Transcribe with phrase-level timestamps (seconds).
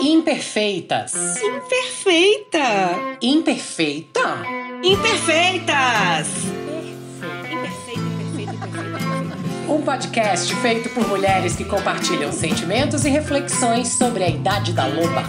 [0.00, 1.14] Imperfeitas.
[1.42, 3.18] Imperfeita.
[3.22, 4.42] Imperfeita?
[4.82, 6.28] Imperfeitas.
[9.68, 15.24] Um podcast feito por mulheres que compartilham sentimentos e reflexões sobre a idade da loba.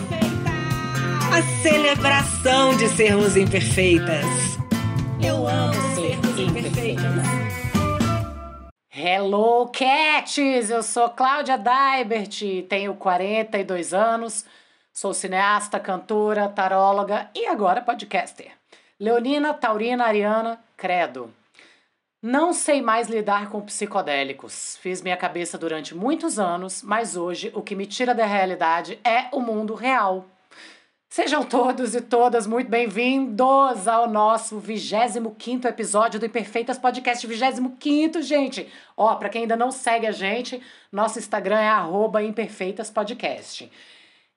[1.32, 4.26] A celebração de sermos imperfeitas.
[5.22, 5.87] Eu amo
[9.00, 10.40] Hello, Cats!
[10.72, 14.44] Eu sou Cláudia Daibert, tenho 42 anos,
[14.92, 18.54] sou cineasta, cantora, taróloga e agora podcaster.
[19.00, 21.32] Leonina, Taurina, Ariana, credo.
[22.24, 24.80] Não sei mais lidar com psicodélicos.
[24.82, 29.28] Fiz minha cabeça durante muitos anos, mas hoje o que me tira da realidade é
[29.32, 30.26] o mundo real.
[31.10, 38.68] Sejam todos e todas muito bem-vindos ao nosso 25 episódio do Imperfeitas Podcast 25, gente.
[38.96, 40.62] Ó, para quem ainda não segue a gente,
[40.92, 43.72] nosso Instagram é imperfeitaspodcast.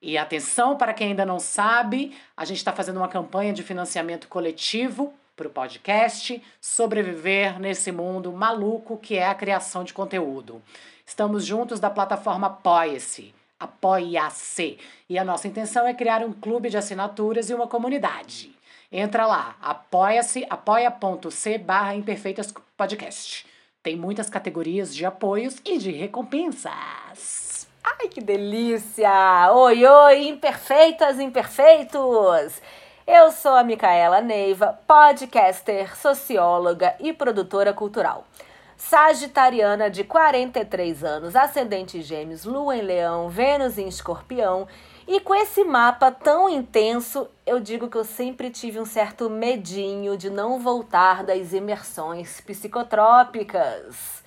[0.01, 4.29] E atenção, para quem ainda não sabe, a gente está fazendo uma campanha de financiamento
[4.29, 10.61] coletivo para o podcast sobreviver nesse mundo maluco que é a criação de conteúdo.
[11.05, 14.79] Estamos juntos da plataforma Apoia-se Apoia-se.
[15.07, 18.51] E a nossa intenção é criar um clube de assinaturas e uma comunidade.
[18.91, 23.45] Entra lá, apoia-se, apoia.c barra imperfeitas podcast.
[23.83, 27.67] Tem muitas categorias de apoios e de recompensas.
[27.83, 29.51] Ai, que delícia!
[29.53, 32.59] Oi, oi, imperfeitas, imperfeitos!
[33.05, 38.25] Eu sou a Micaela Neiva, podcaster, socióloga e produtora cultural
[38.81, 44.67] sagitariana de 43 anos, ascendente gêmeos, lua em leão, Vênus em escorpião.
[45.07, 50.17] E com esse mapa tão intenso, eu digo que eu sempre tive um certo medinho
[50.17, 54.20] de não voltar das imersões psicotrópicas.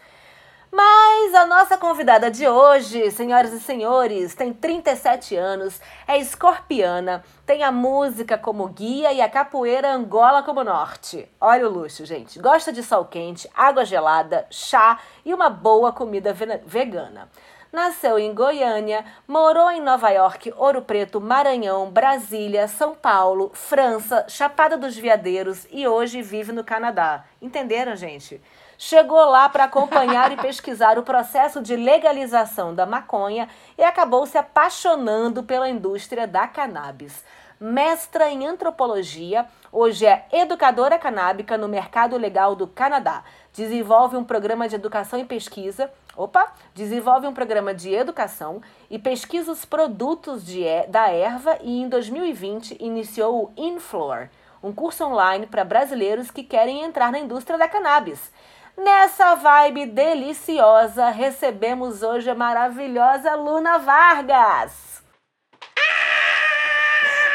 [0.76, 7.62] Mas a nossa convidada de hoje, senhoras e senhores, tem 37 anos, é escorpiana, tem
[7.62, 11.30] a música como guia e a capoeira Angola como norte.
[11.40, 12.40] Olha o luxo, gente.
[12.40, 16.34] Gosta de sol quente, água gelada, chá e uma boa comida
[16.66, 17.30] vegana.
[17.72, 24.76] Nasceu em Goiânia, morou em Nova York, Ouro Preto, Maranhão, Brasília, São Paulo, França, Chapada
[24.76, 27.24] dos Veadeiros e hoje vive no Canadá.
[27.40, 28.42] Entenderam, gente?
[28.84, 34.36] Chegou lá para acompanhar e pesquisar o processo de legalização da maconha e acabou se
[34.36, 37.24] apaixonando pela indústria da cannabis.
[37.58, 43.24] Mestra em antropologia, hoje é educadora canábica no mercado legal do Canadá.
[43.54, 45.90] Desenvolve um programa de educação e pesquisa.
[46.14, 46.52] Opa!
[46.74, 52.76] Desenvolve um programa de educação e pesquisa os produtos de, da erva e em 2020
[52.80, 54.28] iniciou o Inflor,
[54.62, 58.30] um curso online para brasileiros que querem entrar na indústria da cannabis.
[58.76, 65.00] Nessa vibe deliciosa, recebemos hoje a maravilhosa Luna Vargas.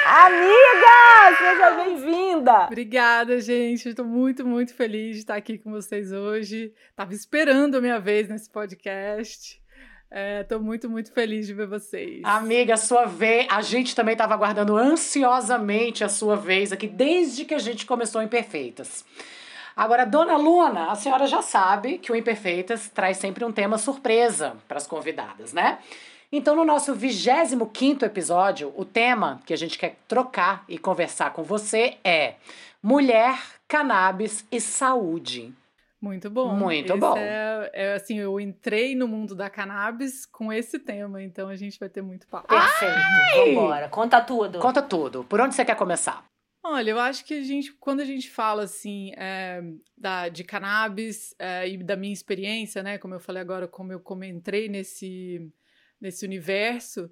[0.05, 2.65] Amiga, seja bem-vinda!
[2.65, 3.87] Obrigada, gente.
[3.87, 6.73] Estou muito, muito feliz de estar aqui com vocês hoje.
[6.89, 9.61] Estava esperando a minha vez nesse podcast.
[10.41, 12.21] Estou é, muito, muito feliz de ver vocês.
[12.25, 13.47] Amiga, sua vez.
[13.49, 18.21] A gente também estava aguardando ansiosamente a sua vez aqui desde que a gente começou
[18.21, 19.05] Imperfeitas.
[19.79, 24.57] Agora, dona Luna, a senhora já sabe que o Imperfeitas traz sempre um tema surpresa
[24.67, 25.79] para as convidadas, né?
[26.29, 31.43] Então, no nosso 25 episódio, o tema que a gente quer trocar e conversar com
[31.43, 32.33] você é
[32.83, 35.53] Mulher, Cannabis e Saúde.
[36.01, 36.53] Muito bom.
[36.53, 37.15] Muito esse bom.
[37.17, 41.79] É, é, assim, eu entrei no mundo da cannabis com esse tema, então a gente
[41.79, 42.49] vai ter muito papo.
[42.49, 42.93] Perfeito.
[42.93, 43.53] Ai!
[43.53, 43.87] Vambora.
[43.87, 44.59] Conta tudo.
[44.59, 45.23] Conta tudo.
[45.23, 46.28] Por onde você quer começar?
[46.63, 49.61] Olha, eu acho que a gente, quando a gente fala assim é,
[49.97, 53.99] da, de cannabis é, e da minha experiência, né, como eu falei agora, como eu
[53.99, 55.49] como entrei nesse,
[56.01, 57.09] nesse universo,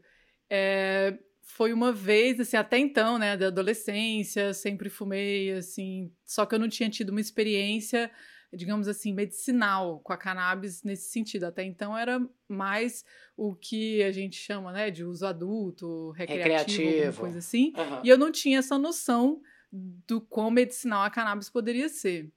[0.49, 6.53] é, foi uma vez, assim, até então, né, da adolescência, sempre fumei, assim, só que
[6.53, 8.11] eu não tinha tido uma experiência
[8.53, 11.45] digamos assim, medicinal com a cannabis nesse sentido.
[11.45, 13.03] Até então era mais
[13.35, 17.19] o que a gente chama, né, de uso adulto, recreativo, recreativo.
[17.19, 17.73] coisa assim.
[17.75, 18.01] Uhum.
[18.03, 19.41] E eu não tinha essa noção
[19.71, 22.31] do quão medicinal a cannabis poderia ser.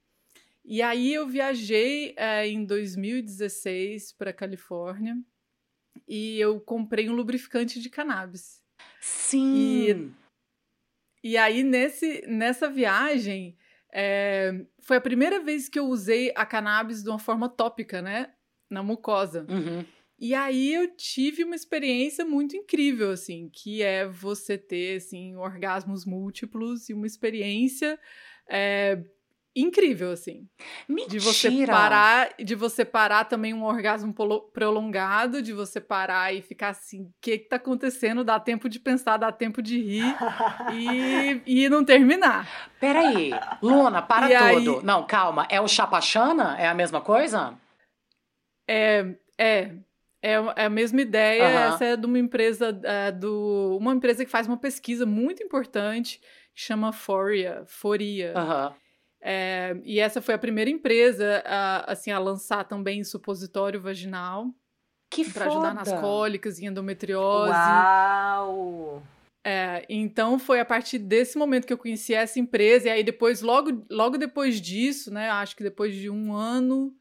[0.64, 5.16] E aí eu viajei é, em 2016 para Califórnia
[6.06, 8.62] e eu comprei um lubrificante de cannabis.
[9.00, 10.12] Sim.
[11.22, 13.56] E, e aí nesse nessa viagem
[13.92, 18.32] é, foi a primeira vez que eu usei a cannabis de uma forma tópica, né?
[18.70, 19.46] Na mucosa.
[19.48, 19.84] Uhum.
[20.18, 26.04] E aí eu tive uma experiência muito incrível, assim, que é você ter, assim, orgasmos
[26.04, 27.98] múltiplos e uma experiência
[28.48, 29.02] é,
[29.54, 30.48] incrível, assim.
[30.88, 31.10] Mentira!
[31.10, 34.14] De você parar, de você parar também um orgasmo
[34.52, 38.22] prolongado, de você parar e ficar assim, o que que tá acontecendo?
[38.24, 40.14] Dá tempo de pensar, dá tempo de rir
[40.72, 42.70] e, e não terminar.
[42.78, 43.32] Peraí,
[43.62, 44.76] Luna, para E tudo.
[44.78, 45.46] aí- Não, calma.
[45.50, 46.56] É o chapachana?
[46.58, 47.58] É a mesma coisa?
[48.68, 49.04] É,
[49.38, 49.74] é.
[50.22, 51.44] É é a mesma ideia.
[51.46, 51.74] Aham.
[51.74, 56.20] Essa é de uma empresa é, do uma empresa que faz uma pesquisa muito importante
[56.54, 58.34] que chama Foria, Foria.
[58.36, 58.74] Aham.
[59.22, 64.46] É, e essa foi a primeira empresa a, assim a lançar também supositório vaginal
[65.10, 65.46] Que para foda.
[65.46, 67.52] ajudar nas cólicas e endometriose.
[67.54, 69.02] Uau!
[69.44, 73.40] É, então foi a partir desse momento que eu conheci essa empresa e aí depois
[73.40, 75.30] logo logo depois disso, né?
[75.30, 76.94] Acho que depois de um ano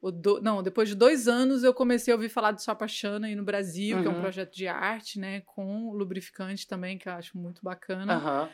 [0.00, 3.34] ou do- não, depois de dois anos eu comecei a ouvir falar do Sapachana aí
[3.34, 4.20] no Brasil, que é um Uhum.
[4.20, 5.40] projeto de arte, né?
[5.46, 8.14] Com lubrificante também que eu acho muito bacana.
[8.16, 8.48] Aham.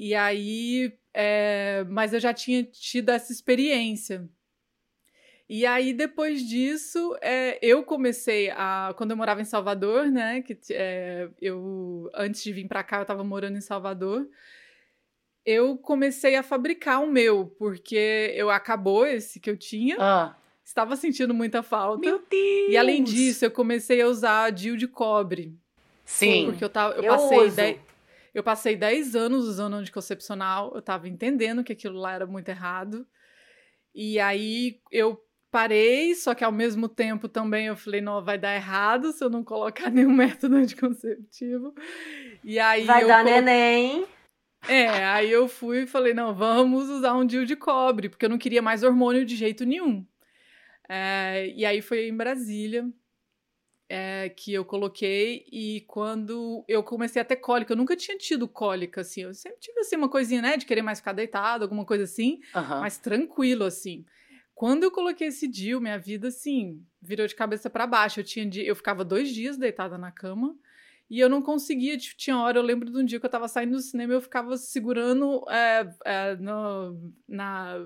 [0.00, 4.28] E aí, é, mas eu já tinha tido essa experiência.
[5.48, 8.94] E aí, depois disso, é, eu comecei a.
[8.96, 10.40] Quando eu morava em Salvador, né?
[10.42, 14.28] Que é, eu, antes de vir pra cá, eu tava morando em Salvador.
[15.44, 20.36] Eu comecei a fabricar o meu, porque eu acabou esse que eu tinha, Ah.
[20.62, 21.98] estava sentindo muita falta.
[22.06, 22.70] Meu Deus!
[22.70, 25.56] E além disso, eu comecei a usar DIU de cobre.
[26.04, 26.46] Sim.
[26.46, 27.56] Porque eu, tava, eu, Eu passei uso.
[27.56, 27.78] 10,
[28.34, 33.06] eu passei 10 anos usando anticoncepcional, eu tava entendendo que aquilo lá era muito errado.
[33.94, 35.20] E aí eu
[35.50, 39.30] parei, só que ao mesmo tempo também eu falei, não, vai dar errado se eu
[39.30, 41.74] não colocar nenhum método anticonceptivo.
[42.44, 44.06] E aí Vai dar colo- neném.
[44.68, 48.28] É, aí eu fui e falei, não, vamos usar um DIU de cobre, porque eu
[48.30, 50.04] não queria mais hormônio de jeito nenhum.
[50.88, 52.88] É, e aí foi em Brasília
[53.88, 58.46] é, que eu coloquei e quando eu comecei a ter cólica, eu nunca tinha tido
[58.46, 61.84] cólica, assim, eu sempre tive, assim, uma coisinha, né, de querer mais ficar deitado, alguma
[61.84, 62.80] coisa assim, Aham.
[62.80, 64.04] mas tranquilo, assim.
[64.54, 68.18] Quando eu coloquei esse DIU, minha vida, assim, virou de cabeça para baixo.
[68.18, 70.56] Eu tinha eu ficava dois dias deitada na cama
[71.08, 71.96] e eu não conseguia.
[71.96, 74.16] tipo, Tinha hora, eu lembro de um dia que eu tava saindo do cinema e
[74.16, 77.76] eu ficava segurando é, é, no, na,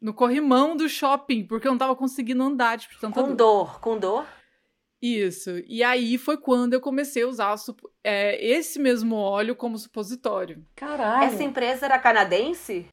[0.00, 3.36] no corrimão do shopping, porque eu não tava conseguindo andar, tipo, tanta Com dor.
[3.36, 4.26] dor, com dor.
[5.02, 5.50] Isso.
[5.66, 7.56] E aí foi quando eu comecei a usar
[8.04, 10.64] é, esse mesmo óleo como supositório.
[10.76, 11.24] Caralho.
[11.24, 12.86] Essa empresa era canadense?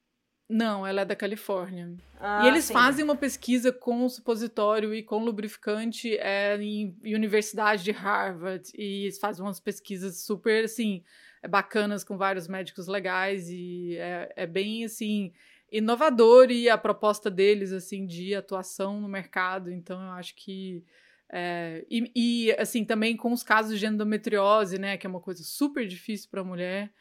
[0.49, 1.95] Não, ela é da Califórnia.
[2.19, 2.73] Ah, E eles sim.
[2.73, 8.67] fazem uma pesquisa com supositório e com lubrificante é, em Universidade de Harvard.
[8.75, 11.03] E eles fazem umas pesquisas super, assim,
[11.43, 13.47] é, bacanas com vários médicos legais.
[13.51, 15.31] E é, é bem, assim,
[15.71, 19.71] inovador e a proposta deles, assim, de atuação no mercado.
[19.71, 20.83] Então, eu acho que...
[21.31, 24.97] é, e, e, assim, também com os casos de endometriose, né?
[24.97, 26.91] Que é uma coisa super difícil para a mulher.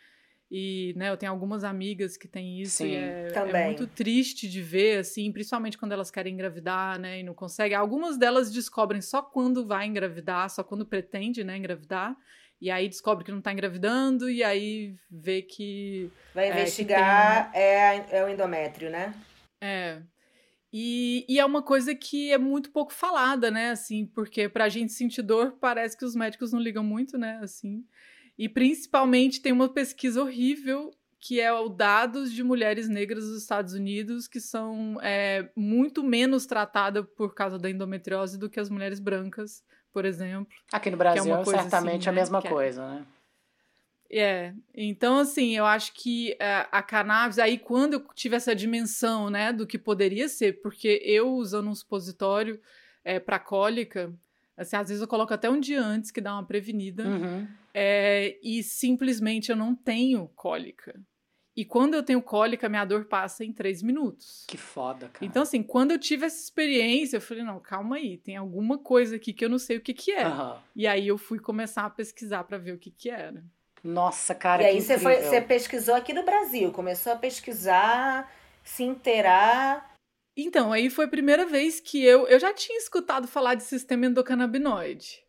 [0.50, 4.48] E, né, eu tenho algumas amigas que têm isso Sim, e é, é muito triste
[4.48, 7.76] de ver, assim, principalmente quando elas querem engravidar, né, e não conseguem.
[7.76, 12.16] Algumas delas descobrem só quando vai engravidar, só quando pretende, né, engravidar.
[12.60, 17.50] E aí descobre que não tá engravidando e aí vê que Vai É, que investigar,
[17.54, 19.14] é, é o endométrio, né?
[19.60, 20.00] É.
[20.72, 23.70] E, e é uma coisa que é muito pouco falada, né?
[23.70, 27.38] Assim, porque pra gente sentir dor, parece que os médicos não ligam muito, né?
[27.42, 27.84] Assim.
[28.38, 33.72] E principalmente tem uma pesquisa horrível que é o dados de mulheres negras dos Estados
[33.74, 39.00] Unidos que são é, muito menos tratadas por causa da endometriose do que as mulheres
[39.00, 40.46] brancas, por exemplo.
[40.72, 43.06] Aqui no Brasil, uma coisa certamente assim, a né, mesma que é- coisa, né?
[44.10, 49.28] É, então assim, eu acho que é, a cannabis, aí quando eu tive essa dimensão,
[49.28, 52.58] né, do que poderia ser, porque eu usando um supositório
[53.04, 54.10] é, para cólica,
[54.56, 57.46] assim, às vezes eu coloco até um dia antes que dá uma prevenida, Uhum.
[57.74, 60.98] é, e simplesmente eu não tenho cólica.
[61.54, 64.44] E quando eu tenho cólica, minha dor passa em três minutos.
[64.46, 65.26] Que foda, cara.
[65.26, 69.16] Então, assim, quando eu tive essa experiência, eu falei, não, calma aí, tem alguma coisa
[69.16, 70.22] aqui que eu não sei o que que é.
[70.22, 70.62] Aham.
[70.76, 73.44] E aí eu fui começar a pesquisar para ver o que que era.
[73.88, 78.30] Nossa, cara, e aí que você foi, você pesquisou aqui no Brasil, começou a pesquisar,
[78.62, 79.94] se inteirar.
[80.36, 82.26] Então, aí foi a primeira vez que eu.
[82.28, 85.24] Eu já tinha escutado falar de sistema endocannabinoide.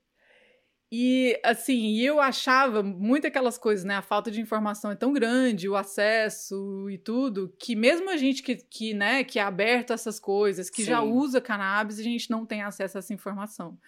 [0.91, 3.95] E, assim, eu achava muito aquelas coisas, né?
[3.95, 8.43] A falta de informação é tão grande, o acesso e tudo, que mesmo a gente
[8.43, 11.11] que, que, né, que é aberto a essas coisas, que já Sim.
[11.11, 13.79] usa cannabis, a gente não tem acesso a essa informação.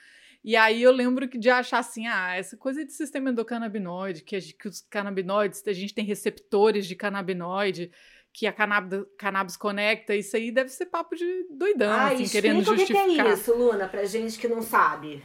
[0.43, 4.39] E aí eu lembro que de achar assim, ah, essa coisa de sistema endocannabinoide, que,
[4.39, 7.91] que os canabinoides, a gente tem receptores de canabinoide,
[8.33, 12.61] que a cannabis, cannabis conecta, isso aí deve ser papo de doidão, ah, assim, querendo
[12.61, 13.27] o que, justificar.
[13.27, 15.23] é isso, Luna, pra gente que não sabe.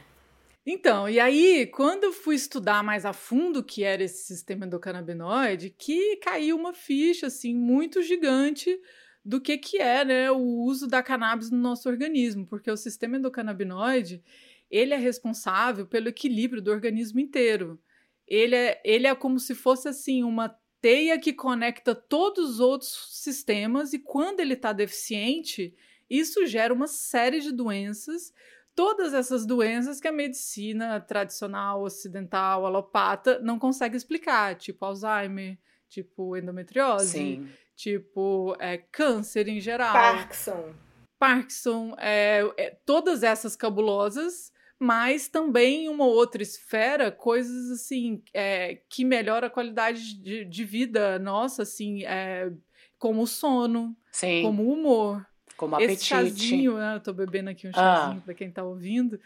[0.69, 4.65] Então, e aí, quando eu fui estudar mais a fundo o que era esse sistema
[4.65, 8.77] endocannabinoide, que caiu uma ficha, assim, muito gigante
[9.23, 13.17] do que, que é né, o uso da cannabis no nosso organismo, porque o sistema
[13.17, 14.21] endocannabinoide
[14.69, 17.79] ele é responsável pelo equilíbrio do organismo inteiro.
[18.27, 23.09] Ele é, ele é como se fosse assim uma teia que conecta todos os outros
[23.11, 25.75] sistemas e quando ele está deficiente,
[26.09, 28.33] isso gera uma série de doenças,
[28.75, 35.57] todas essas doenças que a medicina tradicional, ocidental, alopata não consegue explicar, tipo Alzheimer,
[35.89, 37.49] tipo endometriose, Sim.
[37.75, 39.93] tipo é, câncer em geral.
[39.93, 40.73] Parkinson.
[41.17, 49.03] Parkinson, é, é, todas essas cabulosas, mas também uma outra esfera, coisas assim é, que
[49.03, 52.51] melhora a qualidade de, de vida nossa, assim, é,
[52.99, 54.43] como o sono, Sim.
[54.43, 55.25] como o humor.
[55.55, 55.93] Como apetite.
[55.93, 58.21] Esse chazinho, né, eu tô bebendo aqui um chazinho ah.
[58.23, 59.19] para quem tá ouvindo.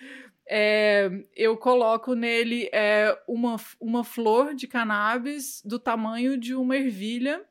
[0.47, 7.45] É, eu coloco nele é, uma, uma flor de cannabis do tamanho de uma ervilha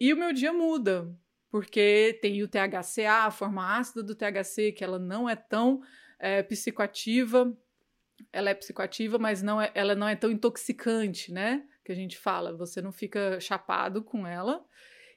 [0.00, 1.14] e o meu dia muda,
[1.50, 5.82] porque tem o THCA, a forma ácida do THC, que ela não é tão
[6.18, 7.56] é, psicoativa,
[8.32, 11.62] ela é psicoativa, mas não é, ela não é tão intoxicante, né?
[11.84, 14.64] Que a gente fala, você não fica chapado com ela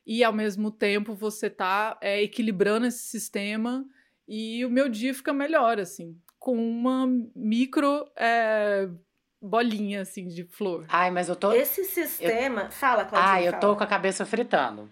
[0.06, 3.86] e ao mesmo tempo você tá é, equilibrando esse sistema
[4.28, 8.88] e o meu dia fica melhor, assim, com uma micro é,
[9.42, 10.86] bolinha, assim, de flor.
[10.88, 11.52] Ai, mas eu tô...
[11.52, 12.64] Esse sistema...
[12.64, 12.72] Eu...
[12.72, 13.62] Fala, Claudinha, Ai, eu fala.
[13.62, 14.90] tô com a cabeça fritando.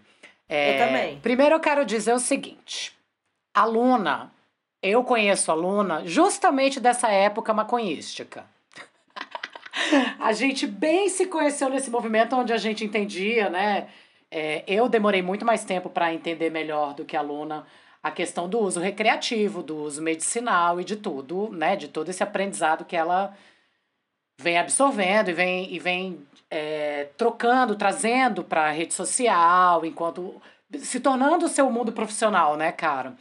[0.48, 0.75] É...
[0.75, 1.20] Eu também.
[1.22, 2.98] Primeiro eu quero dizer o seguinte.
[3.54, 4.32] A Luna,
[4.81, 8.45] eu conheço a Luna justamente dessa época maconhística.
[10.19, 13.89] a gente bem se conheceu nesse movimento onde a gente entendia, né?
[14.31, 17.65] É, eu demorei muito mais tempo para entender melhor do que a Luna
[18.01, 21.75] a questão do uso recreativo, do uso medicinal e de tudo, né?
[21.75, 23.36] De todo esse aprendizado que ela
[24.39, 30.41] vem absorvendo e vem, e vem é, trocando, trazendo para a rede social, enquanto
[30.77, 33.15] se tornando o seu mundo profissional, né, cara?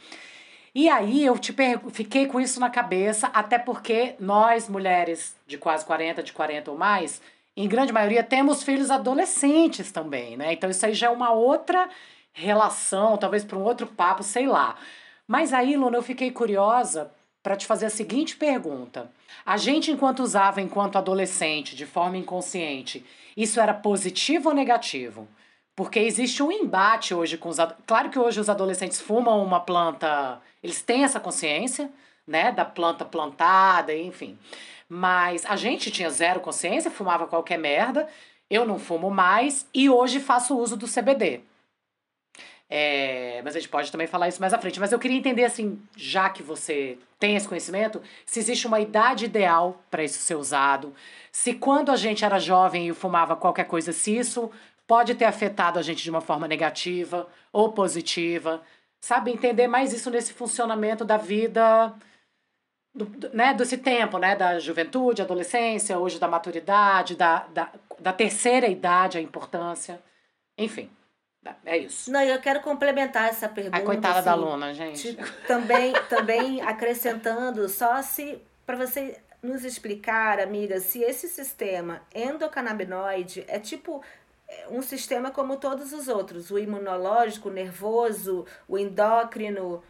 [0.79, 1.53] E aí eu te
[1.91, 6.77] fiquei com isso na cabeça, até porque nós, mulheres de quase 40, de 40 ou
[6.77, 7.21] mais,
[7.53, 10.53] em grande maioria, temos filhos adolescentes também, né?
[10.53, 11.89] Então isso aí já é uma outra
[12.31, 14.77] relação, talvez para um outro papo, sei lá.
[15.27, 17.11] Mas aí, Luna, eu fiquei curiosa
[17.43, 19.11] para te fazer a seguinte pergunta.
[19.45, 23.05] A gente, enquanto usava enquanto adolescente, de forma inconsciente,
[23.35, 25.27] isso era positivo ou negativo?
[25.75, 27.57] Porque existe um embate hoje com os.
[27.85, 31.89] Claro que hoje os adolescentes fumam uma planta, eles têm essa consciência,
[32.27, 34.37] né, da planta plantada, enfim.
[34.87, 38.07] Mas a gente tinha zero consciência, fumava qualquer merda.
[38.49, 41.41] Eu não fumo mais e hoje faço uso do CBD.
[42.71, 44.79] É, mas a gente pode também falar isso mais à frente.
[44.79, 49.25] Mas eu queria entender, assim, já que você tem esse conhecimento, se existe uma idade
[49.25, 50.93] ideal para isso ser usado.
[51.31, 54.51] Se quando a gente era jovem e fumava qualquer coisa, se isso
[54.87, 58.61] pode ter afetado a gente de uma forma negativa ou positiva.
[59.01, 61.95] Sabe, entender mais isso nesse funcionamento da vida
[62.93, 68.67] do, né, desse tempo, né, da juventude, adolescência, hoje da maturidade, da, da, da terceira
[68.67, 70.01] idade, a importância,
[70.57, 70.89] enfim.
[71.65, 72.11] É isso.
[72.11, 73.77] Não, eu quero complementar essa pergunta.
[73.77, 75.17] A coitada assim, da Luna, gente.
[75.47, 83.57] também, também acrescentando, só se para você nos explicar, amiga, se esse sistema endocannabinoide é
[83.57, 84.03] tipo
[84.69, 89.83] um sistema como todos os outros, o imunológico, o nervoso, o endócrino,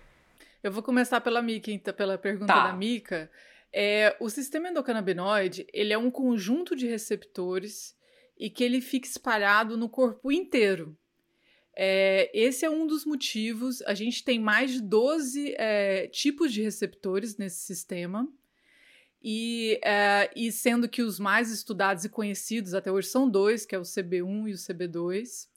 [0.61, 2.67] eu vou começar pela Mika, então, pela pergunta tá.
[2.67, 3.31] da Mika.
[3.71, 7.95] É, o sistema endocannabinoide, ele é um conjunto de receptores
[8.37, 10.97] e que ele fica espalhado no corpo inteiro.
[11.73, 13.81] É, esse é um dos motivos.
[13.83, 18.27] A gente tem mais de 12 é, tipos de receptores nesse sistema.
[19.21, 23.75] E, é, e sendo que os mais estudados e conhecidos até hoje são dois, que
[23.75, 25.47] é o CB1 e o CB2.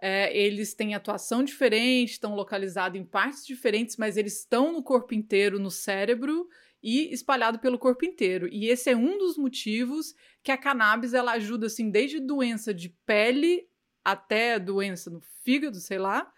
[0.00, 5.14] É, eles têm atuação diferente, estão localizados em partes diferentes, mas eles estão no corpo
[5.14, 6.48] inteiro, no cérebro
[6.82, 8.48] e espalhado pelo corpo inteiro.
[8.50, 12.88] E esse é um dos motivos que a cannabis ela ajuda assim desde doença de
[13.06, 13.68] pele
[14.04, 16.28] até doença no fígado, sei lá.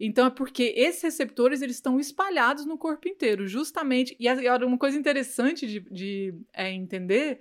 [0.00, 4.16] Então é porque esses receptores eles estão espalhados no corpo inteiro, justamente.
[4.18, 7.40] E agora uma coisa interessante de, de é, entender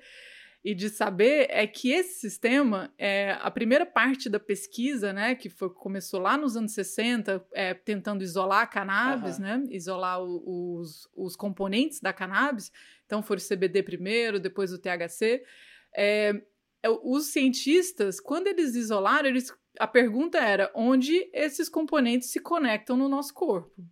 [0.63, 5.49] e de saber é que esse sistema, é, a primeira parte da pesquisa, né, que
[5.49, 9.43] foi, começou lá nos anos 60, é, tentando isolar a cannabis, uhum.
[9.43, 12.73] né, isolar o, os, os componentes da cannabis,
[13.05, 15.43] então foi o CBD primeiro, depois o THC,
[15.95, 16.41] é,
[17.03, 23.09] os cientistas, quando eles isolaram, eles, a pergunta era onde esses componentes se conectam no
[23.09, 23.83] nosso corpo.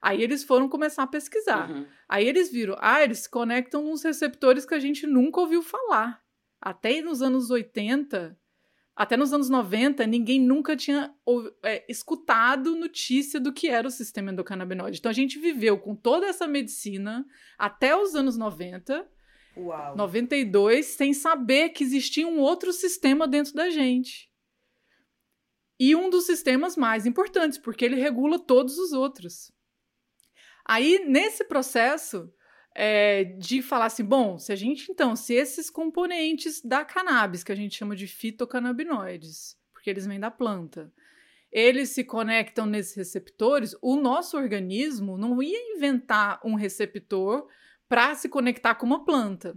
[0.00, 1.70] Aí eles foram começar a pesquisar.
[1.70, 1.86] Uhum.
[2.08, 6.20] Aí eles viram, ah, eles se conectam nos receptores que a gente nunca ouviu falar.
[6.60, 8.36] Até nos anos 80,
[8.94, 11.14] até nos anos 90, ninguém nunca tinha
[11.62, 14.98] é, escutado notícia do que era o sistema endocannabinoide.
[14.98, 17.24] Então a gente viveu com toda essa medicina
[17.56, 19.08] até os anos 90,
[19.56, 19.96] Uau.
[19.96, 24.30] 92, sem saber que existia um outro sistema dentro da gente.
[25.78, 29.52] E um dos sistemas mais importantes, porque ele regula todos os outros.
[30.64, 32.32] Aí, nesse processo,
[32.74, 37.52] é, de falar assim, bom, se a gente então, se esses componentes da cannabis, que
[37.52, 40.92] a gente chama de fitocannabinoides, porque eles vêm da planta,
[41.50, 47.46] eles se conectam nesses receptores, o nosso organismo não ia inventar um receptor
[47.92, 49.54] para se conectar com uma planta.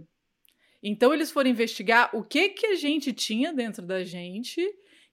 [0.82, 4.60] Então eles foram investigar o que que a gente tinha dentro da gente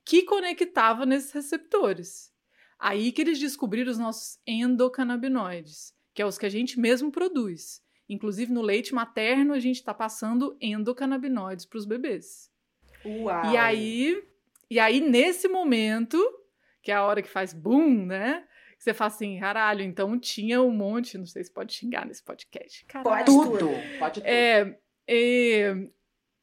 [0.04, 2.34] que conectava nesses receptores.
[2.78, 7.82] Aí que eles descobriram os nossos endocannabinoides, que é os que a gente mesmo produz.
[8.10, 12.52] Inclusive, no leite materno, a gente está passando endocannabinoides para os bebês.
[13.06, 13.54] Uau.
[13.54, 14.22] E aí,
[14.70, 16.22] e aí, nesse momento,
[16.82, 18.46] que é a hora que faz boom, né?
[18.84, 22.84] Você fala assim, caralho, então tinha um monte, não sei se pode xingar nesse podcast.
[22.84, 23.26] Caralho.
[23.26, 23.70] Pode Tudo.
[23.98, 24.26] Pode tudo.
[24.26, 25.88] É, é,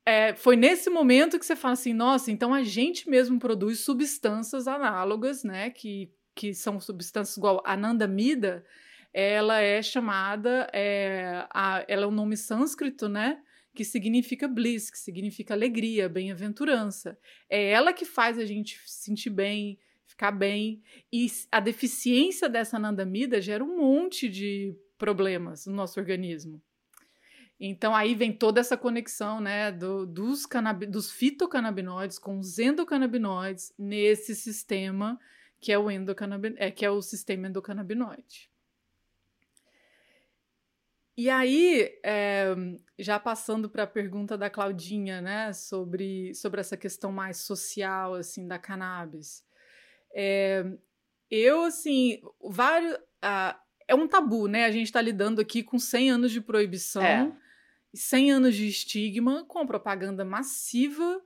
[0.06, 4.66] é, foi nesse momento que você fala assim, nossa, então a gente mesmo produz substâncias
[4.66, 5.68] análogas, né?
[5.68, 8.64] Que, que são substâncias igual a anandamida,
[9.12, 13.38] ela é chamada, é, a, ela é um nome sânscrito, né?
[13.74, 17.18] Que significa bliss, que significa alegria, bem-aventurança.
[17.50, 19.78] É ela que faz a gente se sentir bem,
[20.10, 20.82] ficar bem.
[21.12, 26.60] E a deficiência dessa anandamida gera um monte de problemas no nosso organismo.
[27.58, 30.46] Então aí vem toda essa conexão, né, do, dos,
[30.88, 35.18] dos fitocannabinoides com os endocannabinoides nesse sistema
[35.60, 38.50] que é o endocannabin é, que é o sistema endocannabinoide.
[41.16, 42.54] E aí, é,
[42.98, 48.48] já passando para a pergunta da Claudinha, né, sobre, sobre essa questão mais social, assim,
[48.48, 49.44] da cannabis.
[50.14, 50.64] É,
[51.30, 52.96] eu, assim, vários...
[53.22, 54.64] Ah, é um tabu, né?
[54.64, 57.32] A gente está lidando aqui com 100 anos de proibição, É.
[57.92, 61.20] 100 anos de estigma, com propaganda massiva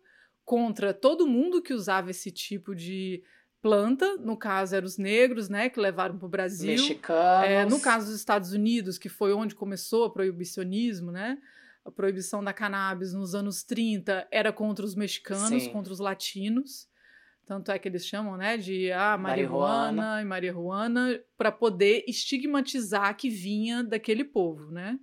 [0.44, 3.22] contra todo mundo que usava esse tipo de
[3.60, 4.16] planta.
[4.16, 6.70] No caso, eram os negros, né, que levaram para o Brasil.
[6.72, 7.48] Mexicanos.
[7.48, 11.38] É, no caso dos Estados Unidos, que foi onde começou o proibicionismo, né?
[11.84, 15.70] A proibição da cannabis nos anos 30 era contra os mexicanos, Sim.
[15.70, 16.88] contra os latinos.
[17.46, 20.22] Tanto é que eles chamam, né, de ah, Marihuana.
[20.22, 24.98] e marihuana para poder estigmatizar que vinha daquele povo, né?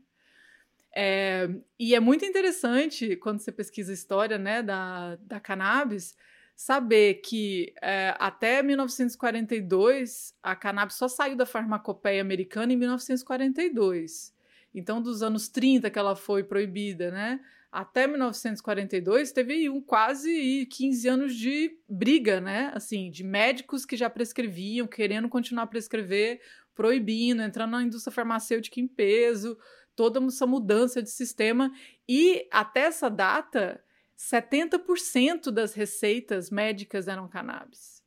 [0.94, 1.48] É,
[1.80, 6.18] e é muito interessante quando você pesquisa a história, né, da, da cannabis,
[6.56, 14.34] saber que é, até 1942 a cannabis só saiu da farmacopeia americana em 1942.
[14.74, 17.40] Então, dos anos 30 que ela foi proibida, né?
[17.72, 22.70] Até 1942 teve um quase 15 anos de briga, né?
[22.74, 26.42] Assim, de médicos que já prescreviam, querendo continuar a prescrever,
[26.76, 29.58] proibindo, entrando na indústria farmacêutica em peso,
[29.96, 31.72] toda essa mudança de sistema.
[32.10, 33.82] E até essa data,
[34.18, 38.04] 70% das receitas médicas eram cannabis.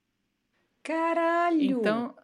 [0.82, 1.62] Caralho!
[1.62, 2.14] Então,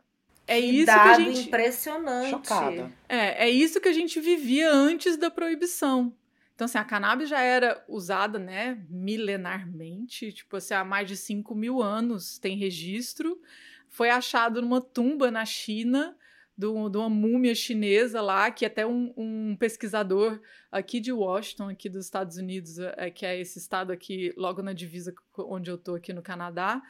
[0.46, 1.46] é Que isso que a gente.
[1.46, 2.30] impressionante.
[2.30, 2.92] Chocada.
[3.08, 6.14] É, é isso que a gente vivia antes da proibição.
[6.60, 11.54] Então, assim, a cannabis já era usada, né, milenarmente, tipo assim, há mais de 5
[11.54, 13.40] mil anos tem registro.
[13.88, 16.14] Foi achado numa tumba na China,
[16.54, 20.38] de uma múmia chinesa lá, que até um, um pesquisador
[20.70, 24.74] aqui de Washington, aqui dos Estados Unidos, é, que é esse estado aqui, logo na
[24.74, 26.82] divisa onde eu tô aqui no Canadá,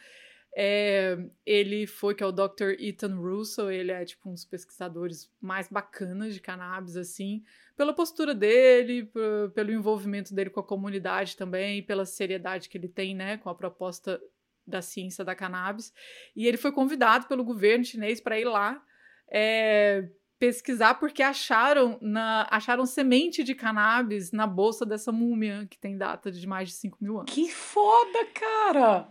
[0.56, 2.72] é, ele foi, que é o Dr.
[2.78, 7.42] Ethan Russo, ele é tipo um dos pesquisadores mais bacanas de cannabis, assim,
[7.76, 9.10] pela postura dele,
[9.54, 13.54] pelo envolvimento dele com a comunidade também, pela seriedade que ele tem, né, com a
[13.54, 14.20] proposta
[14.66, 15.92] da ciência da cannabis.
[16.34, 18.82] E ele foi convidado pelo governo chinês para ir lá
[19.30, 20.08] é,
[20.38, 26.30] pesquisar porque acharam na acharam semente de cannabis na bolsa dessa múmia que tem data
[26.30, 27.32] de mais de 5 mil anos.
[27.32, 29.08] Que foda, cara!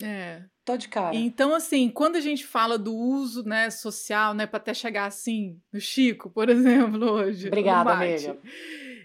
[0.00, 0.42] É.
[0.64, 1.14] Tô de cara.
[1.14, 5.60] Então, assim, quando a gente fala do uso, né, social, né, para até chegar assim,
[5.72, 7.48] no Chico, por exemplo, hoje.
[7.48, 8.38] Obrigada, amiga.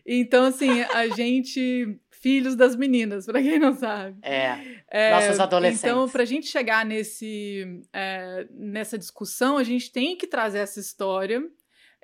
[0.06, 4.17] Então, assim, a gente, filhos das meninas, para quem não sabe.
[4.21, 4.78] É.
[4.89, 5.84] É, Nossos adolescentes.
[5.84, 10.80] Então, para a gente chegar nesse, é, nessa discussão, a gente tem que trazer essa
[10.80, 11.41] história.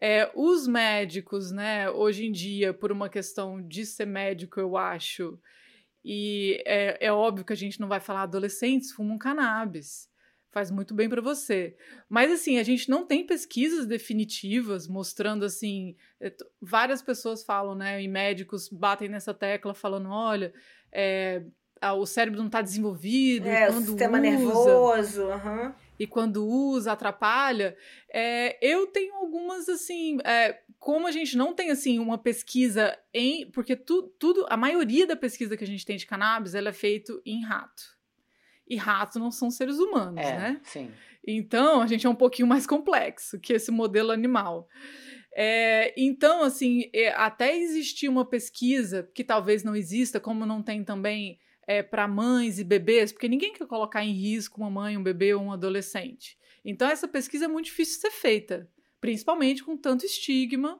[0.01, 5.39] É, os médicos, né, hoje em dia, por uma questão de ser médico, eu acho,
[6.03, 10.11] e é, é óbvio que a gente não vai falar adolescentes fumam cannabis.
[10.51, 11.75] Faz muito bem para você.
[12.07, 15.95] Mas assim, a gente não tem pesquisas definitivas mostrando assim.
[16.21, 18.03] é, Várias pessoas falam, né?
[18.03, 20.53] E médicos batem nessa tecla falando: olha,
[20.91, 21.43] é,
[21.97, 23.47] o cérebro não está desenvolvido.
[23.47, 25.23] É, quando o sistema usa, nervoso.
[25.23, 25.73] Uhum.
[25.99, 27.75] E quando usa, atrapalha.
[28.11, 30.19] É, eu tenho algumas, assim.
[30.23, 33.49] É, como a gente não tem, assim, uma pesquisa em.
[33.51, 34.45] Porque tu, tudo.
[34.49, 37.83] A maioria da pesquisa que a gente tem de cannabis ela é feita em rato.
[38.67, 40.61] E ratos não são seres humanos, É, né?
[40.63, 40.91] sim.
[41.25, 44.67] Então, a gente é um pouquinho mais complexo que esse modelo animal.
[45.33, 50.83] É, então, assim, é, até existir uma pesquisa que talvez não exista, como não tem
[50.83, 55.03] também é, para mães e bebês, porque ninguém quer colocar em risco uma mãe, um
[55.03, 56.37] bebê ou um adolescente.
[56.65, 58.69] Então, essa pesquisa é muito difícil de ser feita,
[59.03, 60.79] principalmente com tanto estigma.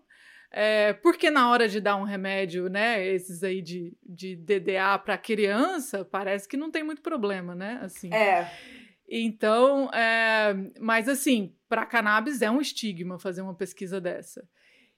[0.50, 5.18] é, porque na hora de dar um remédio, né, esses aí de, de DDA para
[5.18, 7.82] criança, parece que não tem muito problema, né?
[7.82, 8.14] Assim.
[8.14, 8.50] É.
[9.10, 14.48] Então, é, mas assim, para cannabis é um estigma fazer uma pesquisa dessa.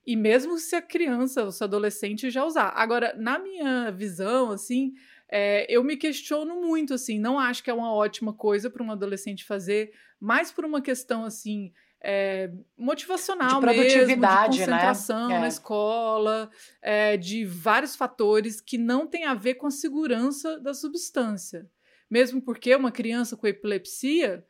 [0.06, 2.74] E mesmo se a criança ou se adolescente já usar.
[2.76, 4.94] Agora, na minha visão, assim,
[5.32, 8.92] é, eu me questiono muito, assim, não acho que é uma ótima coisa para um
[8.92, 14.65] adolescente fazer, mais por uma questão, assim, é, motivacional De mesmo, de produtividade, né?
[14.65, 15.39] concentração É.
[15.39, 16.49] na escola,
[16.81, 21.67] é, de vários fatores que não tem a ver com a segurança da substância.
[22.10, 24.45] Mesmo porque uma criança com epilepsia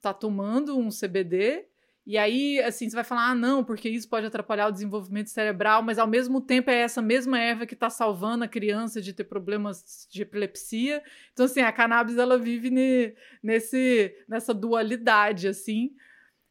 [0.00, 1.66] tá tomando um CBD
[2.10, 5.82] e aí, assim, você vai falar, ah, não, porque isso pode atrapalhar o desenvolvimento cerebral,
[5.82, 9.24] mas ao mesmo tempo é essa mesma erva que tá salvando a criança de ter
[9.24, 11.02] problemas de epilepsia.
[11.34, 15.90] Então, assim, a cannabis, ela vive ne- nesse, nessa dualidade, assim.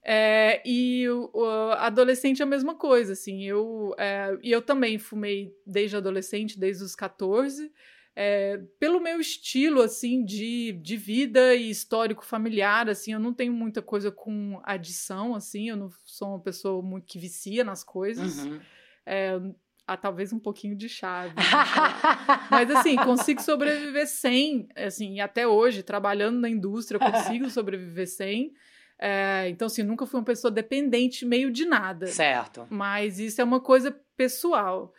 [0.09, 3.43] É, e o, o adolescente é a mesma coisa, assim.
[3.43, 7.69] Eu, é, e eu também fumei desde adolescente, desde os 14.
[8.15, 13.51] É, pelo meu estilo, assim, de, de vida e histórico familiar, assim, eu não tenho
[13.51, 18.45] muita coisa com adição, assim, eu não sou uma pessoa muito que vicia nas coisas.
[18.45, 18.59] Uhum.
[19.05, 19.39] É,
[19.85, 21.35] há talvez um pouquinho de chave.
[21.35, 28.07] né, Mas assim, consigo sobreviver sem, assim, até hoje, trabalhando na indústria, eu consigo sobreviver
[28.07, 28.53] sem.
[28.99, 32.07] É, então, assim, nunca fui uma pessoa dependente meio de nada.
[32.07, 32.65] certo.
[32.69, 34.93] Mas isso é uma coisa pessoal.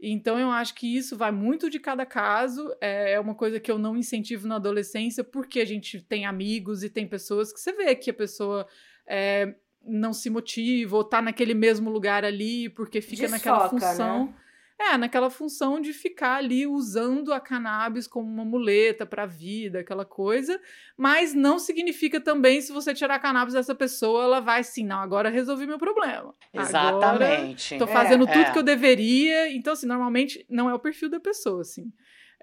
[0.00, 2.74] Então, eu acho que isso vai muito de cada caso.
[2.80, 6.82] É é uma coisa que eu não incentivo na adolescência, porque a gente tem amigos
[6.82, 8.66] e tem pessoas que você vê que a pessoa
[9.06, 14.26] é, não se motiva ou tá naquele mesmo lugar ali, porque fica naquela Desfoca, função.
[14.26, 14.34] né?
[14.90, 19.78] É, naquela função de ficar ali usando a cannabis como uma muleta para a vida,
[19.78, 20.60] aquela coisa.
[20.96, 24.98] Mas não significa também, se você tirar a cannabis dessa pessoa, ela vai assim, não,
[24.98, 26.34] agora resolvi meu problema.
[26.52, 27.74] Exatamente.
[27.74, 28.52] É, fazendo tudo é.
[28.52, 29.54] que eu deveria.
[29.54, 31.92] Então, assim, normalmente não é o perfil da pessoa, assim.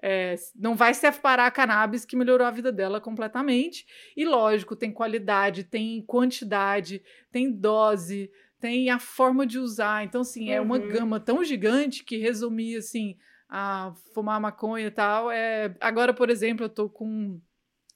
[0.02, 3.84] É, não vai separar a cannabis que melhorou a vida dela completamente.
[4.16, 10.04] E lógico, tem qualidade, tem quantidade, tem dose, tem a forma de usar.
[10.04, 10.88] Então, assim, é uma Uhum.
[10.88, 13.16] gama tão gigante que resumir, assim,
[13.48, 15.30] a fumar maconha e tal.
[15.30, 15.74] É...
[15.80, 17.40] Agora, por exemplo, eu tô com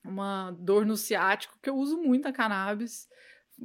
[0.05, 3.09] uma dor no ciático, que eu uso muito a cannabis.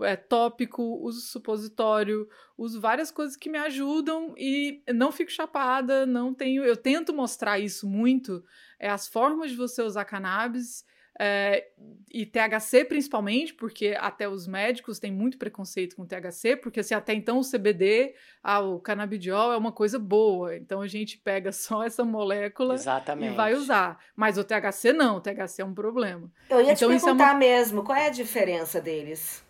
[0.01, 6.31] É tópico, uso supositório, uso várias coisas que me ajudam e não fico chapada, não
[6.31, 6.63] tenho.
[6.63, 8.43] Eu tento mostrar isso muito,
[8.77, 10.85] é as formas de você usar cannabis.
[11.21, 11.67] É,
[12.09, 17.13] e THC principalmente, porque até os médicos têm muito preconceito com THC, porque assim, até
[17.13, 21.83] então o CBD, ah, o canabidiol é uma coisa boa, então a gente pega só
[21.83, 23.33] essa molécula Exatamente.
[23.33, 23.99] e vai usar.
[24.15, 26.31] Mas o THC não, o THC é um problema.
[26.49, 29.43] Eu ia Então, te isso é perguntar mesmo, qual é a diferença deles?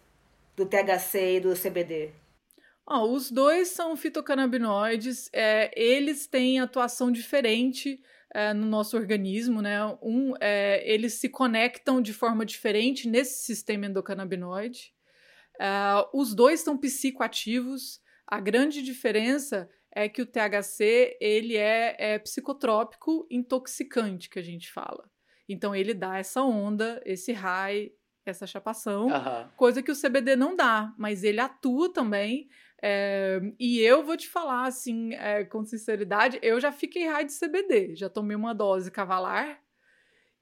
[0.55, 2.11] Do THC e do CBD?
[2.85, 8.01] Ó, os dois são fitocannabinoides, é, eles têm atuação diferente
[8.33, 9.83] é, no nosso organismo, né?
[10.01, 14.93] Um, é, eles se conectam de forma diferente nesse sistema endocannabinoide.
[15.59, 18.01] Ah, os dois são psicoativos.
[18.25, 24.71] A grande diferença é que o THC ele é, é psicotrópico intoxicante, que a gente
[24.71, 25.09] fala.
[25.47, 27.91] Então ele dá essa onda, esse high,
[28.25, 29.51] essa chapação Aham.
[29.57, 32.47] coisa que o CBD não dá, mas ele atua também.
[32.81, 37.37] É, e eu vou te falar, assim, é, com sinceridade, eu já fiquei high de
[37.37, 39.59] CBD, já tomei uma dose cavalar.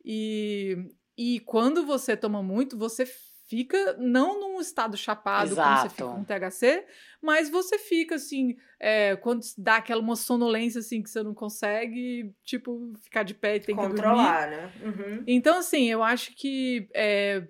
[0.03, 0.77] E,
[1.17, 3.05] e quando você toma muito, você
[3.47, 5.89] fica não num estado chapado como você Exato.
[5.89, 6.85] fica com THC,
[7.21, 12.33] mas você fica assim, é, quando dá aquela uma sonolência assim que você não consegue,
[12.43, 13.95] tipo, ficar de pé e tem que dormir.
[13.95, 14.71] Controlar, né?
[14.83, 15.23] Uhum.
[15.25, 17.47] Então, assim, eu acho que é,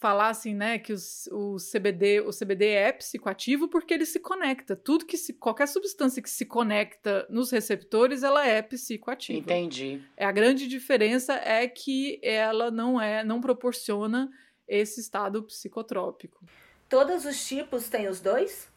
[0.00, 4.76] falar assim, né, que os- o, CBD, o CBD é psicoativo porque ele se conecta.
[4.76, 9.38] Tudo que se, qualquer substância que se conecta nos receptores, ela é psicoativa.
[9.40, 10.02] Entendi.
[10.16, 14.30] É a grande diferença é que ela não é, não proporciona
[14.68, 16.44] esse estado psicotrópico.
[16.88, 18.68] Todos os tipos têm os dois?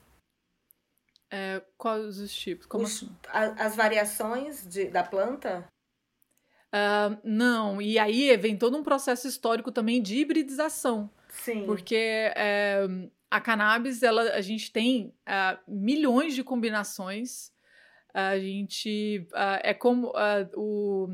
[1.29, 2.65] É, quais os tipos?
[2.65, 3.15] Como Os- assim?
[3.27, 5.65] a- as variações de- da planta?
[6.71, 11.09] Uh, não, e aí vem todo um processo histórico também de hibridização.
[11.27, 11.65] Sim.
[11.65, 12.87] Porque é,
[13.29, 17.51] a cannabis, ela, a gente tem uh, milhões de combinações.
[18.13, 19.27] A gente.
[19.31, 20.13] Uh, é como
[20.55, 21.07] o.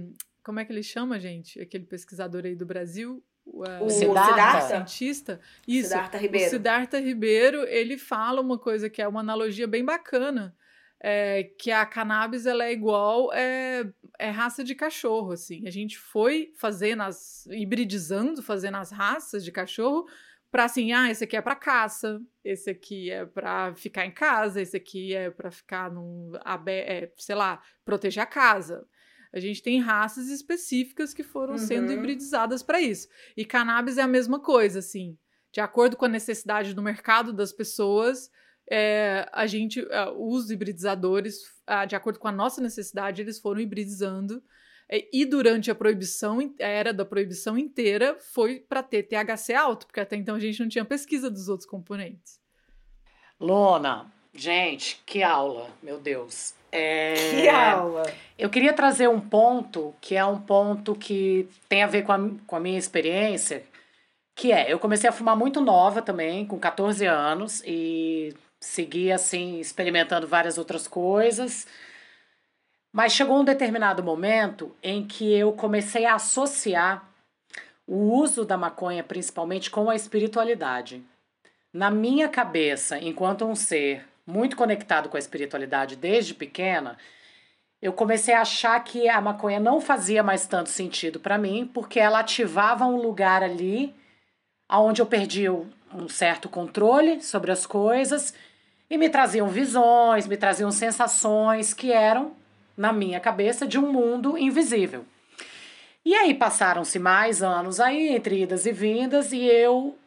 [0.44, 1.60] Como é que ele chama, gente?
[1.60, 3.24] Aquele pesquisador aí do Brasil.
[3.46, 4.68] O, o Siddhartha.
[4.68, 5.40] cientista.
[5.68, 5.90] Isso.
[5.90, 6.48] Siddhartha Ribeiro.
[6.48, 10.56] O Siddhartha Ribeiro, ele fala uma coisa que é uma analogia bem bacana
[11.02, 13.86] é, que a cannabis ela é igual é,
[14.20, 15.68] é raça de cachorro, assim.
[15.68, 20.06] A gente foi fazendo as hibridizando, fazendo as raças de cachorro
[20.50, 24.62] para assim, ah, esse aqui é para caça, esse aqui é para ficar em casa,
[24.62, 26.32] esse aqui é para ficar num
[26.68, 28.88] é, sei lá, proteger a casa.
[29.34, 31.58] A gente tem raças específicas que foram uhum.
[31.58, 33.08] sendo hibridizadas para isso.
[33.36, 35.18] E cannabis é a mesma coisa, assim.
[35.52, 38.32] De acordo com a necessidade do mercado das pessoas,
[38.70, 43.62] é, a gente, uh, os hibridizadores, uh, de acordo com a nossa necessidade, eles foram
[43.62, 44.44] hibridizando.
[44.90, 49.86] É, e durante a proibição, a era da proibição inteira, foi para ter THC alto,
[49.88, 52.40] porque até então a gente não tinha pesquisa dos outros componentes.
[53.40, 56.54] Lona, gente, que aula, meu Deus.
[56.72, 57.14] É...
[57.32, 58.04] Que aula!
[58.38, 62.20] Eu queria trazer um ponto que é um ponto que tem a ver com a,
[62.46, 63.64] com a minha experiência,
[64.36, 69.60] que é, eu comecei a fumar muito nova também, com 14 anos, e segui assim,
[69.60, 71.68] experimentando várias outras coisas.
[72.92, 77.08] Mas chegou um determinado momento em que eu comecei a associar
[77.86, 81.04] o uso da maconha, principalmente, com a espiritualidade.
[81.72, 86.98] Na minha cabeça, enquanto um ser muito conectado com a espiritualidade desde pequena,
[87.82, 92.00] eu comecei a achar que a maconha não fazia mais tanto sentido para mim, porque
[92.00, 93.96] ela ativava um lugar ali
[94.70, 98.34] onde eu perdia um certo controle sobre as coisas
[98.90, 102.32] e me traziam visões, me traziam sensações que eram,
[102.76, 105.06] na minha cabeça, de um mundo invisível.
[106.06, 109.98] E aí passaram-se mais anos aí, entre idas e vindas, e eu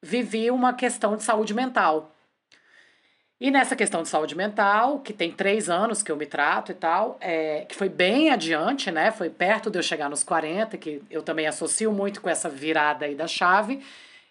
[0.00, 2.12] vivi uma questão de saúde mental.
[3.40, 6.74] E nessa questão de saúde mental, que tem três anos que eu me trato e
[6.74, 9.12] tal, é, que foi bem adiante, né?
[9.12, 13.06] Foi perto de eu chegar nos 40, que eu também associo muito com essa virada
[13.06, 13.80] aí da chave.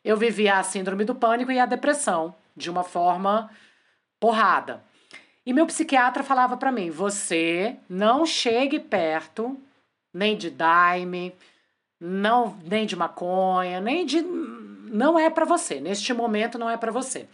[0.03, 3.49] Eu vivia a síndrome do pânico e a depressão de uma forma
[4.19, 4.83] porrada.
[5.45, 9.57] E meu psiquiatra falava para mim: você não chegue perto
[10.13, 11.33] nem de daime,
[11.99, 15.79] não nem de maconha, nem de não é para você.
[15.79, 17.27] Neste momento não é para você.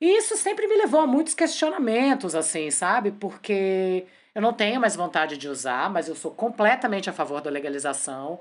[0.00, 3.12] E isso sempre me levou a muitos questionamentos, assim, sabe?
[3.12, 7.50] Porque eu não tenho mais vontade de usar, mas eu sou completamente a favor da
[7.50, 8.40] legalização.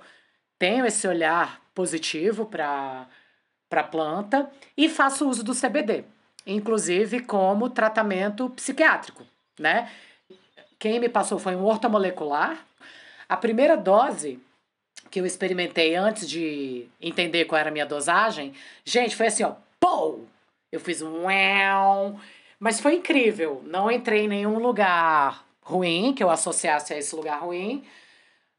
[0.59, 3.07] Tenho esse olhar positivo para
[3.69, 6.03] para planta e faço uso do CBD
[6.45, 9.25] inclusive como tratamento psiquiátrico,
[9.59, 9.89] né?
[10.79, 12.65] Quem me passou foi um ortomolecular.
[13.29, 14.39] A primeira dose
[15.09, 19.53] que eu experimentei antes de entender qual era a minha dosagem, gente, foi assim, ó,
[19.79, 20.19] pô!
[20.71, 21.25] Eu fiz um
[22.59, 23.61] mas foi incrível.
[23.65, 27.83] Não entrei em nenhum lugar ruim que eu associasse a esse lugar ruim.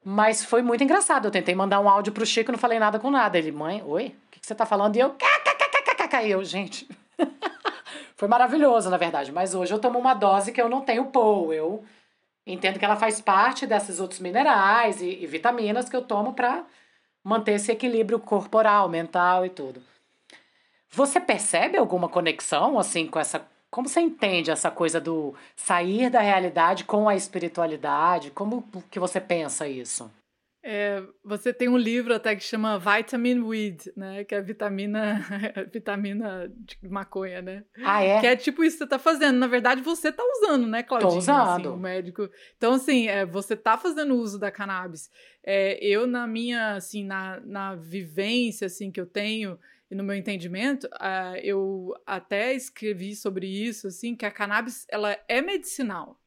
[0.05, 1.27] Mas foi muito engraçado.
[1.27, 3.39] Eu tentei mandar um áudio pro Chico, não falei nada com nada.
[3.39, 4.97] Ele, mãe, oi, o que, que você tá falando?
[4.97, 5.17] E eu,
[6.13, 6.87] caiu, gente.
[8.23, 11.53] Foi maravilhoso, na verdade, mas hoje eu tomo uma dose que eu não tenho POU.
[11.53, 11.85] Eu
[12.47, 16.65] entendo que ela faz parte desses outros minerais e, e vitaminas que eu tomo para
[17.25, 19.83] manter esse equilíbrio corporal, mental e tudo.
[20.89, 26.21] Você percebe alguma conexão assim com essa como você entende essa coisa do sair da
[26.21, 28.31] realidade com a espiritualidade?
[28.31, 30.09] Como que você pensa isso?
[30.65, 34.23] É, você tem um livro até que chama Vitamin Weed, né?
[34.23, 35.21] Que é vitamina,
[35.73, 37.65] vitamina de maconha, né?
[37.85, 38.21] Ah, é?
[38.21, 39.39] Que é tipo isso que você tá fazendo.
[39.39, 41.11] Na verdade, você tá usando, né, Claudinha?
[41.11, 41.61] Tô usando.
[41.61, 42.31] Assim, o médico.
[42.57, 45.11] Então, assim, é, você tá fazendo uso da cannabis.
[45.43, 49.59] É, eu, na minha, assim, na, na vivência, assim, que eu tenho
[49.93, 55.19] e no meu entendimento, uh, eu até escrevi sobre isso, assim, que a cannabis, ela
[55.29, 56.19] é medicinal.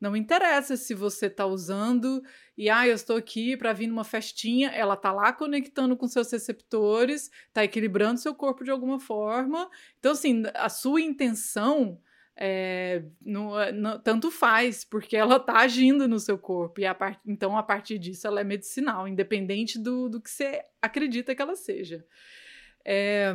[0.00, 2.22] Não interessa se você está usando
[2.56, 6.30] e ah, eu estou aqui para vir numa festinha, ela está lá conectando com seus
[6.30, 9.70] receptores, está equilibrando seu corpo de alguma forma.
[9.98, 11.98] Então, assim, a sua intenção
[12.36, 13.02] é,
[14.04, 16.80] tanto faz, porque ela está agindo no seu corpo.
[16.80, 20.62] E a part, então, a partir disso, ela é medicinal, independente do, do que você
[20.82, 22.04] acredita que ela seja.
[22.84, 23.34] É,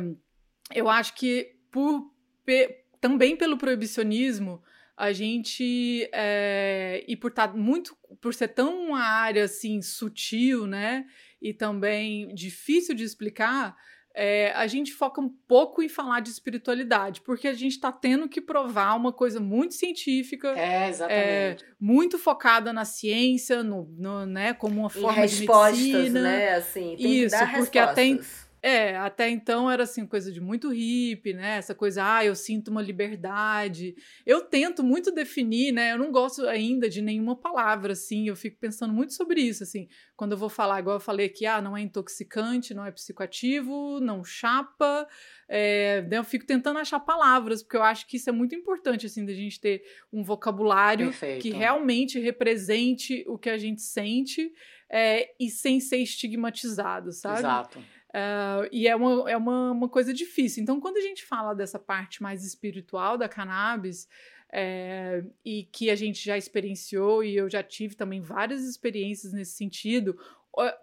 [0.72, 2.12] eu acho que por,
[2.44, 4.62] pe, também pelo proibicionismo
[5.02, 10.64] a gente é, e por estar tá muito por ser tão uma área assim sutil
[10.64, 11.04] né
[11.40, 13.76] e também difícil de explicar
[14.14, 18.28] é, a gente foca um pouco em falar de espiritualidade, porque a gente está tendo
[18.28, 21.64] que provar uma coisa muito científica, É, exatamente.
[21.80, 26.22] muito focada na ciência, no, no, né, como uma forma respostas, de medicina.
[26.22, 26.54] né?
[26.56, 28.41] Assim, tem Isso, que dar porque até respostas.
[28.62, 31.56] É, até então era assim, coisa de muito hippie, né?
[31.56, 33.96] Essa coisa, ah, eu sinto uma liberdade.
[34.24, 35.92] Eu tento muito definir, né?
[35.92, 38.28] Eu não gosto ainda de nenhuma palavra, assim.
[38.28, 39.88] Eu fico pensando muito sobre isso, assim.
[40.14, 43.98] Quando eu vou falar, igual eu falei aqui, ah, não é intoxicante, não é psicoativo,
[43.98, 45.08] não chapa.
[45.48, 49.26] É, eu fico tentando achar palavras, porque eu acho que isso é muito importante, assim,
[49.26, 51.42] da gente ter um vocabulário Perfeito.
[51.42, 54.52] que realmente represente o que a gente sente
[54.88, 57.40] é, e sem ser estigmatizado, sabe?
[57.40, 57.84] Exato.
[58.12, 60.62] Ah, e é, uma, é uma, uma coisa difícil.
[60.62, 64.08] Então, quando a gente fala dessa parte mais espiritual da cannabis,
[64.52, 69.52] é, e que a gente já experienciou, e eu já tive também várias experiências nesse
[69.52, 70.18] sentido,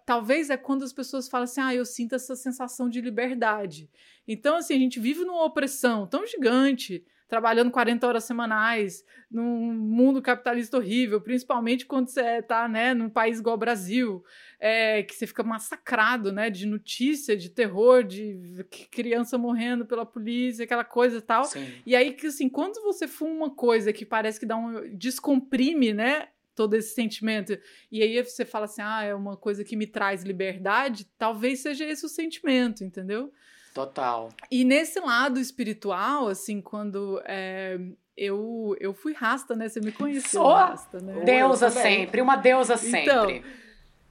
[0.04, 3.88] talvez é quando as pessoas falam assim: ah, eu sinto essa sensação de liberdade.
[4.26, 7.04] Então, assim, a gente vive numa opressão tão gigante.
[7.30, 13.38] Trabalhando 40 horas semanais, num mundo capitalista horrível, principalmente quando você está né, num país
[13.38, 14.24] igual o Brasil,
[14.58, 20.64] é, que você fica massacrado, né, de notícia, de terror, de criança morrendo pela polícia,
[20.64, 21.44] aquela coisa e tal.
[21.44, 21.72] Sim.
[21.86, 25.92] E aí que assim, quando você fuma uma coisa que parece que dá um descomprime,
[25.92, 27.56] né, todo esse sentimento,
[27.92, 31.84] e aí você fala assim: "Ah, é uma coisa que me traz liberdade", talvez seja
[31.84, 33.32] esse o sentimento, entendeu?
[33.74, 34.28] Total.
[34.50, 37.78] E nesse lado espiritual, assim, quando é,
[38.16, 39.68] eu eu fui rasta, né?
[39.68, 40.52] Você me conheceu, Sou.
[40.52, 41.24] rasta, né?
[41.24, 41.82] Deusa também.
[41.82, 43.44] sempre, uma deusa Então, sempre.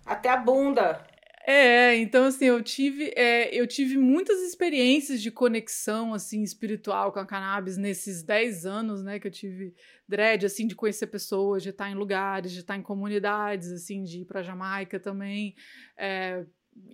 [0.05, 1.05] Até a bunda.
[1.45, 7.19] É, então assim, eu tive, é, eu tive muitas experiências de conexão, assim, espiritual com
[7.19, 9.73] a cannabis nesses 10 anos, né, que eu tive
[10.07, 14.21] dread, assim, de conhecer pessoas, de estar em lugares, de estar em comunidades, assim, de
[14.21, 15.55] ir pra Jamaica também,
[15.97, 16.45] é,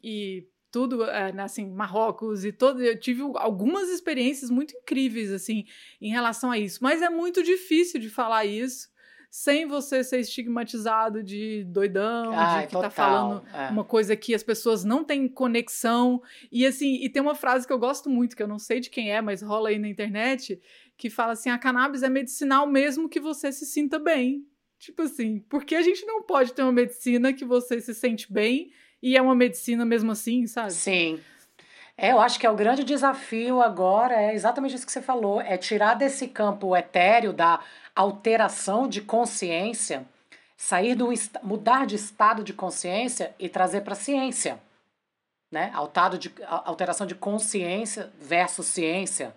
[0.01, 5.63] e tudo, é, né, assim, Marrocos e todo, eu tive algumas experiências muito incríveis, assim,
[6.01, 8.89] em relação a isso, mas é muito difícil de falar isso
[9.29, 12.89] sem você ser estigmatizado de doidão, Ai, de que total.
[12.89, 13.69] tá falando é.
[13.69, 16.21] uma coisa que as pessoas não têm conexão.
[16.51, 18.89] E assim, e tem uma frase que eu gosto muito, que eu não sei de
[18.89, 20.59] quem é, mas rola aí na internet,
[20.97, 24.45] que fala assim: a cannabis é medicinal mesmo que você se sinta bem.
[24.79, 28.71] Tipo assim, porque a gente não pode ter uma medicina que você se sente bem
[29.05, 30.73] e é uma medicina mesmo assim, sabe?
[30.73, 31.21] Sim.
[31.95, 35.39] É, eu acho que é o grande desafio agora, é exatamente isso que você falou,
[35.39, 37.59] é tirar desse campo etéreo da
[37.95, 40.03] alteração de consciência,
[40.57, 41.07] sair do
[41.43, 44.59] mudar de estado de consciência e trazer para a ciência,
[45.51, 45.69] né?
[45.75, 49.35] Altado de, alteração de consciência versus ciência.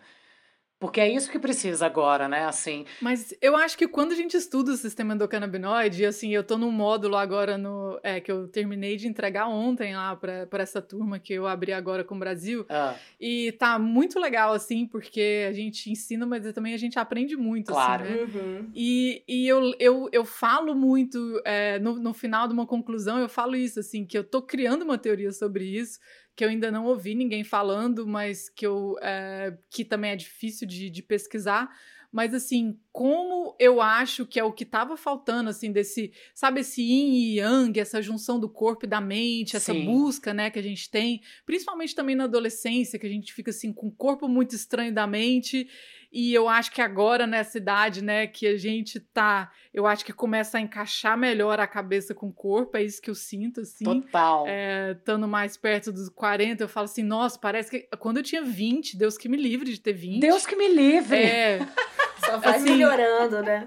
[0.80, 2.44] Porque é isso que precisa agora, né?
[2.44, 6.56] Assim, Mas eu acho que quando a gente estuda o sistema endocannabinoide, assim, eu tô
[6.56, 7.98] num módulo agora no.
[8.02, 11.72] É, que eu terminei de entregar ontem lá pra, pra essa turma que eu abri
[11.72, 12.64] agora com o Brasil.
[12.68, 17.36] ah, E tá muito legal, assim, porque a gente ensina, mas também a gente aprende
[17.36, 18.04] muito, Claro.
[18.04, 18.20] assim, né?
[18.22, 18.70] Uhum.
[18.74, 23.28] E, e eu, eu, eu falo muito, é, no, no final de uma conclusão, eu
[23.28, 25.98] falo isso, assim, que eu tô criando uma teoria sobre isso,
[26.38, 30.68] que eu ainda não ouvi ninguém falando, mas que, eu, é, que também é difícil
[30.68, 31.68] de, de pesquisar.
[32.12, 36.80] Mas, assim, como eu acho que é o que tava faltando, assim, desse, sabe, esse
[36.80, 39.84] yin e yang, essa junção do corpo e da mente, essa Sim.
[39.84, 43.72] busca, né, que a gente tem, principalmente também na adolescência, que a gente fica, assim,
[43.72, 45.68] com o corpo muito estranho da mente,
[46.12, 50.12] e eu acho que agora, nessa idade, né, que a gente tá, eu acho que
[50.12, 53.84] começa a encaixar melhor a cabeça com o corpo, é isso que eu sinto, assim.
[53.84, 54.44] total.
[54.48, 58.42] É, estando mais perto dos 40, eu falo assim, nossa, parece que quando eu tinha
[58.42, 60.20] 20, Deus que me livre de ter 20.
[60.20, 61.16] Deus que me livre.
[61.16, 61.58] É,
[62.24, 63.66] Só vai Assim- melhorando, né?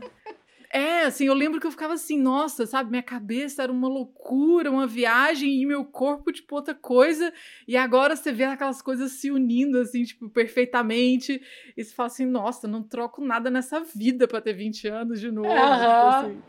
[0.73, 4.71] É, assim, eu lembro que eu ficava assim, nossa, sabe, minha cabeça era uma loucura,
[4.71, 7.31] uma viagem e meu corpo, tipo, outra coisa.
[7.67, 11.41] E agora você vê aquelas coisas se unindo, assim, tipo, perfeitamente.
[11.75, 15.31] E você fala assim, nossa, não troco nada nessa vida pra ter 20 anos de
[15.31, 15.49] novo.
[15.49, 16.25] tipo Aham.
[16.25, 16.43] assim.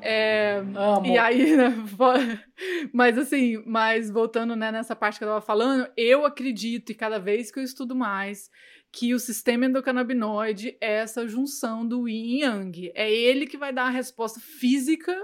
[0.00, 1.06] É, Amo.
[1.06, 1.68] E aí, né,
[2.92, 7.18] mas assim, mas voltando né, nessa parte que eu tava falando, eu acredito, e cada
[7.18, 8.50] vez que eu estudo mais,
[8.92, 12.92] que o sistema endocannabinoide é essa junção do yin e yang.
[12.94, 15.14] É ele que vai dar a resposta física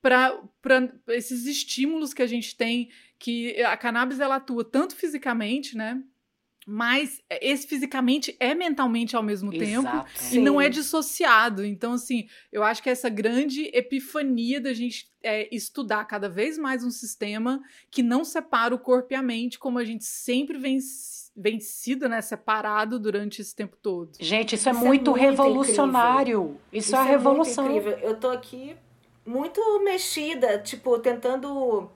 [0.00, 0.40] para
[1.08, 6.02] esses estímulos que a gente tem, que a cannabis ela atua tanto fisicamente, né?
[6.68, 9.86] Mas esse fisicamente é mentalmente ao mesmo tempo.
[9.86, 10.10] Exato.
[10.32, 10.70] E não é Sim.
[10.70, 11.64] dissociado.
[11.64, 16.82] Então, assim, eu acho que essa grande epifania da gente é, estudar cada vez mais
[16.82, 20.78] um sistema que não separa o corpo e a mente, como a gente sempre vem,
[21.36, 24.12] vem sido, né, separado durante esse tempo todo.
[24.18, 26.58] Gente, isso é Isso é muito, muito revolucionário.
[26.72, 27.66] Isso, é a muito revolução.
[27.66, 27.98] incrível.
[27.98, 28.76] Eu tô aqui
[29.24, 31.90] muito mexida, tipo, tentando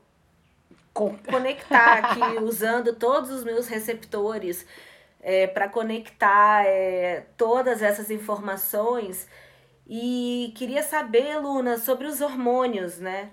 [0.93, 1.16] Com...
[1.18, 4.66] conectar aqui usando todos os meus receptores
[5.20, 9.26] é, para conectar é, todas essas informações.
[9.88, 13.30] E queria saber, Luna, sobre os hormônios, né?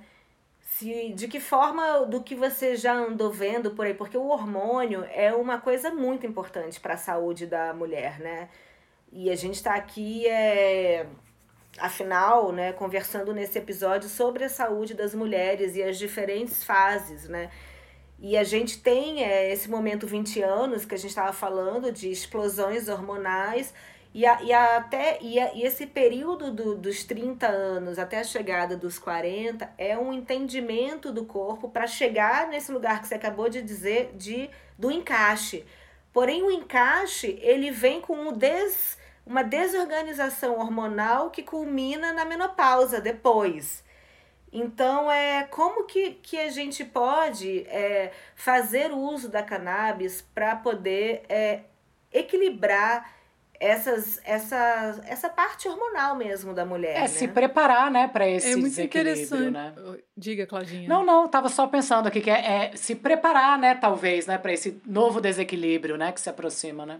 [0.78, 5.04] Se, de que forma do que você já andou vendo por aí, porque o hormônio
[5.12, 8.48] é uma coisa muito importante para a saúde da mulher, né?
[9.12, 11.08] E a gente está aqui, é,
[11.80, 17.50] afinal, né, conversando nesse episódio sobre a saúde das mulheres e as diferentes fases, né?
[18.20, 22.12] E a gente tem é, esse momento 20 anos que a gente estava falando de
[22.12, 23.74] explosões hormonais
[24.18, 28.20] e, a, e, a, até, e, a, e esse período do, dos 30 anos até
[28.20, 33.14] a chegada dos 40 é um entendimento do corpo para chegar nesse lugar que você
[33.14, 35.64] acabou de dizer de, do encaixe.
[36.12, 43.00] Porém, o encaixe ele vem com um des, uma desorganização hormonal que culmina na menopausa
[43.00, 43.84] depois.
[44.52, 51.22] Então, é como que, que a gente pode é, fazer uso da cannabis para poder
[51.30, 51.60] é,
[52.12, 53.17] equilibrar
[53.60, 56.96] essas, essa, essa parte hormonal mesmo da mulher.
[56.96, 57.08] É, né?
[57.08, 59.74] se preparar, né, para esse é muito desequilíbrio, né?
[60.16, 60.88] Diga, Claudinha.
[60.88, 64.54] Não, não, tava só pensando aqui que é, é se preparar, né, talvez, né, para
[64.54, 67.00] esse novo desequilíbrio, né, que se aproxima, né?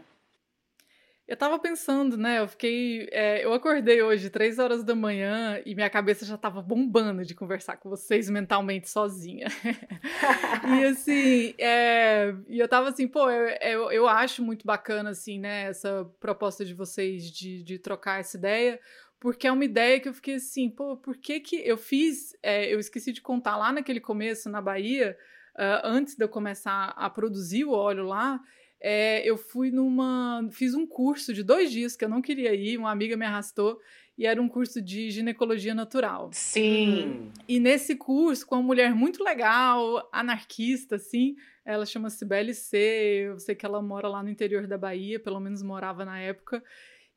[1.28, 2.38] Eu tava pensando, né?
[2.38, 3.06] Eu fiquei.
[3.12, 7.34] É, eu acordei hoje, três horas da manhã, e minha cabeça já tava bombando de
[7.34, 9.46] conversar com vocês mentalmente sozinha.
[10.80, 15.38] e assim, é, e eu tava assim, pô, eu, eu, eu, acho muito bacana, assim,
[15.38, 18.80] né, essa proposta de vocês de, de trocar essa ideia,
[19.20, 22.34] porque é uma ideia que eu fiquei assim, pô, por que que eu fiz.
[22.42, 25.14] É, eu esqueci de contar lá naquele começo, na Bahia,
[25.56, 28.40] uh, antes de eu começar a produzir o óleo lá
[28.80, 30.48] é, eu fui numa.
[30.50, 33.80] Fiz um curso de dois dias que eu não queria ir, uma amiga me arrastou,
[34.16, 36.30] e era um curso de ginecologia natural.
[36.32, 37.30] Sim.
[37.48, 43.26] E nesse curso, com uma mulher muito legal, anarquista, assim, ela chama Cibele C.
[43.28, 46.62] Eu sei que ela mora lá no interior da Bahia, pelo menos morava na época.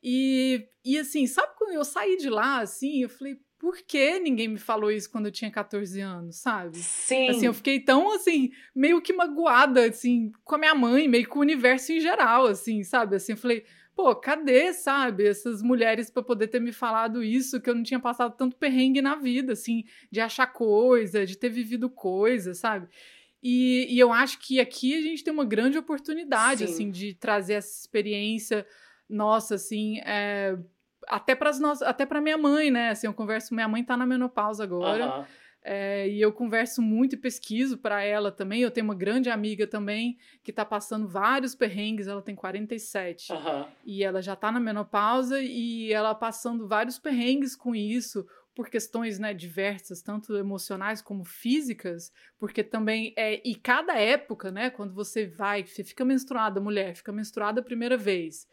[0.04, 4.48] E, e assim, sabe quando eu saí de lá, assim, eu falei, por que ninguém
[4.48, 6.80] me falou isso quando eu tinha 14 anos, sabe?
[6.80, 7.30] Sim.
[7.30, 11.38] Assim, eu fiquei tão, assim, meio que magoada, assim, com a minha mãe, meio com
[11.38, 13.18] o universo em geral, assim, sabe?
[13.18, 13.64] Assim, eu falei,
[13.96, 18.00] pô, cadê, sabe, essas mulheres para poder ter me falado isso, que eu não tinha
[18.00, 22.88] passado tanto perrengue na vida, assim, de achar coisa, de ter vivido coisa, sabe?
[23.44, 26.74] E, e eu acho que aqui a gente tem uma grande oportunidade, Sim.
[26.74, 28.66] assim, de trazer essa experiência
[29.08, 30.58] nossa, assim, é,
[31.08, 31.52] até para
[31.86, 32.90] até para minha mãe, né?
[32.90, 35.18] Assim, eu converso, minha mãe tá na menopausa agora.
[35.18, 35.26] Uhum.
[35.64, 38.62] É, e eu converso muito e pesquiso para ela também.
[38.62, 43.32] Eu tenho uma grande amiga também que tá passando vários perrengues, ela tem 47.
[43.32, 43.66] Uhum.
[43.86, 48.26] E ela já tá na menopausa e ela passando vários perrengues com isso,
[48.56, 53.42] por questões né, diversas, tanto emocionais como físicas, porque também é.
[53.48, 57.98] E cada época, né, quando você vai, você fica menstruada, mulher, fica menstruada a primeira
[57.98, 58.48] vez.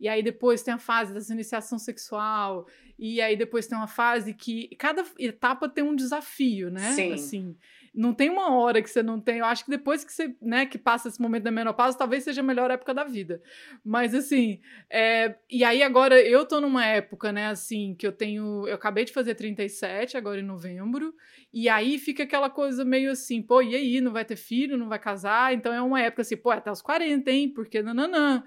[0.00, 2.66] E aí depois tem a fase da iniciação sexual,
[2.98, 6.92] e aí depois tem uma fase que cada etapa tem um desafio, né?
[6.92, 7.12] Sim.
[7.12, 7.56] Assim,
[7.94, 9.38] não tem uma hora que você não tem.
[9.38, 12.40] Eu acho que depois que você, né, que passa esse momento da menopausa, talvez seja
[12.40, 13.42] a melhor época da vida.
[13.84, 18.66] Mas assim, é, e aí agora eu tô numa época, né, assim, que eu tenho,
[18.66, 21.14] eu acabei de fazer 37 agora em novembro,
[21.52, 24.88] e aí fica aquela coisa meio assim, pô, e aí, não vai ter filho, não
[24.88, 25.52] vai casar?
[25.52, 27.48] Então é uma época assim, pô, até os 40, hein?
[27.50, 28.42] Porque nananã.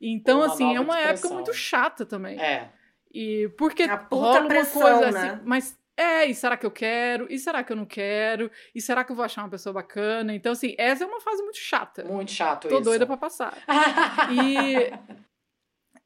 [0.00, 2.38] Então, assim, é uma época muito chata também.
[2.40, 2.72] É.
[3.12, 5.30] E porque rola uma pressão, coisa né?
[5.30, 7.26] assim, mas é, e será que eu quero?
[7.28, 8.48] E será que eu não quero?
[8.72, 10.32] E será que eu vou achar uma pessoa bacana?
[10.32, 12.04] Então, assim, essa é uma fase muito chata.
[12.04, 12.76] Muito chato Tô isso.
[12.78, 13.58] Tô doida pra passar.
[14.30, 14.92] e,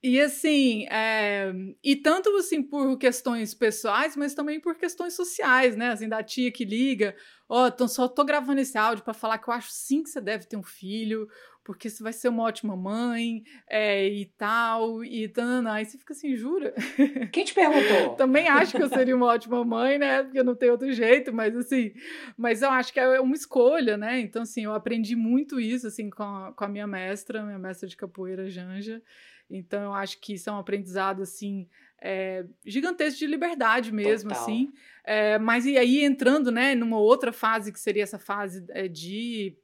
[0.03, 1.53] e assim, é,
[1.85, 5.91] e tanto assim por questões pessoais, mas também por questões sociais, né?
[5.91, 7.15] Assim, da tia que liga,
[7.47, 10.23] ó, oh, só tô gravando esse áudio para falar que eu acho sim que você
[10.23, 11.29] deve ter um filho,
[11.65, 15.75] porque você vai ser uma ótima mãe é, e tal, e tanana.
[15.75, 16.75] Aí você fica assim, jura?
[17.33, 18.15] Quem te perguntou?
[18.17, 20.25] Também acho que eu seria uma ótima mãe, né?
[20.25, 21.93] Porque não tem outro jeito, mas assim,
[22.37, 24.21] mas eu acho que é uma escolha, né?
[24.21, 27.89] Então, assim, eu aprendi muito isso, assim, com a, com a minha mestra, minha mestra
[27.89, 29.01] de capoeira, Janja.
[29.49, 31.69] Então, eu acho que isso é um aprendizado, assim,
[32.01, 34.43] é, gigantesco de liberdade mesmo, Total.
[34.43, 34.73] assim.
[35.05, 39.57] É, mas e aí entrando, né, numa outra fase que seria essa fase é, de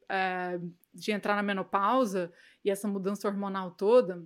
[0.92, 2.32] de entrar na menopausa
[2.64, 4.24] e essa mudança hormonal toda,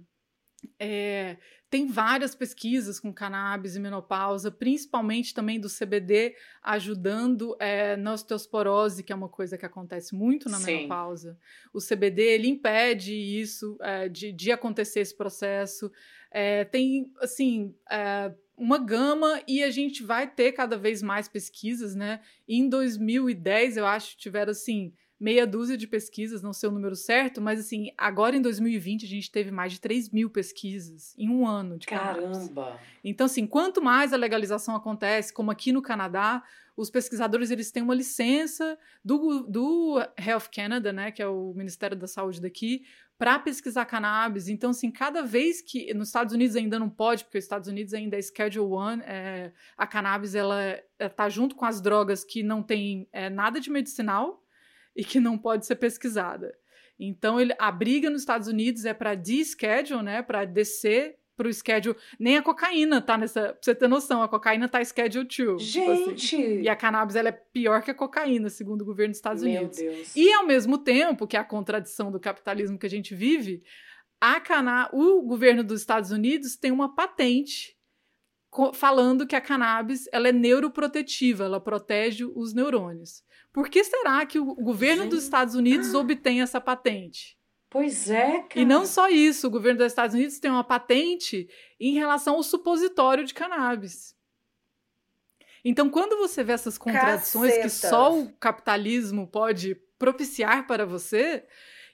[0.78, 1.36] é,
[1.68, 9.02] tem várias pesquisas com cannabis e menopausa, principalmente também do CBD, ajudando é, na osteosporose,
[9.02, 10.76] que é uma coisa que acontece muito na Sim.
[10.76, 11.38] menopausa.
[11.72, 15.90] O CBD, ele impede isso, é, de, de acontecer esse processo.
[16.30, 21.94] É, tem, assim, é, uma gama e a gente vai ter cada vez mais pesquisas,
[21.94, 22.20] né?
[22.46, 24.92] Em 2010, eu acho, tiveram, assim,
[25.22, 29.08] meia dúzia de pesquisas, não sei o número certo, mas assim, agora em 2020 a
[29.08, 32.80] gente teve mais de 3 mil pesquisas em um ano de Caramba!
[33.04, 36.42] Então, assim, quanto mais a legalização acontece, como aqui no Canadá,
[36.76, 41.96] os pesquisadores eles têm uma licença do, do Health Canada, né, que é o Ministério
[41.96, 42.84] da Saúde daqui,
[43.16, 44.48] para pesquisar cannabis.
[44.48, 47.94] Então, assim, cada vez que nos Estados Unidos ainda não pode, porque os Estados Unidos
[47.94, 52.60] ainda é Schedule One, é, a cannabis ela está junto com as drogas que não
[52.60, 54.41] tem é, nada de medicinal
[54.94, 56.56] e que não pode ser pesquisada.
[56.98, 61.52] Então, ele, a briga nos Estados Unidos é para deschedule, né, para descer para o
[61.52, 61.96] schedule.
[62.18, 63.54] Nem a cocaína tá nessa.
[63.54, 65.62] Pra você ter noção, a cocaína tá schedule 2.
[65.62, 66.26] Gente!
[66.26, 66.60] Tipo assim.
[66.60, 69.60] E a cannabis ela é pior que a cocaína, segundo o governo dos Estados Meu
[69.60, 69.78] Unidos.
[69.78, 70.14] Deus.
[70.14, 73.62] E ao mesmo tempo, que é a contradição do capitalismo que a gente vive,
[74.20, 77.76] a cana o governo dos Estados Unidos tem uma patente
[78.74, 83.24] falando que a cannabis ela é neuroprotetiva, ela protege os neurônios.
[83.52, 87.36] Por que será que o governo dos Estados Unidos obtém essa patente?
[87.68, 88.60] Pois é, cara.
[88.60, 91.48] E não só isso, o governo dos Estados Unidos tem uma patente
[91.80, 94.14] em relação ao supositório de cannabis.
[95.64, 97.90] Então, quando você vê essas contradições que Cacetas.
[97.90, 101.46] só o capitalismo pode propiciar para você,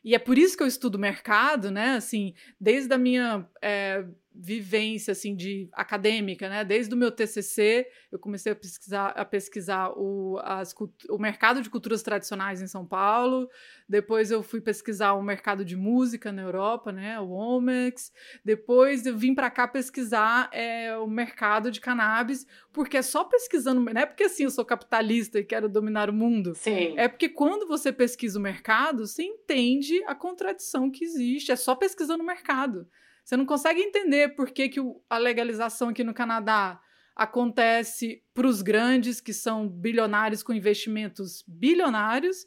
[0.03, 1.97] e é por isso que eu estudo mercado, né?
[1.97, 4.05] Assim, desde a minha é,
[4.35, 6.65] vivência assim de acadêmica, né?
[6.65, 10.75] Desde o meu TCC, eu comecei a pesquisar, a pesquisar o, as,
[11.09, 13.49] o mercado de culturas tradicionais em São Paulo.
[13.89, 17.19] Depois eu fui pesquisar o mercado de música na Europa, né?
[17.19, 18.13] O Omex.
[18.45, 23.81] Depois eu vim para cá pesquisar é, o mercado de cannabis, porque é só pesquisando,
[23.81, 26.55] não é porque assim eu sou capitalista e quero dominar o mundo.
[26.55, 26.95] Sim.
[26.97, 31.51] É porque quando você pesquisa o mercado, você entende a contradição que existe.
[31.51, 32.87] É só pesquisando o mercado.
[33.29, 36.81] Você não consegue entender por que, que o- a legalização aqui no Canadá
[37.15, 42.47] acontece para os grandes, que são bilionários com investimentos bilionários,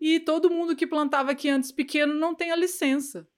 [0.00, 3.28] e todo mundo que plantava aqui antes pequeno não tem a licença.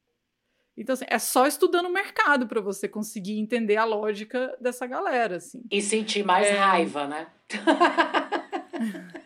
[0.76, 5.38] Então, assim, é só estudando o mercado para você conseguir entender a lógica dessa galera,
[5.38, 5.64] assim.
[5.72, 6.52] E sentir mais É.
[6.52, 7.26] raiva, né?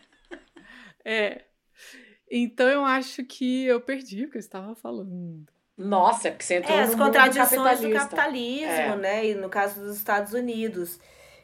[1.05, 1.45] É.
[2.31, 5.45] Então eu acho que eu perdi o que eu estava falando.
[5.79, 8.97] Nossa, porque você entrou É, no as mundo contradições do capitalismo, É.
[8.97, 9.27] né?
[9.29, 10.99] E no caso dos Estados Unidos.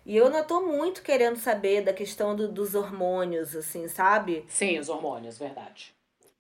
[0.05, 4.45] E eu não tô muito querendo saber da questão do- dos hormônios, assim, sabe?
[4.49, 5.95] Sim, os hormônios, verdade.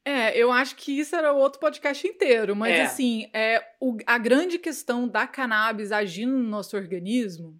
[0.05, 2.83] É, eu acho que isso era outro podcast inteiro, mas É.
[2.83, 7.59] assim, é o- a grande questão da cannabis agindo no nosso organismo,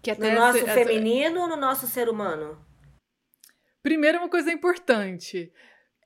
[0.00, 2.64] que No até nosso essa- feminino ou no nosso ser humano?
[3.82, 5.52] Primeiro, uma coisa importante.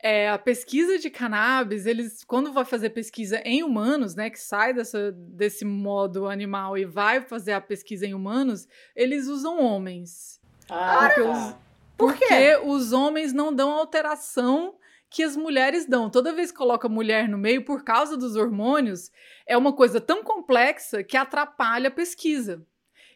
[0.07, 4.75] É, a pesquisa de cannabis, eles, quando vai fazer pesquisa em humanos, né, que sai
[4.75, 10.39] dessa, desse modo animal e vai fazer a pesquisa em humanos, eles usam homens.
[10.69, 11.31] Ah, Porque tá.
[11.31, 11.55] os-
[11.97, 12.27] Por quê?
[12.27, 14.75] Porque os homens não dão a alteração
[15.09, 16.11] que as mulheres dão.
[16.11, 19.11] Toda vez que coloca mulher no meio, por causa dos hormônios,
[19.47, 22.63] é uma coisa tão complexa que atrapalha a pesquisa.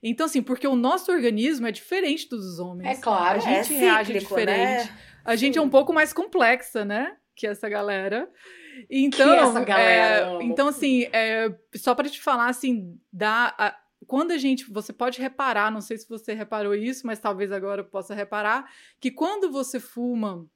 [0.00, 2.98] Então, assim, porque o nosso organismo é diferente dos homens.
[2.98, 3.38] É claro.
[3.38, 4.88] A gente é reage cíclico, diferente.
[4.88, 4.98] né?
[5.24, 7.16] A gente é um pouco mais complexa, né?
[7.34, 8.28] Que essa galera.
[8.90, 10.42] Então, Que essa galera, é, amo.
[10.42, 15.20] então assim, é, só para te falar assim, da a- quando a gente, você pode
[15.20, 19.50] reparar, não sei se você reparou isso, mas talvez agora eu possa reparar que quando
[19.50, 20.46] você fuma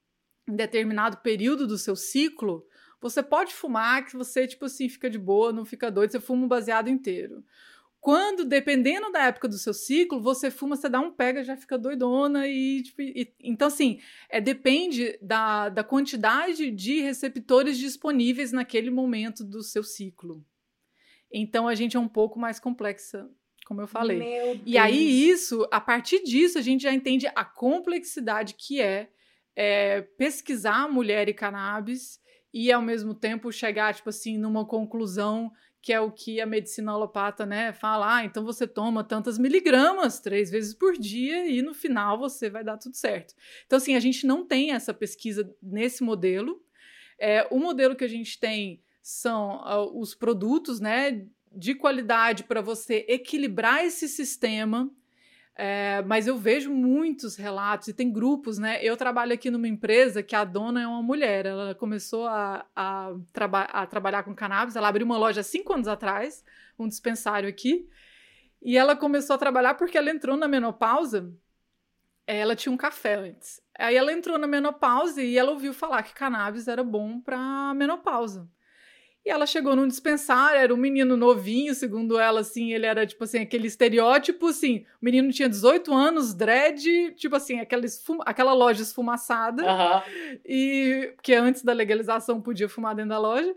[0.48, 2.64] em determinado período do seu ciclo,
[3.00, 6.44] você pode fumar que você tipo assim fica de boa, não fica doido, você fuma
[6.44, 7.44] um baseado inteiro.
[8.02, 11.78] Quando, dependendo da época do seu ciclo, você fuma, você dá um pega, já fica
[11.78, 18.90] doidona e, tipo, e- então assim, é, depende da, da quantidade de receptores disponíveis naquele
[18.90, 20.44] momento do seu ciclo.
[21.32, 23.30] Então a gente é um pouco mais complexa,
[23.64, 24.18] como eu falei.
[24.18, 25.40] Meu E aí, Deus.
[25.40, 29.10] isso, a partir disso, a gente já entende a complexidade que é,
[29.54, 32.20] é, pesquisar mulher e cannabis
[32.52, 36.92] e, ao mesmo tempo, chegar, tipo assim, numa conclusão que é o que a medicina
[36.92, 41.74] alopata, né, fala, ah, então você toma tantas miligramas três vezes por dia e no
[41.74, 43.34] final você vai dar tudo certo.
[43.66, 46.62] Então, assim, a gente não tem essa pesquisa nesse modelo.
[47.18, 52.60] É, o modelo que a gente tem são ah, os produtos, né, de qualidade para
[52.60, 54.88] você equilibrar esse sistema.
[55.54, 58.82] É, mas eu vejo muitos relatos e tem grupos, né?
[58.82, 61.46] Eu trabalho aqui numa empresa que a dona é uma mulher.
[61.46, 64.76] Ela começou a, a, traba a trabalhar com cannabis.
[64.76, 66.44] Ela abriu uma loja cinco anos atrás,
[66.78, 67.88] um dispensário aqui.
[68.62, 71.32] E ela começou a trabalhar porque ela entrou na menopausa.
[72.26, 73.60] Ela tinha um café antes.
[73.78, 78.48] Aí ela entrou na menopausa e ela ouviu falar que cannabis era bom para menopausa.
[79.24, 83.22] E ela chegou num dispensário, era um menino novinho, segundo ela, assim, ele era, tipo
[83.22, 87.84] assim, aquele estereótipo, assim, o menino tinha 18 anos, dread, tipo assim, aquela,
[88.26, 89.62] aquela loja esfumaçada,
[90.44, 93.54] e que antes da legalização podia fumar dentro da loja.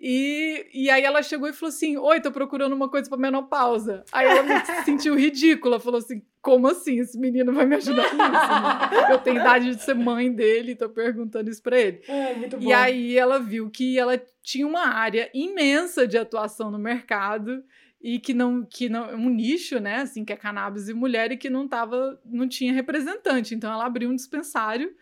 [0.00, 4.04] E, e aí ela chegou e falou assim: Oi, tô procurando uma coisa pra menopausa.
[4.12, 7.00] Aí ela me sentiu ridícula, falou assim: Como assim?
[7.00, 8.16] Esse menino vai me ajudar nisso?
[8.16, 9.10] né?
[9.10, 12.00] Eu tenho idade de ser mãe dele, tô perguntando isso pra ele.
[12.06, 12.68] É, muito bom.
[12.68, 17.64] E aí ela viu que ela tinha uma área imensa de atuação no mercado
[18.00, 21.36] e que não que não um nicho, né, assim, que é cannabis e mulher e
[21.36, 23.52] que não tava não tinha representante.
[23.54, 24.94] Então ela abriu um dispensário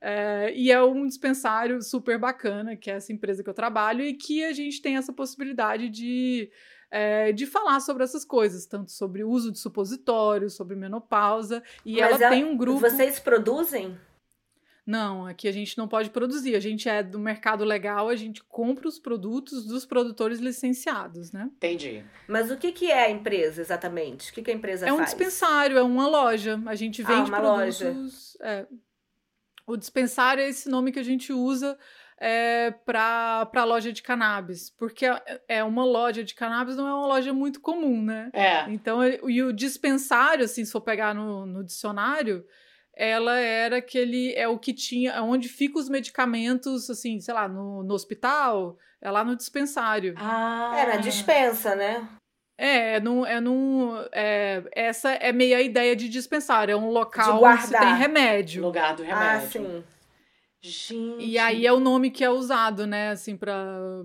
[0.00, 4.14] é, e é um dispensário super bacana, que é essa empresa que eu trabalho, e
[4.14, 6.50] que a gente tem essa possibilidade de,
[6.90, 11.62] é, de falar sobre essas coisas, tanto sobre o uso de supositórios, sobre menopausa.
[11.84, 12.80] E Mas ela tem um grupo.
[12.80, 13.96] Vocês produzem?
[14.86, 16.56] Não, aqui a gente não pode produzir.
[16.56, 21.48] A gente é do mercado legal, a gente compra os produtos dos produtores licenciados, né?
[21.56, 22.02] Entendi.
[22.26, 24.30] Mas o que, que é a empresa exatamente?
[24.30, 25.10] O que, que a empresa É um faz?
[25.10, 26.60] dispensário, é uma loja.
[26.66, 27.80] A gente Ah, vende uma produtos.
[27.80, 27.96] loja.
[28.40, 28.66] é.
[29.70, 31.78] O dispensário é esse nome que a gente usa
[32.20, 36.92] é, para a loja de cannabis, porque é- é uma loja de cannabis, não é
[36.92, 38.30] uma loja muito comum, né?
[38.32, 38.70] É.
[38.70, 42.44] Então, e o dispensário, assim, se for pegar no, no dicionário,
[42.94, 47.48] ela era aquele, é o que tinha, é onde ficam os medicamentos, assim, sei lá,
[47.48, 50.14] no, no hospital, é lá no dispensário.
[50.18, 50.74] Ah.
[50.76, 52.06] É, na dispensa, né?
[52.62, 56.90] É, é num, é num, é, essa é meio a ideia de dispensário, é um
[56.90, 57.96] local De onde se tem guardar.
[57.96, 58.62] remédio.
[58.62, 59.48] Lugar do Ah, remédio.
[59.50, 59.84] sim.
[60.62, 61.24] Gente.
[61.24, 64.04] E aí é o nome que é usado, né, assim, para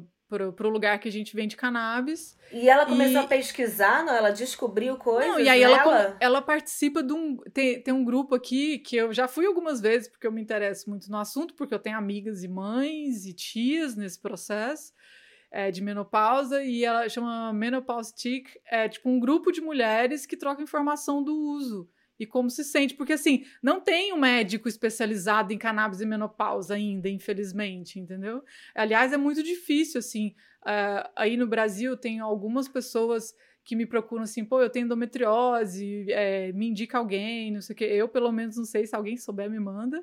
[0.56, 2.36] pro lugar que a gente vende cannabis.
[2.51, 4.14] E ela começou E- a pesquisar, não?
[4.14, 6.18] Ela descobriu coisas Não, e aí ela, nela?
[6.20, 7.38] ela participa de um.
[7.53, 10.89] Tem, tem um grupo aqui que eu já fui algumas vezes, porque eu me interesso
[10.89, 14.93] muito no assunto, porque eu tenho amigas e mães e tias nesse processo
[15.52, 20.38] é, de menopausa, e ela chama Menopause Tick, é tipo um grupo de mulheres que
[20.38, 21.89] troca informação do uso.
[22.18, 26.76] E como se sente, porque assim, não tem um médico especializado em cannabis e menopausa
[26.76, 28.41] ainda, infelizmente, entendeu?
[28.74, 30.34] Aliás, é muito difícil, assim.
[30.66, 33.34] ah, aí no Brasil, tem algumas pessoas
[33.66, 37.78] que me procuram assim, pô, eu tenho endometriose, é, me indica alguém, não sei o
[37.78, 37.86] quê.
[37.86, 40.02] Eu, pelo menos, não sei se alguém souber, me manda.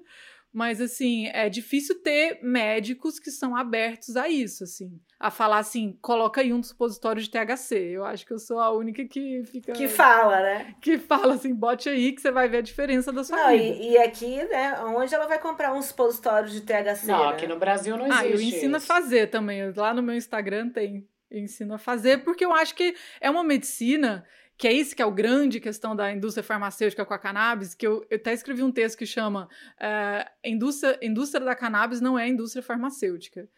[0.53, 5.00] Mas, assim, é difícil ter médicos que são abertos a isso, assim.
[5.18, 7.74] A falar assim, coloca aí um supositório de THC.
[7.74, 9.72] Eu acho que eu sou a única que fica...
[9.72, 10.74] Que fala, né?
[10.82, 13.62] que fala assim, bote aí que você vai ver a diferença da sua Não, vida.
[13.62, 14.78] e, e aqui, né?
[14.84, 17.07] Onde ela vai comprar um supositório de THC?
[17.07, 17.30] Não, né?
[17.30, 18.24] aqui no Brasil não existe.
[18.24, 18.86] Ah, eu ensino a isso.
[18.86, 19.72] fazer também.
[19.72, 21.09] Lá no meu Instagram tem.
[21.30, 24.22] Eu ensino a fazer, porque eu acho que é uma medicina,
[24.62, 27.84] que é isso que é o grande questão da indústria farmacêutica com a cannabis, que
[27.84, 29.48] eu, eu até escrevi um texto que chama
[29.80, 33.50] eh, indústria, indústria da cannabis não é indústria farmacêutica.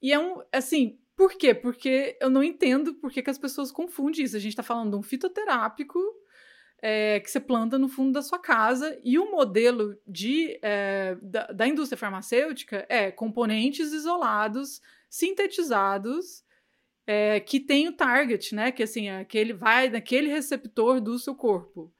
[0.00, 1.52] E é um, assim, por quê?
[1.52, 4.36] Porque eu não entendo por que, que as pessoas confundem isso.
[4.36, 5.98] A gente está falando de um fitoterápico
[6.80, 11.48] é, que você planta no fundo da sua casa e o modelo de, é, da,
[11.48, 14.80] da indústria farmacêutica é componentes isolados,
[15.10, 16.42] sintetizados,
[17.10, 18.70] é, que tem o target, né?
[18.70, 21.90] Que assim, é que ele vai naquele receptor do seu corpo.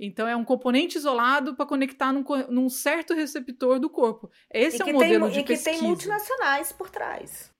[0.00, 4.30] Então é um componente isolado para conectar num, num certo receptor do corpo.
[4.50, 5.70] Esse E é que, o modelo tem, de e que pesquisa.
[5.78, 7.52] tem multinacionais por trás.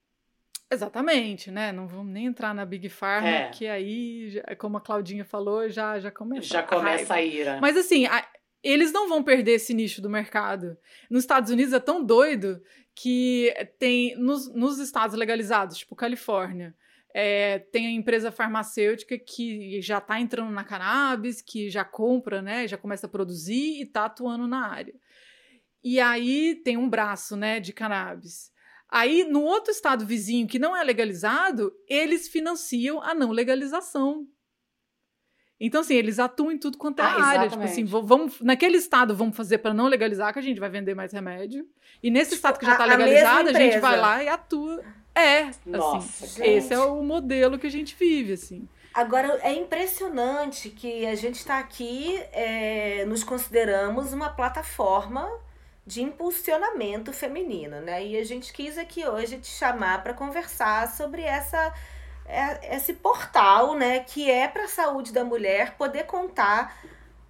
[0.71, 1.71] Exatamente, né?
[1.71, 3.49] Não vamos nem entrar na Big Pharma, É.
[3.49, 7.13] que aí, como a Claudinha falou, já, já começa Já a começa raiva.
[7.13, 7.59] a ira.
[7.61, 8.27] Mas assim, a-
[8.63, 10.75] eles não vão perder esse nicho do mercado.
[11.09, 12.61] Nos Estados Unidos é tão doido
[12.95, 16.75] que tem nos, nos estados legalizados, tipo Califórnia,
[17.17, 22.67] é, tem a empresa farmacêutica que já está entrando na cannabis, que já compra, né,
[22.67, 24.93] já começa a produzir e está atuando na área.
[25.81, 28.51] E aí tem um braço, né, de cannabis.
[28.89, 34.27] Aí, no outro estado vizinho que não é legalizado, eles financiam a não legalização.
[35.57, 37.49] Então, assim, eles atuam em tudo quanto é Ah, área.
[37.49, 37.71] Tipo exatamente.
[37.71, 40.93] assim, vo- vamos, naquele estado vamos fazer para não legalizar, que a gente vai vender
[40.93, 41.65] mais remédio.
[42.03, 43.79] E nesse Tipo, estado que já a- está a legalizado, a, gente empresa.
[43.79, 44.83] vai lá e atua.
[45.15, 48.67] É, Nossa, assim, esse é o modelo que a gente vive, assim.
[48.93, 55.29] Agora, é impressionante que a gente está aqui, é, nos consideramos uma plataforma
[55.85, 58.05] de impulsionamento feminino, né?
[58.05, 61.73] E a gente quis aqui hoje te chamar para conversar sobre essa,
[62.25, 63.99] é, esse portal, né?
[63.99, 66.75] Que é para a saúde da mulher poder contar,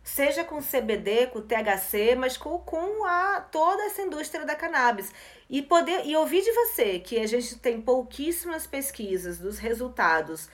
[0.06, 5.12] seja com CBD, com THC, mas com, com a, toda essa indústria da cannabis.
[5.49, 10.47] E poder e ouvir de você que a gente tem pouquíssimas pesquisas dos resultados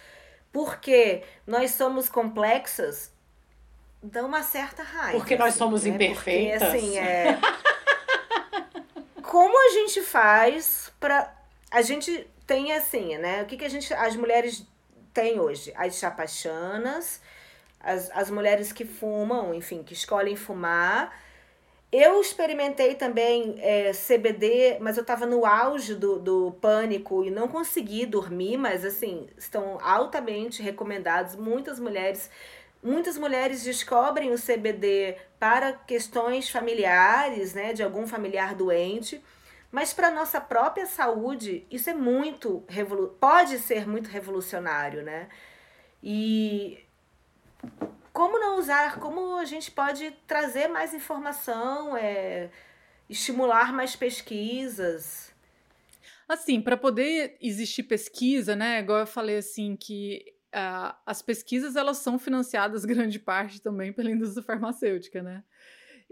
[0.52, 3.12] porque nós somos complexas,
[4.04, 5.18] dá uma certa raiva.
[5.18, 5.90] Porque nós assim, somos né?
[5.92, 6.70] imperfeitas.
[6.70, 7.40] Porque, assim, é...
[9.24, 11.34] Como a gente faz pra...
[11.70, 13.44] A gente tem assim, né?
[13.44, 14.68] O que, que a gente, as mulheres
[15.14, 15.72] têm hoje?
[15.78, 17.22] As chapachanas,
[17.84, 21.14] as, as mulheres que fumam, enfim, que escolhem fumar.
[21.92, 27.50] Eu experimentei também é, CBD, mas eu estava no auge do, do pânico e não
[27.50, 31.36] consegui dormir, mas assim, estão altamente recomendados.
[31.36, 32.30] Muitas mulheres
[32.84, 39.24] Muitas mulheres descobrem o CBD para questões familiares, né, de algum familiar doente,
[39.72, 42.66] mas para nossa própria saúde, isso é muito
[43.20, 45.30] pode ser muito revolucionário, né?
[46.04, 46.80] E
[48.14, 52.50] como não usar, como a gente pode trazer mais informação, é,
[53.10, 55.34] estimular mais pesquisas.
[56.28, 58.80] Assim, para poder existir pesquisa, né?
[58.80, 60.24] Igual eu falei assim que
[60.56, 65.44] uh, as pesquisas elas são financiadas grande parte também pela indústria farmacêutica, né?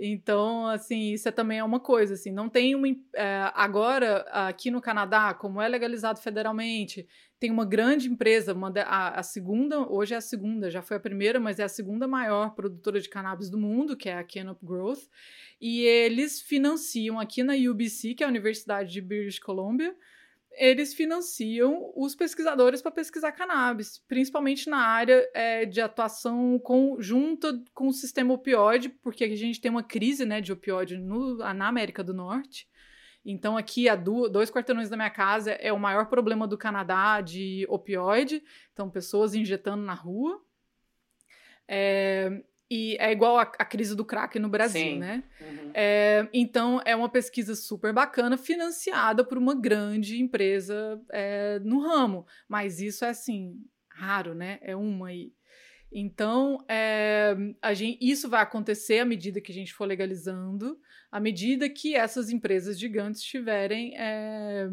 [0.02, 2.88] Então, assim, isso é também é uma coisa, assim, não tem uma...
[3.14, 7.06] É, agora, aqui no Canadá, como é legalizado federalmente,
[7.40, 11.00] tem uma grande empresa, uma a, a, segunda, hoje é a segunda, já foi a
[11.00, 14.60] primeira, mas é a segunda maior produtora de cannabis do mundo, que é a Canop
[14.62, 15.08] Growth,
[15.62, 19.96] e eles financiam aqui na UBC, que é a Universidade de British Columbia,
[20.52, 27.88] eles financiam os pesquisadores para pesquisar cannabis, principalmente na área é, de atuação conjunta com
[27.88, 32.04] o sistema opioide, porque a gente tem uma crise né, de opioide no, na América
[32.04, 32.68] do Norte.
[33.26, 37.22] Então, aqui, a do, dois quarteirões da minha casa é o maior problema do Canadá
[37.22, 38.44] de opioide.
[38.74, 40.42] Então, pessoas injetando na rua.
[41.68, 42.42] É,
[42.72, 45.00] e é igual a, a, crise do crack no Brasil, Sim.
[45.00, 45.24] né?
[45.42, 45.72] Uhum.
[45.74, 52.26] É, então, é uma pesquisa super bacana, financiada por uma grande empresa é, no ramo.
[52.48, 53.56] Mas isso é, assim,
[53.90, 54.60] raro, né?
[54.62, 55.34] É uma aí.
[55.92, 57.36] Então, é,
[57.74, 60.80] gente, isso vai acontecer à medida que a gente for legalizando,
[61.12, 64.68] à medida que essas empresas gigantes tiverem é,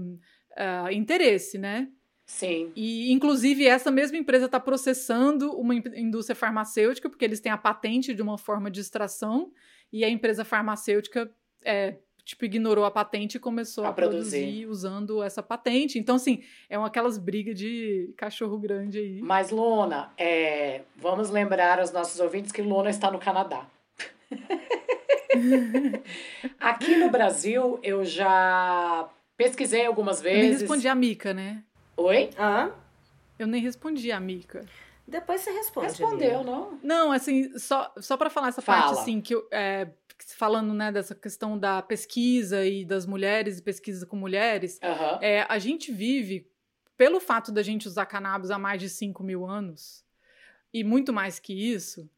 [0.57, 1.89] é, interesse, né?
[2.27, 2.73] Sim.
[2.75, 8.13] E, inclusive, essa mesma empresa está processando uma indústria farmacêutica, porque eles têm a patente
[8.13, 9.53] de uma forma de extração,
[9.93, 11.31] e a empresa farmacêutica
[11.65, 14.41] é, tipo, ignorou a patente e começou a, a produzir.
[14.41, 14.67] produzir.
[14.67, 15.97] usando essa patente.
[15.97, 19.21] Então, assim, é uma aquelas brigas de cachorro grande aí.
[19.23, 23.71] Mas, Luna, é, vamos lembrar aos nossos ouvintes que Luna está no Canadá.
[26.61, 30.39] Aqui no Brasil, eu já pesquisei algumas vezes.
[30.39, 31.63] Eu nem respondi a Mica, né?
[31.97, 32.31] Oi?
[32.39, 32.71] Ah?
[33.39, 34.65] Eu nem respondi a Mica.
[35.07, 35.87] Depois você responde.
[35.87, 36.79] Respondeu, não?
[36.83, 38.83] Não, assim, só, só para falar essa Fala.
[38.83, 39.89] parte, assim, que é,
[40.37, 45.19] falando, né, dessa questão da pesquisa e das mulheres e pesquisa com mulheres, uhum.
[45.21, 46.51] é, a gente vive,
[46.97, 50.05] pelo fato da gente usar cannabis há mais de 5 mil anos,
[50.73, 52.11] e muito mais que isso,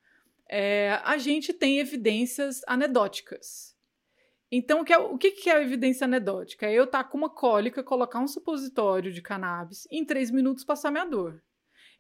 [0.49, 3.77] é, a gente tem evidências anedóticas.
[4.51, 6.67] Então, é o que, que é a evidência anedótica?
[6.67, 10.31] É eu estar tá com uma cólica, colocar um supositório de cannabis e em três
[10.31, 11.43] minutos passar minha dor.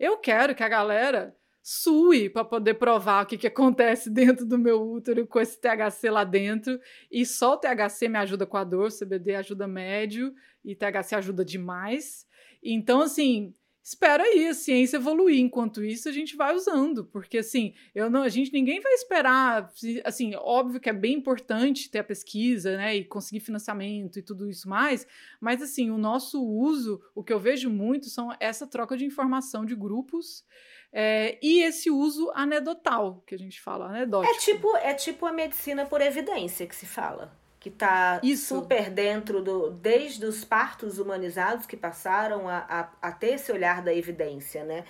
[0.00, 4.58] Eu quero que a galera sue para poder provar o que, que acontece dentro do
[4.58, 6.80] meu útero com esse THC lá dentro.
[7.10, 10.34] E só o THC me ajuda com a dor, CBD ajuda médio
[10.64, 12.26] e THC ajuda demais.
[12.62, 13.54] Então, assim,
[13.88, 15.40] espera aí a ciência evoluir.
[15.40, 19.72] Enquanto isso, a gente vai usando, porque assim, eu não, a gente ninguém vai esperar,
[20.04, 24.48] assim, óbvio que é bem importante ter a pesquisa, né, e conseguir financiamento e tudo
[24.50, 25.06] isso mais,
[25.40, 29.64] mas assim, o nosso uso, o que eu vejo muito são essa troca de informação
[29.64, 30.44] de grupos
[30.92, 34.34] é, e esse uso anedotal que a gente fala, anedótico.
[34.34, 37.34] É tipo, é tipo a medicina por evidência que se fala
[37.68, 43.34] que está super dentro do desde os partos humanizados que passaram a, a, a, ter
[43.34, 44.84] esse olhar da evidência, né?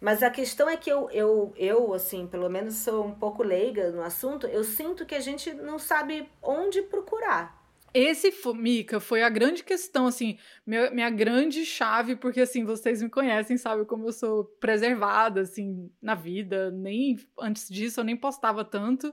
[0.00, 3.90] Mas a questão é que eu, eu, eu, assim, pelo menos sou um pouco leiga
[3.90, 7.58] no assunto, eu sinto que a gente não sabe onde procurar.
[7.92, 13.08] Esse, Mica, foi a grande questão, assim, minha, minha grande chave, porque, assim, vocês me
[13.08, 16.70] conhecem, sabem como eu sou preservada, assim, na vida.
[16.70, 19.12] Nem antes disso eu nem postava tanto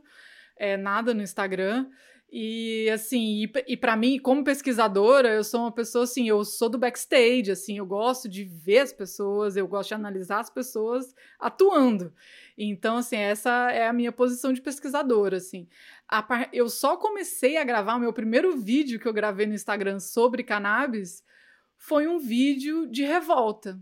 [0.58, 1.88] é, nada no Instagram.
[2.38, 6.68] E assim, e, e para mim, como pesquisadora, eu sou uma pessoa assim, eu sou
[6.68, 11.16] do backstage, assim, eu gosto de ver as pessoas, eu gosto de analisar as pessoas
[11.40, 12.14] atuando.
[12.58, 15.66] Então, assim, essa é a minha posição de pesquisadora, assim.
[16.12, 20.02] A, eu só comecei a gravar o meu primeiro vídeo que eu gravei no Instagram
[20.02, 21.24] sobre cannabis
[21.78, 23.80] foi um vídeo de revolta.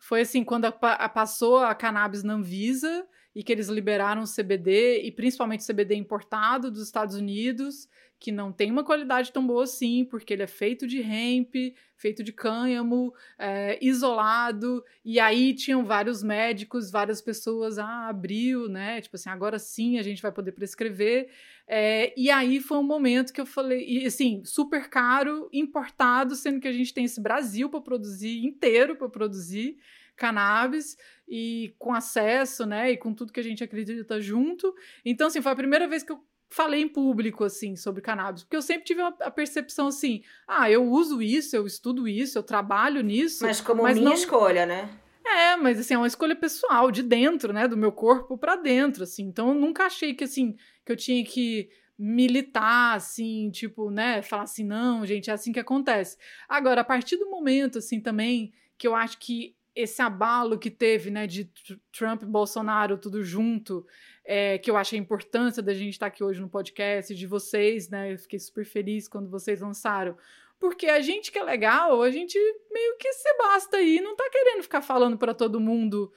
[0.00, 5.02] Foi assim, quando a, a, passou a cannabis na Anvisa, e que eles liberaram CBD,
[5.02, 7.88] e principalmente CBD importado dos Estados Unidos,
[8.24, 11.54] que não tem uma qualidade tão boa assim, porque ele é feito de hemp,
[11.96, 19.00] feito de cânhamo, é, isolado, e aí tinham vários médicos, várias pessoas, ah, abriu, né?
[19.00, 21.28] Tipo assim, agora sim a gente vai poder prescrever.
[21.66, 26.60] É, e aí foi um momento que eu falei, e assim, super caro, importado, sendo
[26.60, 29.76] que a gente tem esse Brasil para produzir, inteiro para produzir
[30.16, 30.96] cannabis
[31.28, 34.74] e com acesso, né, e com tudo que a gente acredita junto.
[35.04, 36.20] Então, assim, foi a primeira vez que eu
[36.50, 38.44] falei em público, assim, sobre cannabis.
[38.44, 42.42] Porque eu sempre tive a percepção assim, ah, eu uso isso, eu estudo isso, eu
[42.42, 43.44] trabalho nisso.
[43.44, 44.16] Mas como mas minha não...
[44.16, 44.88] escolha, né?
[45.26, 49.02] É, mas assim, é uma escolha pessoal, de dentro, né, do meu corpo para dentro,
[49.04, 49.24] assim.
[49.24, 50.54] Então eu nunca achei que assim,
[50.84, 55.60] que eu tinha que militar assim, tipo, né, falar assim, não, gente, é assim que
[55.60, 56.18] acontece.
[56.48, 61.10] Agora, a partir do momento assim também que eu acho que esse abalo que teve,
[61.10, 61.50] né, de
[61.92, 63.86] Trump e Bolsonaro tudo junto,
[64.24, 67.88] é, que eu achei a importância da gente estar aqui hoje no podcast, de vocês,
[67.88, 70.16] né, eu fiquei super feliz quando vocês lançaram,
[70.58, 72.38] porque a gente que é legal, a gente
[72.70, 76.12] meio que se basta aí, não tá querendo ficar falando para todo mundo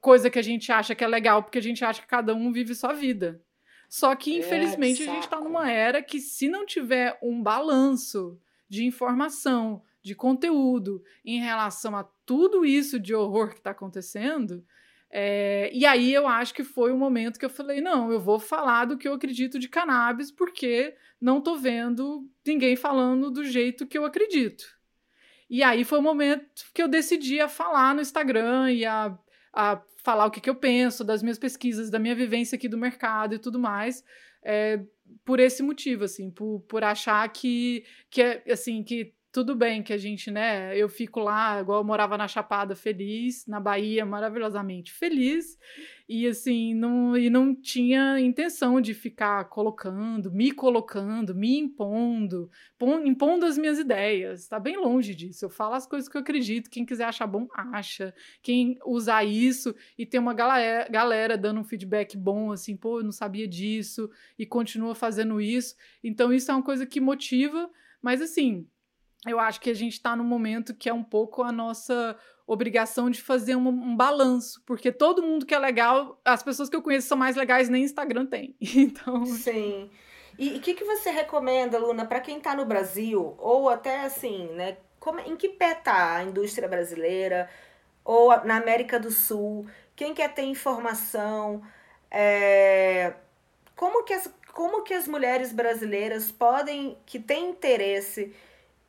[0.00, 2.52] coisa que a gente acha que é legal, porque a gente acha que cada um
[2.52, 3.40] vive sua vida.
[3.88, 7.42] Só que, é, infelizmente, é, a gente tá numa era que, se não tiver um
[7.42, 14.64] balanço de informação, de conteúdo em relação a tudo isso de horror que está acontecendo.
[15.10, 18.38] É, e aí eu acho que foi o momento que eu falei: não, eu vou
[18.38, 23.86] falar do que eu acredito de cannabis, porque não tô vendo ninguém falando do jeito
[23.86, 24.64] que eu acredito.
[25.48, 29.16] E aí foi o momento que eu decidi a falar no Instagram e a,
[29.52, 32.76] a falar o que, que eu penso das minhas pesquisas, da minha vivência aqui do
[32.76, 34.02] mercado e tudo mais.
[34.42, 34.80] É,
[35.24, 39.92] por esse motivo, assim, por, por achar que, que, é, assim, que tudo bem que
[39.92, 40.78] a gente, né?
[40.78, 45.58] Eu fico lá, igual eu morava na Chapada feliz, na Bahia maravilhosamente feliz,
[46.08, 52.48] e assim, não, e não tinha intenção de ficar colocando, me colocando, me impondo,
[53.04, 54.46] impondo as minhas ideias.
[54.46, 55.46] Tá bem longe disso.
[55.46, 56.70] Eu falo as coisas que eu acredito.
[56.70, 58.14] Quem quiser achar bom, acha.
[58.40, 63.04] Quem usar isso e tem uma galera, galera dando um feedback bom, assim, pô, eu
[63.04, 64.08] não sabia disso,
[64.38, 65.74] e continua fazendo isso.
[66.04, 67.68] Então, isso é uma coisa que motiva,
[68.00, 68.68] mas assim
[69.26, 72.16] eu acho que a gente está num momento que é um pouco a nossa
[72.46, 76.76] obrigação de fazer um, um, balanço, porque todo mundo que é legal, as pessoas que
[76.76, 78.54] eu conheço são mais legais, nem Instagram tem.
[78.76, 79.24] Então.
[79.24, 79.90] Sim.
[80.38, 84.48] E o que, que você recomenda, Luna, para quem está no Brasil, ou até assim,
[84.52, 84.76] né?
[84.98, 87.48] Como, em que pé tá a indústria brasileira,
[88.04, 89.66] ou na América do Sul?
[89.94, 91.62] Quem quer ter informação?
[92.10, 93.14] É,
[93.76, 98.34] como, que as, como que as mulheres brasileiras podem, que têm interesse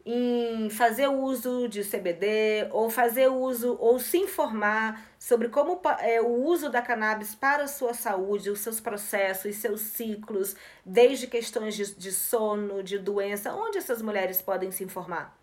[0.06, 6.46] em fazer uso de CBD ou fazer uso ou se informar sobre como é o
[6.46, 11.96] uso da cannabis para a sua saúde, os seus processos, seus ciclos, desde questões de,
[11.96, 15.36] de sono, de doença, onde essas mulheres podem se informar?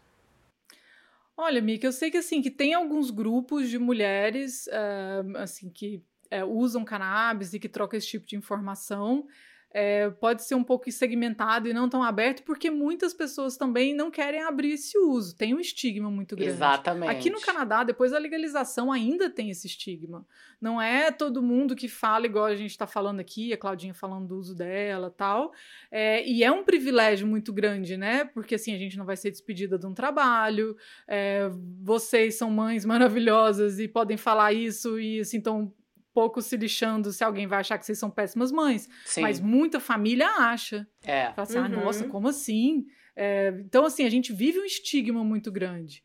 [1.37, 6.05] Olha, Mika, eu sei que assim que tem alguns grupos de mulheres uh, assim que
[6.33, 9.27] uh, usam cannabis e que trocam esse tipo de informação
[9.73, 14.11] é, pode ser um pouco segmentado e não tão aberto, porque muitas pessoas também não
[14.11, 15.35] querem abrir esse uso.
[15.35, 16.53] Tem um estigma muito grande.
[16.53, 17.11] Exatamente.
[17.11, 20.27] Aqui no Canadá, depois da legalização, ainda tem esse estigma.
[20.61, 24.29] Não é todo mundo que fala igual a gente está falando aqui, a Claudinha falando
[24.29, 25.53] do uso dela tal.
[25.91, 28.25] É, e é um privilégio muito grande, né?
[28.25, 30.77] Porque assim, a gente não vai ser despedida de um trabalho,
[31.09, 31.51] é,
[31.81, 35.73] vocês são mães maravilhosas e podem falar isso e assim, estão
[36.13, 38.89] pouco se lixando se alguém vai achar que vocês são péssimas mães.
[39.05, 39.23] Sim.
[39.23, 40.87] Mas muita família acha.
[41.05, 41.33] É.
[41.33, 41.67] Fala assim, ah, uhum.
[41.67, 42.87] ah, nossa, como assim?
[43.17, 46.03] É, então, assim, a gente vive um estigma muito grande.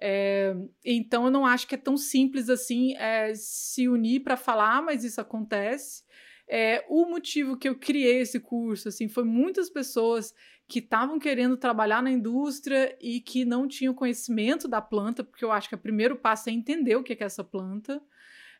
[0.00, 0.54] É,
[0.84, 5.04] então, eu não acho que é tão simples assim é, se unir para falar, mas
[5.04, 6.02] isso acontece.
[6.48, 10.34] É, o motivo que eu criei esse curso assim foi muitas pessoas
[10.66, 15.52] que estavam querendo trabalhar na indústria e que não tinham conhecimento da planta, porque eu
[15.52, 18.00] acho que o primeiro passo é entender o que é essa planta.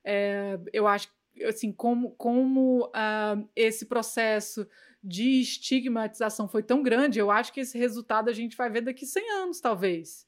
[0.04, 1.08] É, eu acho
[1.46, 4.66] assim como como uh, esse processo
[5.02, 9.06] de estigmatização foi tão grande, eu acho que esse resultado a gente vai ver daqui
[9.06, 10.26] 100 anos, talvez.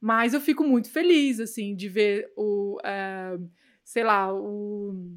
[0.00, 3.50] Mas eu fico muito feliz, assim, de ver o, uh,
[3.84, 5.16] sei lá, o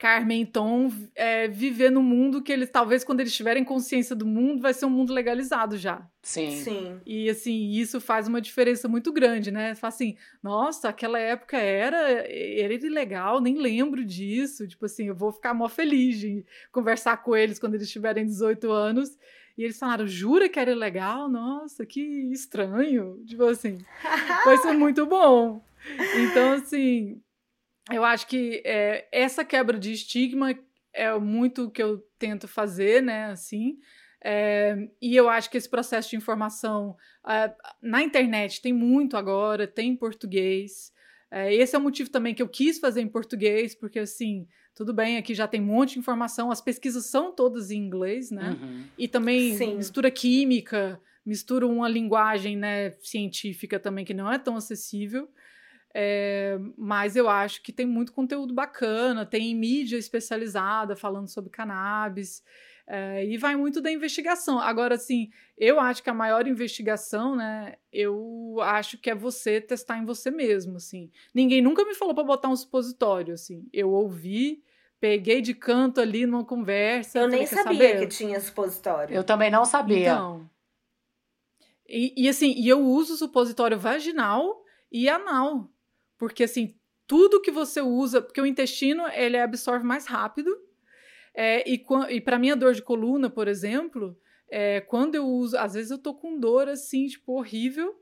[0.00, 4.24] Carmen e Tom é, viver no mundo que eles, talvez, quando eles tiverem consciência do
[4.24, 6.08] mundo, vai ser um mundo legalizado já.
[6.22, 6.56] Sim.
[6.56, 7.00] Sim.
[7.04, 9.74] E, assim, isso faz uma diferença muito grande, né?
[9.74, 14.66] Fala assim, nossa, aquela época era, era ilegal, nem lembro disso.
[14.66, 18.72] Tipo assim, eu vou ficar mó feliz de conversar com eles quando eles tiverem 18
[18.72, 19.18] anos.
[19.58, 21.28] E eles falaram, jura que era ilegal?
[21.28, 22.00] Nossa, que
[22.32, 23.22] estranho.
[23.26, 23.76] Tipo assim,
[24.46, 25.62] vai ser muito bom.
[26.16, 27.20] Então, assim,
[27.90, 30.58] eu acho que é, essa quebra de estigma
[30.92, 33.26] é muito o que eu tento fazer, né?
[33.26, 33.78] Assim,
[34.22, 39.66] É, e eu acho que esse processo de informação uh, na internet tem muito agora,
[39.66, 40.92] tem em português.
[41.30, 44.92] É, esse é o motivo também que eu quis fazer em português, porque assim, tudo
[44.92, 48.58] bem, aqui já tem um monte de informação, as pesquisas são todas em inglês, né?
[48.60, 48.84] Uhum.
[48.98, 49.76] E também Sim.
[49.76, 55.30] mistura química, mistura uma linguagem né, científica também que não é tão acessível.
[55.92, 62.42] É, mas eu acho que tem muito conteúdo bacana, tem mídia especializada falando sobre cannabis.
[62.92, 64.58] É, e vai muito da investigação.
[64.58, 67.76] Agora, assim, eu acho que a maior investigação, né?
[67.92, 71.08] Eu acho que é você testar em você mesmo, assim.
[71.32, 73.68] Ninguém nunca me falou para botar um supositório, assim.
[73.72, 74.64] Eu ouvi,
[75.00, 77.20] peguei de canto ali numa conversa.
[77.20, 78.00] Eu nem sabia saber?
[78.00, 79.14] que tinha supositório.
[79.14, 80.12] Eu também não sabia.
[80.12, 80.50] Então.
[81.88, 85.68] E, e assim, e eu uso supositório vaginal e anal.
[86.20, 86.74] Porque, assim,
[87.06, 90.54] tudo que você usa, porque o intestino ele absorve mais rápido
[91.34, 94.14] é, e e para minha dor de coluna, por exemplo,
[94.50, 97.94] é, quando eu uso, às vezes eu tô com dor assim, tipo, horrível,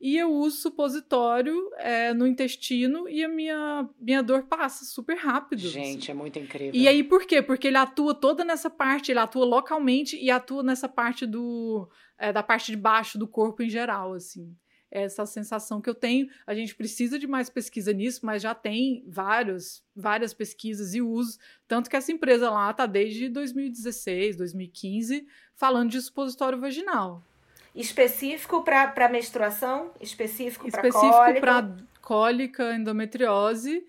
[0.00, 5.62] e eu uso supositório é, no intestino e a minha, minha dor passa super rápido.
[5.62, 6.12] Gente, assim.
[6.12, 6.80] é muito incrível.
[6.80, 7.42] E aí por quê?
[7.42, 11.90] Porque ele atua toda nessa parte, ele atua localmente e atua nessa parte do.
[12.16, 14.56] É, da parte de baixo do corpo em geral, assim
[14.90, 16.28] essa sensação que eu tenho.
[16.46, 21.38] A gente precisa de mais pesquisa nisso, mas já tem vários, várias pesquisas e usos.
[21.66, 27.22] Tanto que essa empresa lá está desde 2016, 2015, falando de supositório vaginal.
[27.74, 29.92] Específico para menstruação?
[30.00, 30.98] Específico para cólica?
[30.98, 33.86] Específico para cólica, endometriose.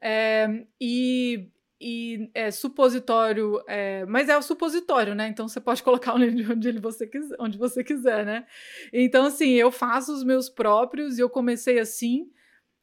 [0.00, 1.48] É, e
[1.82, 5.26] e é supositório, é, mas é o supositório, né?
[5.26, 8.46] Então você pode colocar onde você quiser, onde você quiser, né?
[8.92, 12.30] Então assim, eu faço os meus próprios e eu comecei assim.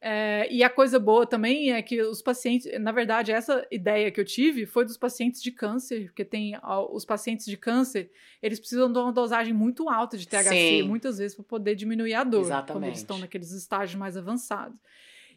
[0.02, 4.20] É, e a coisa boa também é que os pacientes, na verdade, essa ideia que
[4.20, 6.54] eu tive foi dos pacientes de câncer, porque tem
[6.92, 8.10] os pacientes de câncer,
[8.42, 10.82] eles precisam de uma dosagem muito alta de THC, Sim.
[10.84, 12.72] muitas vezes, para poder diminuir a dor, Exatamente.
[12.72, 14.78] quando eles estão naqueles estágios mais avançados.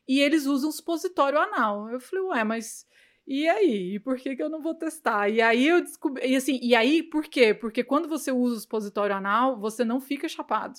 [0.07, 1.89] E eles usam supositório anal.
[1.89, 2.87] Eu falei, ué, mas
[3.27, 3.95] e aí?
[3.95, 5.29] E por que, que eu não vou testar?
[5.29, 6.27] E aí eu descobri.
[6.27, 7.55] E assim, e aí por quê?
[7.55, 10.79] Porque quando você usa o supositório anal, você não fica chapado.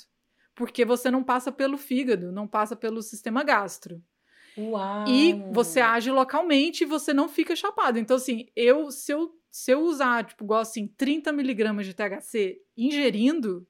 [0.55, 4.01] Porque você não passa pelo fígado, não passa pelo sistema gastro.
[4.57, 5.07] Uau.
[5.07, 7.97] E você age localmente e você não fica chapado.
[7.97, 12.59] Então, assim, eu se eu, se eu usar, tipo, igual assim, 30 miligramas de THC
[12.77, 13.65] ingerindo,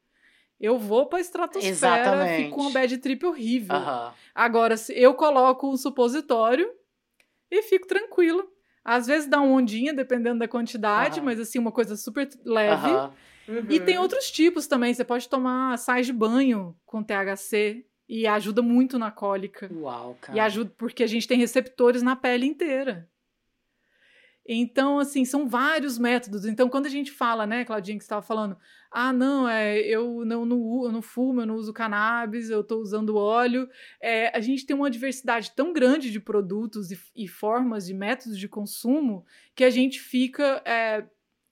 [0.60, 2.44] eu vou pra estratosfera, Exatamente.
[2.44, 3.76] fico com uma bad trip horrível.
[3.76, 4.12] Uhum.
[4.36, 6.70] Agora, se eu coloco um supositório
[7.50, 8.53] e fico tranquilo.
[8.84, 11.26] Às vezes dá uma ondinha, dependendo da quantidade, uhum.
[11.26, 12.88] mas assim, uma coisa super leve.
[12.88, 13.10] Uhum.
[13.48, 13.66] Uhum.
[13.70, 14.94] E tem outros tipos também.
[14.94, 19.70] Você pode tomar sais de banho com THC e ajuda muito na cólica.
[19.74, 20.38] Uau, cara.
[20.38, 23.10] E ajuda porque a gente tem receptores na pele inteira.
[24.46, 26.46] Então, assim, são vários métodos.
[26.46, 28.58] Então, quando a gente fala, né, Claudinha, que estava falando,
[28.92, 32.80] ah, não, é, eu não, não, eu não fumo, eu não uso cannabis, eu estou
[32.80, 33.70] usando óleo.
[34.02, 38.38] É, a gente tem uma diversidade tão grande de produtos e, e, formas de métodos
[38.38, 39.26] de consumo
[39.56, 41.06] que a gente fica é,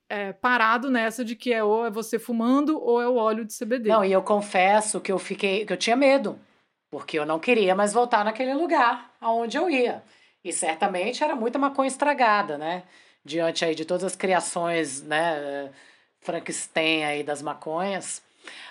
[0.08, 3.56] é, parado nessa de que é ou é você fumando ou é o óleo de
[3.56, 3.88] CBD.
[3.88, 6.38] Não, e eu confesso que eu fiquei, que eu tinha medo,
[6.90, 10.02] porque eu não queria mais voltar naquele lugar aonde eu ia.
[10.44, 12.82] E certamente era muita maconha estragada, né?
[13.24, 15.70] Diante aí de todas as criações, né,
[16.20, 18.22] Frankenstein aí das maconhas.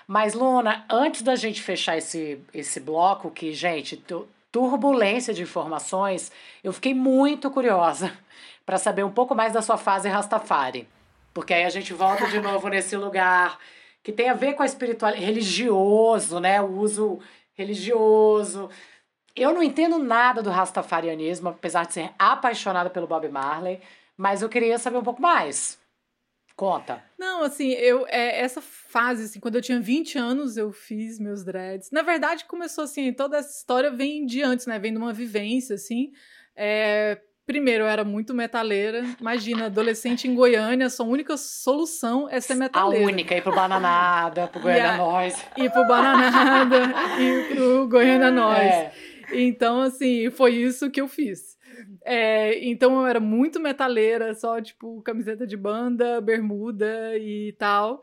[0.07, 4.03] Mas, Luna, antes da gente fechar esse, esse bloco, que, gente,
[4.51, 8.11] turbulência de informações, eu fiquei muito curiosa
[8.65, 10.87] para saber um pouco mais da sua fase Rastafari.
[11.33, 13.57] Porque aí a gente volta de novo nesse lugar
[14.03, 16.61] que tem a ver com a espiritualidade religioso, né?
[16.61, 17.19] O uso
[17.53, 18.69] religioso,
[19.35, 23.79] eu não entendo nada do rastafarianismo, apesar de ser apaixonada pelo Bob Marley,
[24.17, 25.79] mas eu queria saber um pouco mais.
[26.55, 27.03] Conta.
[27.17, 31.43] Não, assim, eu é, essa fase, assim, quando eu tinha 20 anos, eu fiz meus
[31.43, 31.89] dreads.
[31.91, 34.77] Na verdade, começou assim, toda essa história vem de antes, né?
[34.77, 36.11] Vem de uma vivência, assim.
[36.55, 39.03] É, primeiro, eu era muito metaleira.
[39.19, 43.05] Imagina, adolescente em Goiânia, sua única solução é ser metaleira.
[43.05, 45.45] A única, ir pro Bananada, pro Goiânia Nós.
[45.57, 46.77] Ir pro Bananada,
[47.19, 48.59] ir pro Goiânia Nós.
[48.59, 49.10] É.
[49.31, 51.57] Então, assim, foi isso que eu fiz.
[52.03, 58.01] É, então eu era muito metaleira, só tipo camiseta de banda, bermuda e tal.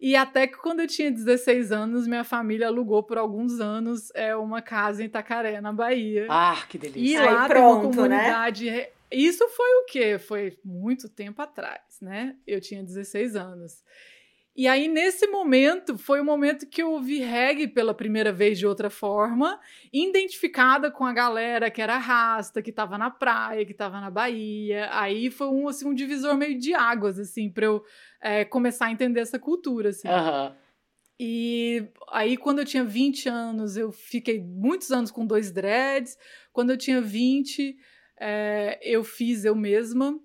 [0.00, 4.34] E até que quando eu tinha 16 anos, minha família alugou por alguns anos é,
[4.34, 6.26] uma casa em Itacaré, na Bahia.
[6.30, 7.18] Ah, que delícia.
[7.18, 8.16] E lá Aí, pronto, uma né?
[8.16, 8.70] comunidade.
[8.70, 8.86] Né?
[9.10, 10.18] Isso foi o quê?
[10.18, 12.34] Foi muito tempo atrás, né?
[12.46, 13.82] Eu tinha 16 anos.
[14.56, 18.66] E aí, nesse momento, foi o momento que eu ouvi reggae pela primeira vez de
[18.66, 19.58] outra forma,
[19.92, 24.88] identificada com a galera que era rasta, que tava na praia, que tava na Bahia.
[24.92, 27.82] Aí foi um, assim, um divisor meio de águas, assim, pra eu
[28.20, 30.08] é, começar a entender essa cultura, assim.
[30.08, 30.54] Aham.
[31.22, 36.16] E aí, quando eu tinha 20 anos, eu fiquei muitos anos com dois dreads.
[36.50, 37.76] Quando eu tinha 20,
[38.18, 40.18] é, eu fiz eu mesma.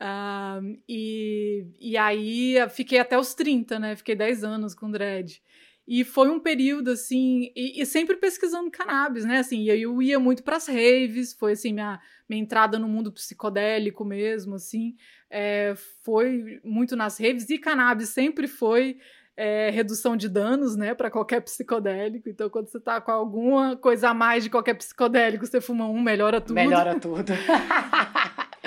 [0.00, 3.96] Ah, e, e aí fiquei até os 30, né?
[3.96, 5.42] Fiquei 10 anos com dread.
[5.90, 9.38] E foi um período assim, e, e sempre pesquisando cannabis, né?
[9.38, 12.86] Assim, e aí eu ia muito para as raves, foi assim minha, minha entrada no
[12.86, 14.94] mundo psicodélico mesmo, assim,
[15.30, 15.72] é,
[16.04, 18.98] foi muito nas raves e cannabis sempre foi
[19.34, 22.28] é, redução de danos, né, para qualquer psicodélico.
[22.28, 26.02] Então, quando você tá com alguma coisa a mais de qualquer psicodélico, você fuma um,
[26.02, 26.54] melhora tudo.
[26.54, 27.32] Melhora tudo.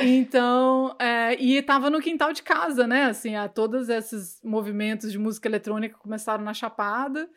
[0.04, 3.06] Então, é, e tava no quintal de casa, né?
[3.06, 7.30] Assim, a, todos esses movimentos de música eletrônica começaram na Chapada.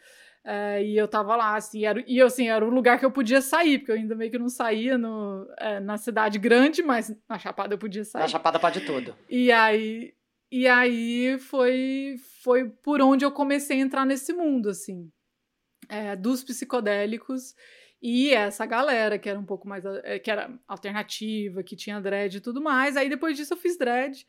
[0.47, 3.41] É, e eu tava lá, assim, era, e assim, era o lugar que eu podia
[3.41, 7.39] sair, porque eu ainda meio que não saía no, é, na cidade grande, mas na
[7.39, 8.21] Chapada eu podia sair.
[8.21, 9.17] Na Chapada pode tudo.
[9.31, 10.13] E aí,
[10.53, 15.11] e aí foi, foi por onde eu comecei a entrar nesse mundo, assim,
[15.89, 17.55] é, dos psicodélicos
[18.07, 22.37] e essa galera que era um pouco mais é, que era alternativa, que tinha dread
[22.37, 22.99] e tudo mais.
[22.99, 24.27] Aí depois disso eu fiz dread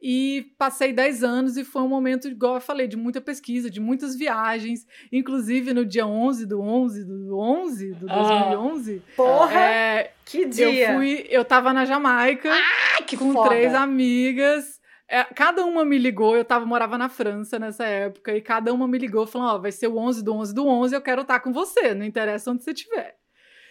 [0.00, 3.80] e passei 10 anos e foi um momento, igual eu falei, de muita pesquisa, de
[3.80, 9.02] muitas viagens, inclusive no dia 11 do 11 do 11 do 2011.
[9.06, 9.60] Ah, porra!
[9.60, 10.92] É, que dia!
[10.92, 13.50] Eu fui, eu tava na Jamaica ah, que com foda.
[13.50, 14.80] três amigas.
[15.06, 18.88] É, cada uma me ligou, eu tava, morava na França nessa época, e cada uma
[18.88, 21.22] me ligou falando, ó, oh, vai ser o 11 do 11 do 11, eu quero
[21.22, 23.17] estar com você, não interessa onde você estiver.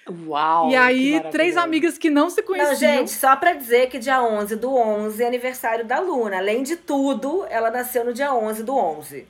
[0.09, 0.69] Uau!
[0.69, 2.71] E aí, três amigas que não se conheciam.
[2.71, 6.37] Não, gente, só pra dizer que dia 11 do 11 é aniversário da Luna.
[6.37, 9.27] Além de tudo, ela nasceu no dia 11 do 11.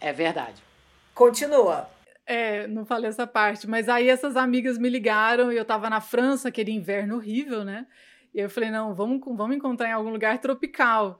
[0.00, 0.62] É verdade.
[1.14, 1.88] Continua.
[2.26, 6.00] É, não falei essa parte, mas aí essas amigas me ligaram e eu tava na
[6.00, 7.86] França, aquele inverno horrível, né?
[8.34, 11.18] E eu falei, não, vamos, vamos encontrar em algum lugar tropical.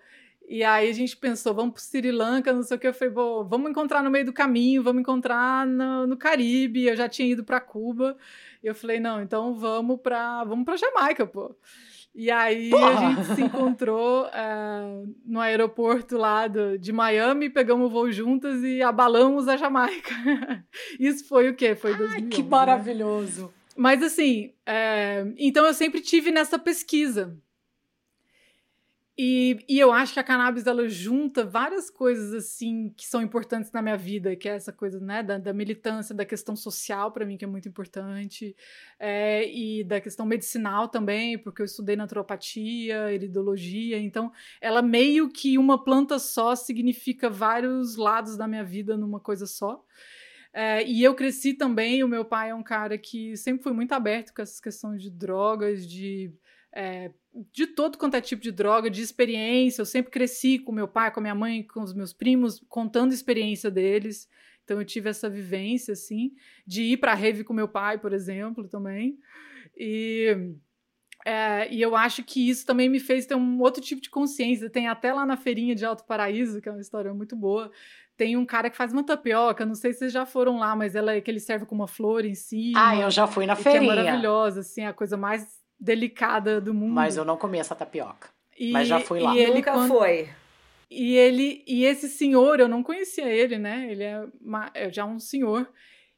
[0.48, 2.86] E aí a gente pensou, vamos pro Sri Lanka, não sei o que.
[2.86, 6.86] Eu falei, vamos encontrar no meio do caminho, vamos encontrar no, no Caribe.
[6.86, 8.16] Eu já tinha ido para Cuba.
[8.66, 11.54] E eu falei, não, então vamos para vamos pra Jamaica, pô.
[12.12, 12.88] E aí Porra!
[12.88, 18.64] a gente se encontrou é, no aeroporto lá do, de Miami, pegamos o voo juntas
[18.64, 20.10] e abalamos a Jamaica.
[20.98, 21.76] Isso foi o quê?
[21.76, 22.24] Foi 2011.
[22.24, 23.42] Ai, que maravilhoso!
[23.44, 23.48] Né?
[23.76, 27.38] Mas assim, é, então eu sempre tive nessa pesquisa.
[29.18, 33.72] E, e eu acho que a cannabis ela junta várias coisas assim que são importantes
[33.72, 37.24] na minha vida, que é essa coisa né, da, da militância, da questão social para
[37.24, 38.54] mim que é muito importante,
[39.00, 45.56] é, e da questão medicinal também, porque eu estudei naturopatia, iridologia, então ela meio que
[45.56, 49.82] uma planta só significa vários lados da minha vida numa coisa só.
[50.52, 53.92] É, e eu cresci também, o meu pai é um cara que sempre foi muito
[53.92, 56.32] aberto com essas questões de drogas, de
[56.76, 57.10] é,
[57.52, 59.80] de todo quanto é tipo de droga, de experiência.
[59.80, 63.12] Eu sempre cresci com meu pai, com a minha mãe, com os meus primos, contando
[63.12, 64.28] a experiência deles.
[64.62, 66.32] Então eu tive essa vivência, assim,
[66.66, 69.18] de ir para a rave com meu pai, por exemplo, também.
[69.74, 70.52] E,
[71.24, 74.68] é, e eu acho que isso também me fez ter um outro tipo de consciência.
[74.68, 77.72] Tem até lá na feirinha de Alto Paraíso, que é uma história muito boa,
[78.18, 80.94] tem um cara que faz uma tapioca, não sei se vocês já foram lá, mas
[80.94, 82.90] ela é que ele serve com uma flor em cima.
[82.90, 83.94] Ah, eu já fui na feirinha.
[83.94, 86.92] Que é maravilhosa, assim, a coisa mais delicada do mundo.
[86.92, 88.28] Mas eu não comi essa tapioca.
[88.58, 89.34] E, mas já fui lá.
[89.34, 89.88] E ele Nunca quando...
[89.88, 90.28] foi.
[90.90, 93.90] E ele e esse senhor, eu não conhecia ele, né?
[93.90, 95.68] Ele é, uma, é já um senhor.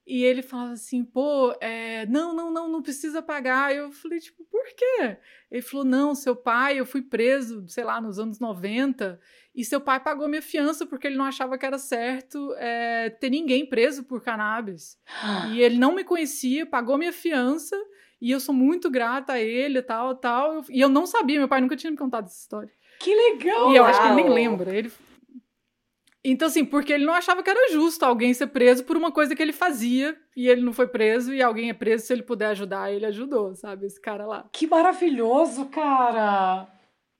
[0.06, 3.76] E ele falava assim, pô, é, não, não, não, não precisa pagar.
[3.76, 5.18] Eu falei, tipo, por quê?
[5.50, 9.20] Ele falou, não, seu pai, eu fui preso, sei lá, nos anos 90,
[9.54, 13.28] e seu pai pagou minha fiança porque ele não achava que era certo é, ter
[13.28, 14.98] ninguém preso por cannabis.
[15.52, 17.76] e ele não me conhecia, pagou minha fiança,
[18.20, 20.64] e eu sou muito grata a ele, tal, tal.
[20.68, 22.70] E eu não sabia, meu pai nunca tinha me contado essa história.
[22.98, 23.72] Que legal!
[23.72, 24.74] E eu acho que ele nem lembra.
[24.74, 24.90] Ele...
[26.24, 29.36] Então, assim, porque ele não achava que era justo alguém ser preso por uma coisa
[29.36, 32.46] que ele fazia e ele não foi preso e alguém é preso se ele puder
[32.48, 33.86] ajudar, ele ajudou, sabe?
[33.86, 34.48] Esse cara lá.
[34.52, 36.68] Que maravilhoso, cara!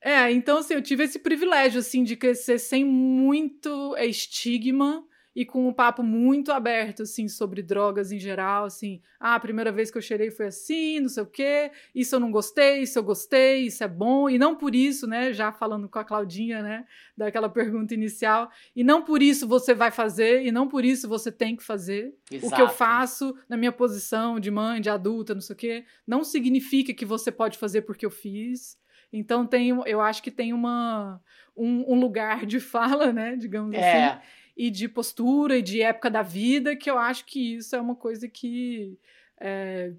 [0.00, 5.04] É, então, assim, eu tive esse privilégio, assim, de crescer sem muito estigma
[5.38, 9.70] e com um papo muito aberto, assim, sobre drogas em geral, assim, ah, a primeira
[9.70, 12.98] vez que eu cheirei foi assim, não sei o quê, isso eu não gostei, isso
[12.98, 16.60] eu gostei, isso é bom, e não por isso, né, já falando com a Claudinha,
[16.60, 16.84] né,
[17.16, 21.30] daquela pergunta inicial, e não por isso você vai fazer, e não por isso você
[21.30, 22.12] tem que fazer.
[22.32, 22.52] Exato.
[22.52, 25.84] O que eu faço na minha posição de mãe, de adulta, não sei o quê,
[26.04, 28.76] não significa que você pode fazer porque eu fiz.
[29.12, 31.22] Então tem, eu acho que tem uma
[31.56, 34.04] um, um lugar de fala, né, digamos é.
[34.04, 34.20] assim
[34.58, 37.94] e de postura e de época da vida, que eu acho que isso é uma
[37.94, 38.98] coisa que
[39.40, 39.92] é,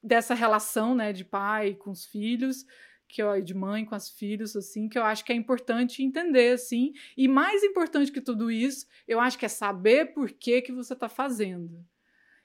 [0.00, 2.64] dessa relação, né, de pai com os filhos,
[3.08, 6.52] que eu, de mãe com as filhos, assim, que eu acho que é importante entender,
[6.52, 10.70] assim, e mais importante que tudo isso, eu acho que é saber por que que
[10.70, 11.84] você está fazendo.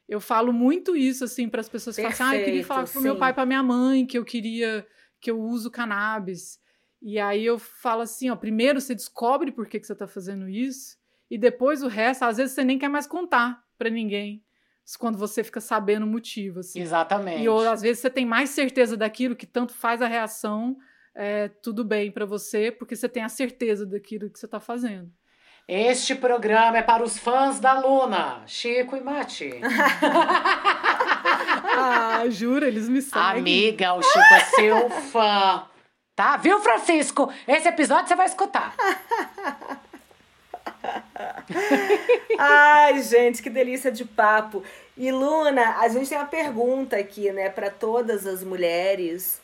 [0.07, 2.89] Eu falo muito isso, assim, para as pessoas que falam assim, ah, eu queria falar
[2.89, 4.87] com meu pai, para minha mãe, que eu queria,
[5.21, 6.59] que eu uso cannabis.
[6.99, 10.49] E aí eu falo assim, ó, primeiro você descobre por que, que você está fazendo
[10.49, 10.98] isso,
[11.29, 14.43] e depois o resto, às vezes você nem quer mais contar para ninguém
[14.97, 16.61] quando você fica sabendo o motivo.
[16.61, 16.81] Assim.
[16.81, 17.43] Exatamente.
[17.43, 20.77] E ou, às vezes você tem mais certeza daquilo que tanto faz a reação,
[21.13, 25.11] é, tudo bem para você, porque você tem a certeza daquilo que você está fazendo.
[25.67, 29.61] Este programa é para os fãs da Luna, Chico e Mati.
[31.77, 32.67] ah, jura?
[32.67, 33.41] Eles me sabem.
[33.41, 35.67] Amiga, o Chico é seu fã.
[36.15, 36.37] Tá?
[36.37, 37.31] Viu, Francisco?
[37.47, 38.75] Esse episódio você vai escutar.
[42.37, 44.63] Ai, gente, que delícia de papo.
[44.95, 49.41] E Luna, a gente tem uma pergunta aqui, né, para todas as mulheres.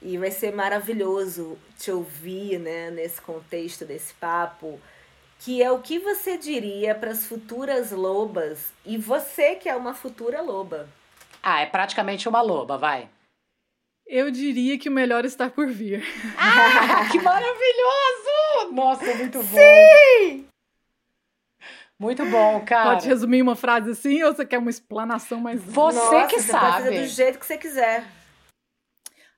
[0.00, 4.80] E vai ser maravilhoso te ouvir, né, nesse contexto desse papo,
[5.38, 9.94] que é o que você diria para as futuras lobas e você que é uma
[9.94, 10.88] futura loba.
[11.42, 13.08] Ah, é praticamente uma loba, vai.
[14.06, 16.04] Eu diria que o melhor está por vir.
[16.36, 18.72] Ah, que maravilhoso!
[18.72, 19.58] Nossa, muito bom.
[19.58, 20.51] Sim!
[22.02, 22.94] Muito bom, cara.
[22.94, 25.62] Pode resumir uma frase assim ou você quer uma explanação mais.
[25.62, 26.66] Você Nossa, que você sabe.
[26.66, 28.04] Pode fazer do jeito que você quiser.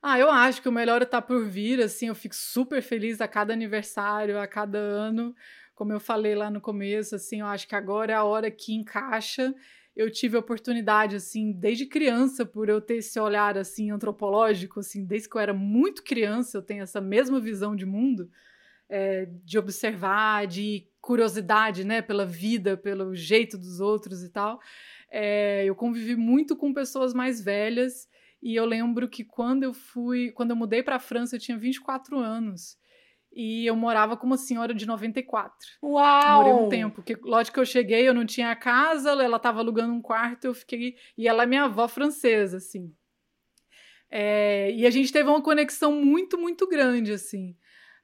[0.02, 3.28] Ah, eu acho que o melhor está por vir, assim, eu fico super feliz a
[3.28, 5.34] cada aniversário, a cada ano.
[5.74, 8.72] Como eu falei lá no começo, assim, eu acho que agora é a hora que
[8.74, 9.54] encaixa.
[9.94, 15.04] Eu tive a oportunidade, assim, desde criança, por eu ter esse olhar, assim, antropológico, assim,
[15.04, 18.30] desde que eu era muito criança, eu tenho essa mesma visão de mundo,
[18.88, 24.58] é, de observar, de curiosidade, né, pela vida, pelo jeito dos outros e tal.
[25.10, 28.08] É, eu convivi muito com pessoas mais velhas
[28.42, 31.58] e eu lembro que quando eu fui, quando eu mudei para a França, eu tinha
[31.58, 32.76] 24 anos.
[33.36, 35.56] E eu morava com uma senhora de 94.
[35.82, 36.44] Uau!
[36.44, 36.96] Morei um tempo.
[36.96, 40.54] Porque, lógico que eu cheguei, eu não tinha casa, ela estava alugando um quarto, eu
[40.54, 40.94] fiquei.
[41.18, 42.94] E ela é minha avó francesa, assim.
[44.08, 47.56] É, e a gente teve uma conexão muito, muito grande, assim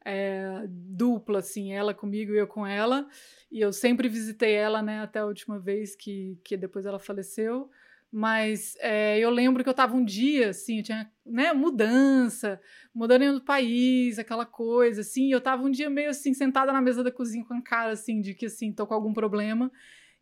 [0.05, 3.06] é, dupla, assim, ela comigo e eu com ela.
[3.51, 7.70] E eu sempre visitei ela, né, até a última vez que, que depois ela faleceu.
[8.12, 12.60] Mas é, eu lembro que eu estava um dia, assim, tinha, né, mudança,
[12.93, 16.81] mudando do país, aquela coisa, assim, e eu estava um dia meio, assim, sentada na
[16.81, 19.70] mesa da cozinha com a cara, assim, de que, assim, tô com algum problema.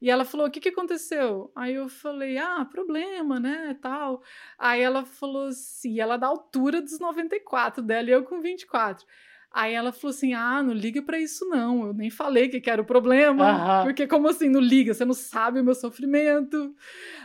[0.01, 1.51] E ela falou: O que, que aconteceu?
[1.57, 3.77] Aí eu falei: Ah, problema, né?
[3.81, 4.23] Tal.
[4.59, 9.05] Aí ela falou assim: ela da altura dos 94 dela e eu com 24.
[9.53, 11.87] Aí ela falou assim: ah, não liga para isso não.
[11.87, 13.83] Eu nem falei que, era o problema.
[13.85, 14.93] Porque, como assim, não liga?
[14.93, 16.75] Você não sabe o meu sofrimento.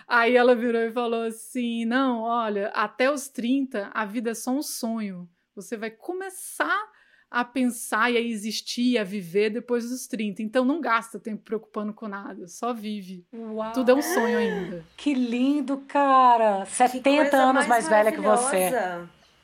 [0.07, 4.51] Aí ela virou e falou assim: não, olha, até os 30, a vida é só
[4.51, 5.29] um sonho.
[5.55, 6.91] Você vai começar
[7.29, 10.43] a pensar e a existir, a viver depois dos 30.
[10.43, 13.25] Então não gasta tempo preocupando com nada, só vive.
[13.33, 13.73] Uau.
[13.73, 14.85] Tudo é um sonho ainda.
[14.95, 16.63] Que lindo, cara!
[16.65, 18.71] 70 anos mais, mais velha que você.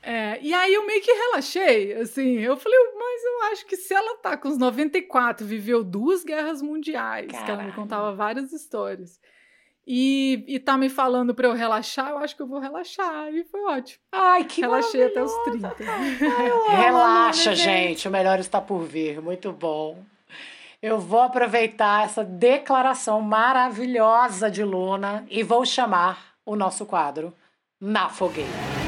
[0.02, 3.94] É, e aí eu meio que relaxei, assim, eu falei, mas eu acho que se
[3.94, 7.46] ela tá com os 94, viveu duas guerras mundiais, Caralho.
[7.46, 9.20] que ela me contava várias histórias,
[9.86, 13.44] e, e tá me falando pra eu relaxar, eu acho que eu vou relaxar, e
[13.44, 14.00] foi ótimo.
[14.12, 15.76] Ai, que Relaxei até os 30.
[15.80, 20.04] Ai, Relaxa, gente, o melhor está por vir, muito bom.
[20.82, 27.34] Eu vou aproveitar essa declaração maravilhosa de Luna e vou chamar o nosso quadro
[27.82, 28.79] Na Fogueira.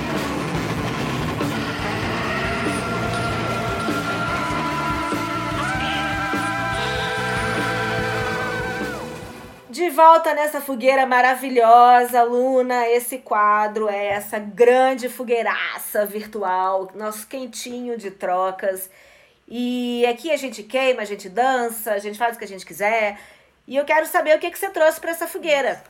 [9.82, 12.88] De volta nessa fogueira maravilhosa, Luna.
[12.88, 18.92] Esse quadro é essa grande fogueiraça virtual, nosso quentinho de trocas.
[19.48, 22.64] E aqui a gente queima, a gente dança, a gente faz o que a gente
[22.64, 23.20] quiser.
[23.68, 25.84] E eu quero saber o que, que você trouxe para essa fogueira.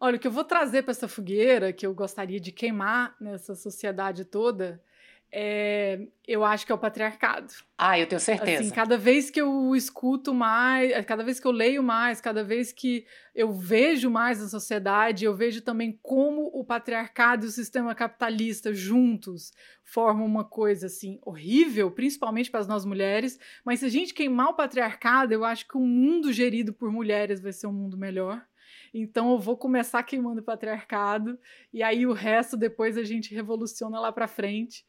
[0.00, 3.54] Olha, o que eu vou trazer para essa fogueira, que eu gostaria de queimar nessa
[3.54, 4.82] sociedade toda,
[5.32, 7.52] é, eu acho que é o patriarcado.
[7.78, 8.62] Ah, eu tenho certeza.
[8.62, 12.42] Assim, cada vez que eu escuto mais, é, cada vez que eu leio mais, cada
[12.42, 17.52] vez que eu vejo mais a sociedade, eu vejo também como o patriarcado e o
[17.52, 19.52] sistema capitalista juntos
[19.84, 23.38] formam uma coisa assim horrível, principalmente para nós mulheres.
[23.64, 27.40] Mas se a gente queimar o patriarcado, eu acho que o mundo gerido por mulheres
[27.40, 28.44] vai ser um mundo melhor.
[28.92, 31.38] Então eu vou começar queimando o patriarcado
[31.72, 34.84] e aí o resto depois a gente revoluciona lá para frente.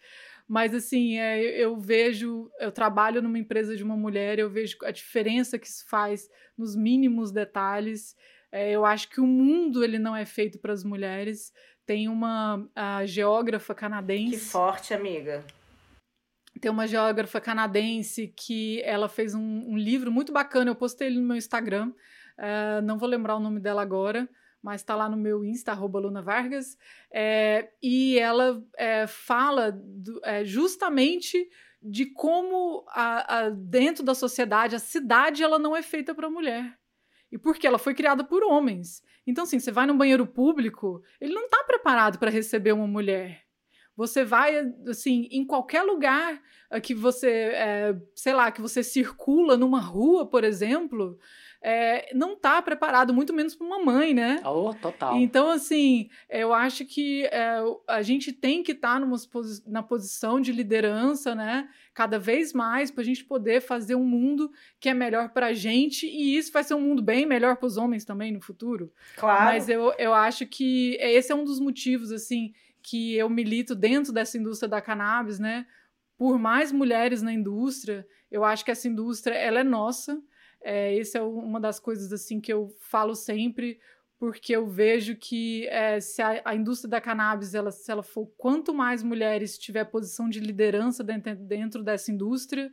[0.47, 4.91] Mas assim, é, eu vejo, eu trabalho numa empresa de uma mulher, eu vejo a
[4.91, 8.15] diferença que isso faz nos mínimos detalhes.
[8.51, 11.53] É, eu acho que o mundo ele não é feito para as mulheres.
[11.85, 12.69] Tem uma
[13.05, 14.31] geógrafa canadense.
[14.31, 15.43] Que forte, amiga.
[16.59, 20.69] Tem uma geógrafa canadense que ela fez um, um livro muito bacana.
[20.69, 21.91] Eu postei ele no meu Instagram.
[22.37, 24.27] Uh, não vou lembrar o nome dela agora,
[24.61, 26.77] mas está lá no meu Insta, arroba Luna Vargas.
[27.11, 31.49] É, e ela é, fala do, é, justamente
[31.81, 36.77] de como a, a, dentro da sociedade a cidade ela não é feita para mulher.
[37.31, 39.01] E porque ela foi criada por homens.
[39.25, 43.45] Então, assim, você vai num banheiro público, ele não está preparado para receber uma mulher.
[43.95, 44.57] Você vai,
[44.87, 46.41] assim, em qualquer lugar
[46.81, 51.17] que você, é, sei lá, que você circula numa rua, por exemplo,
[51.63, 54.41] é, não está preparado, muito menos para uma mãe, né?
[54.43, 55.15] Oh, total.
[55.17, 60.41] Então, assim, eu acho que é, a gente tem que estar tá posi na posição
[60.41, 61.69] de liderança, né?
[61.93, 65.53] Cada vez mais, para a gente poder fazer um mundo que é melhor para a
[65.53, 68.91] gente, e isso vai ser um mundo bem melhor para os homens também no futuro.
[69.15, 69.45] Claro.
[69.45, 74.11] Mas eu, eu acho que esse é um dos motivos, assim, que eu milito dentro
[74.11, 75.67] dessa indústria da cannabis, né?
[76.17, 80.19] Por mais mulheres na indústria, eu acho que essa indústria ela é nossa
[80.63, 83.79] é, esse é uma das coisas assim que eu falo sempre,
[84.19, 88.27] porque eu vejo que é, se a, a, indústria da cannabis, ela, se ela for
[88.37, 92.71] quanto mais mulheres tiver posição de liderança dentro, dentro dessa indústria,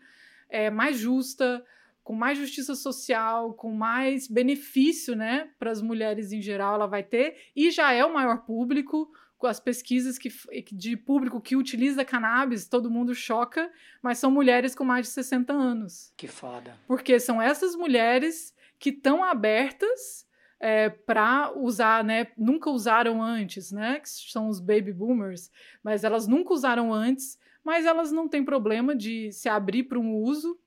[0.51, 1.65] é mais justa,
[2.05, 7.03] com mais justiça social, com mais benefício, né, para as mulheres em geral, ela vai
[7.03, 9.11] ter e já é o maior público
[9.47, 10.31] as pesquisas que,
[10.73, 13.71] de público que utiliza cannabis, todo mundo choca,
[14.03, 16.13] mas são mulheres com mais de 60 anos.
[16.17, 16.77] Que foda.
[16.87, 20.27] Porque são essas mulheres que estão abertas
[20.61, 22.29] é, para usar, né?
[22.37, 24.01] Nunca usaram antes, né?
[24.01, 25.51] Que são os baby boomers,
[25.83, 30.17] mas elas nunca usaram antes, mas elas não têm problema de se abrir para um
[30.17, 30.59] uso,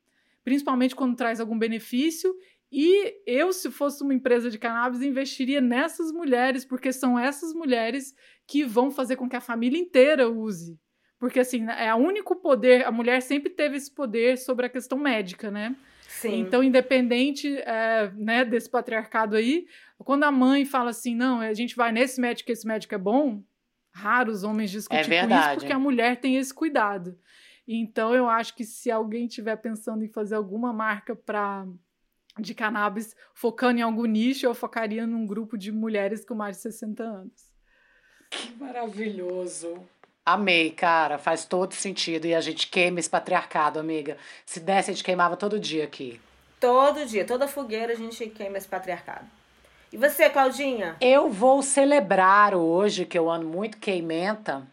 [0.44, 2.34] principalmente quando traz algum benefício
[2.72, 8.16] e eu, se fosse uma empresa de cannabis, investiria nessas mulheres, porque são essas mulheres
[8.48, 10.80] que vão fazer com que a família inteira use.
[11.20, 14.98] Porque, assim, é o único poder, a mulher sempre teve esse poder sobre a questão
[14.98, 15.76] médica, né?
[16.08, 16.40] Sim.
[16.40, 19.66] Então, independente é, né, desse patriarcado aí,
[20.00, 23.44] quando a mãe fala assim, não, a gente vai nesse médico, esse médico é bom,
[23.92, 27.18] raros homens discutem é com isso, porque a mulher tem esse cuidado.
[27.68, 31.68] Então, eu acho que se alguém estiver pensando em fazer alguma marca para
[32.40, 36.64] de cannabis focando em algum nicho, eu focaria num grupo de mulheres com mais de
[36.64, 37.52] 60 anos.
[38.30, 39.82] Que maravilhoso!
[40.26, 42.26] Amei, cara, faz todo sentido.
[42.26, 44.18] E a gente queima esse patriarcado, amiga.
[44.46, 46.22] Se desse, a gente queimava todo dia aqui.
[46.60, 49.26] Todo dia, toda fogueira a gente queima esse patriarcado.
[49.92, 50.96] E você, Claudinha?
[51.02, 54.66] Eu vou celebrar hoje, que eu ando muito queimenta,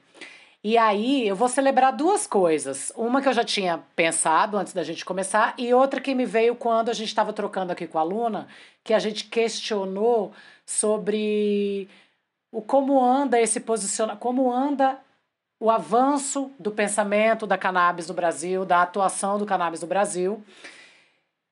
[0.62, 2.92] e aí eu vou celebrar duas coisas.
[2.96, 6.56] Uma que eu já tinha pensado antes da gente começar, e outra que me veio
[6.56, 8.48] quando a gente estava trocando aqui com a Luna,
[8.82, 10.32] que a gente questionou
[10.66, 11.88] sobre
[12.50, 14.98] o como anda esse posicionamento, como anda
[15.60, 20.42] o avanço do pensamento da cannabis no Brasil, da atuação do cannabis no Brasil.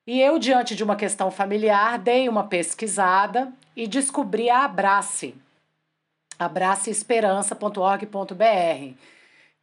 [0.05, 5.35] E eu, diante de uma questão familiar, dei uma pesquisada e descobri a Abrace,
[6.37, 8.93] abraceesperança.org.br,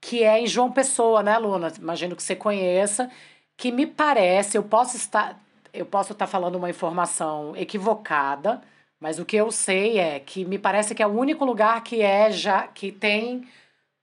[0.01, 1.73] que é em João Pessoa, né, Luna?
[1.79, 3.11] Imagino que você conheça,
[3.57, 5.41] que me parece, eu posso estar,
[5.73, 8.61] eu posso estar falando uma informação equivocada,
[9.01, 12.03] mas o que eu sei é que me parece que é o único lugar que
[12.03, 13.47] é já que tem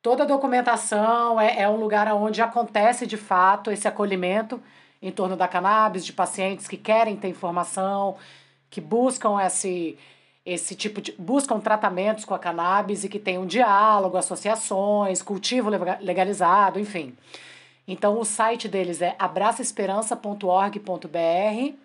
[0.01, 4.61] toda a documentação, é, é um lugar onde acontece de fato esse acolhimento
[5.01, 8.17] em torno da cannabis, de pacientes que querem ter informação,
[8.69, 9.97] que buscam esse
[10.45, 15.69] esse tipo de buscam tratamentos com a cannabis e que tem um diálogo, associações, cultivo
[15.69, 17.15] legalizado, enfim.
[17.87, 21.75] Então o site deles é abraçaesperança.org.br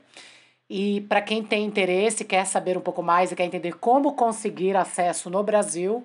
[0.68, 4.76] e para quem tem interesse, quer saber um pouco mais e quer entender como conseguir
[4.76, 6.04] acesso no Brasil,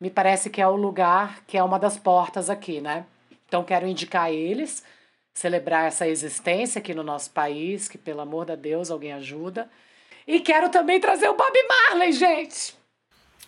[0.00, 3.04] me parece que é o lugar que é uma das portas aqui, né?
[3.46, 4.82] Então quero indicar eles,
[5.34, 9.68] celebrar essa existência aqui no nosso país, que pelo amor de Deus alguém ajuda.
[10.26, 12.76] E quero também trazer o Bob Marley, gente.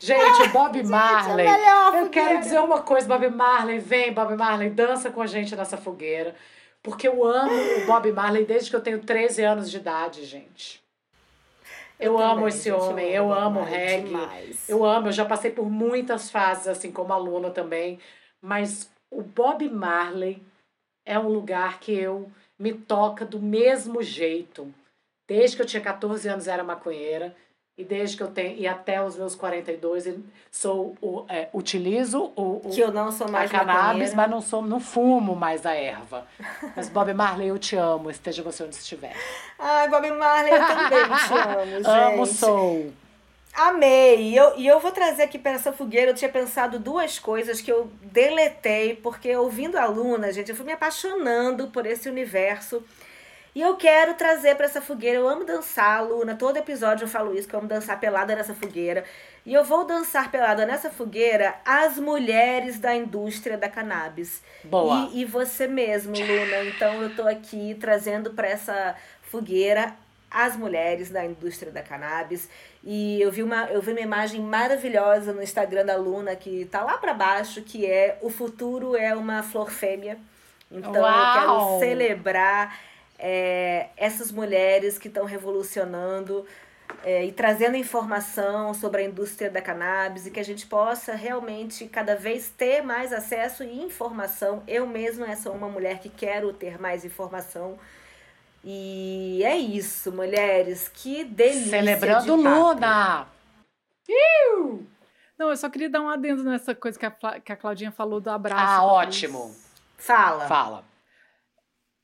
[0.00, 1.46] Gente, o Bob Marley.
[1.48, 5.26] Gente, é eu quero dizer uma coisa, Bob Marley, vem, Bob Marley, dança com a
[5.26, 6.34] gente nessa fogueira.
[6.82, 10.82] Porque eu amo o Bob Marley desde que eu tenho 13 anos de idade, gente.
[11.98, 14.08] Eu, eu amo também, esse homem, eu amo o reggae.
[14.08, 14.68] Demais.
[14.68, 17.98] Eu amo, eu já passei por muitas fases, assim como aluna também.
[18.42, 20.42] Mas o Bob Marley
[21.06, 24.72] é um lugar que eu me toca do mesmo jeito.
[25.26, 27.34] Desde que eu tinha 14 anos era maconheira.
[27.76, 30.14] E desde que eu tenho, e até os meus 42,
[30.48, 34.16] sou, o, é, utilizo o, o, Que eu não sou mais a cannabis, maconheira.
[34.16, 36.24] mas não, sou, não fumo mais a erva.
[36.76, 39.12] Mas Bob Marley, eu te amo, esteja você onde estiver.
[39.58, 41.88] Ai, Bob Marley, eu também te amo, gente.
[41.88, 42.92] Amo, sou.
[43.52, 44.20] Amei!
[44.30, 46.12] E eu, e eu vou trazer aqui para essa fogueira.
[46.12, 50.64] Eu tinha pensado duas coisas que eu deletei, porque ouvindo a Luna, gente, eu fui
[50.64, 52.84] me apaixonando por esse universo.
[53.54, 55.18] E eu quero trazer para essa fogueira.
[55.18, 56.34] Eu amo dançar, Luna.
[56.34, 59.04] Todo episódio eu falo isso, que eu amo dançar pelada nessa fogueira.
[59.46, 64.42] E eu vou dançar pelada nessa fogueira as mulheres da indústria da cannabis.
[64.64, 65.08] Boa.
[65.12, 66.64] E, e você mesmo, Luna.
[66.64, 69.94] Então eu tô aqui trazendo para essa fogueira
[70.34, 72.48] as mulheres da indústria da cannabis.
[72.82, 76.82] E eu vi uma, eu vi uma imagem maravilhosa no Instagram da Luna que tá
[76.82, 80.18] lá para baixo, que é o futuro é uma flor fêmea.
[80.72, 81.78] Então eu Uau!
[81.78, 82.76] quero celebrar
[83.18, 86.44] é, essas mulheres que estão revolucionando
[87.02, 91.86] é, e trazendo informação sobre a indústria da cannabis e que a gente possa realmente
[91.86, 94.62] cada vez ter mais acesso e informação.
[94.66, 97.78] Eu mesma sou uma mulher que quero ter mais informação.
[98.62, 100.88] E é isso, mulheres.
[100.88, 101.70] Que delícia.
[101.70, 102.30] Celebrando de.
[102.30, 103.28] Luna!
[105.38, 107.10] Não, eu só queria dar um adendo nessa coisa que a,
[107.40, 108.62] que a Claudinha falou do abraço.
[108.62, 109.54] Ah, ótimo.
[109.98, 110.46] Fala.
[110.46, 110.93] Fala.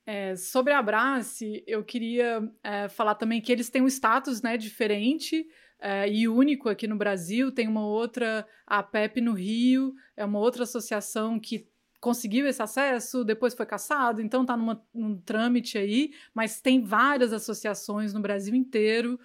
[0.05, 4.57] É, sobre a Abrace, eu queria é, falar também que eles têm um status né,
[4.57, 5.47] diferente
[5.79, 7.51] é, e único aqui no Brasil.
[7.51, 11.67] Tem uma outra, a PEP no Rio, é uma outra associação que
[11.99, 18.11] conseguiu esse acesso, depois foi cassado, então está num trâmite aí, mas tem várias associações
[18.11, 19.19] no Brasil inteiro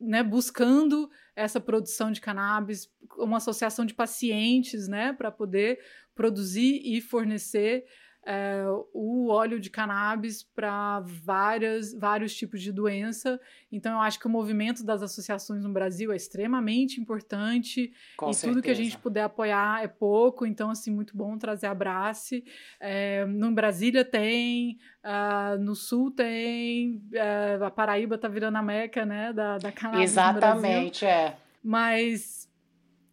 [0.00, 5.78] né, buscando essa produção de cannabis, uma associação de pacientes, né, para poder
[6.14, 7.84] produzir e fornecer
[8.24, 13.40] é, o óleo de cannabis para várias vários tipos de doença.
[13.72, 18.34] Então eu acho que o movimento das associações no Brasil é extremamente importante Com e
[18.34, 18.52] certeza.
[18.52, 20.44] tudo que a gente puder apoiar é pouco.
[20.44, 22.44] Então assim muito bom trazer abrace.
[22.78, 29.04] É, no Brasília tem, ah, no Sul tem, é, a Paraíba tá virando a meca,
[29.04, 30.38] né, da, da cannabis no Brasil.
[30.38, 31.36] Exatamente, é.
[31.62, 32.39] Mas,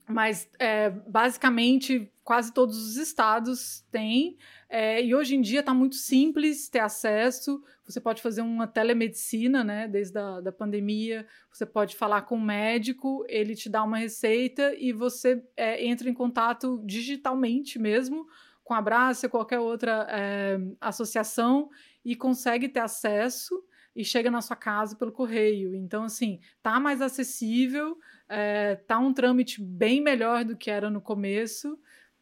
[0.08, 4.38] mas é, basicamente quase todos os estados têm.
[4.70, 7.62] É, e hoje em dia está muito simples ter acesso.
[7.86, 9.88] Você pode fazer uma telemedicina, né?
[9.88, 11.28] Desde a da pandemia.
[11.52, 16.10] Você pode falar com o médico, ele te dá uma receita e você é, entra
[16.10, 18.26] em contato digitalmente mesmo
[18.64, 21.70] com a Abraça, qualquer outra é, associação
[22.04, 23.64] e consegue ter acesso
[23.98, 25.74] e chega na sua casa pelo correio.
[25.74, 27.98] Então, assim, tá mais acessível,
[28.30, 31.80] é, tá um trâmite bem melhor do que era no começo.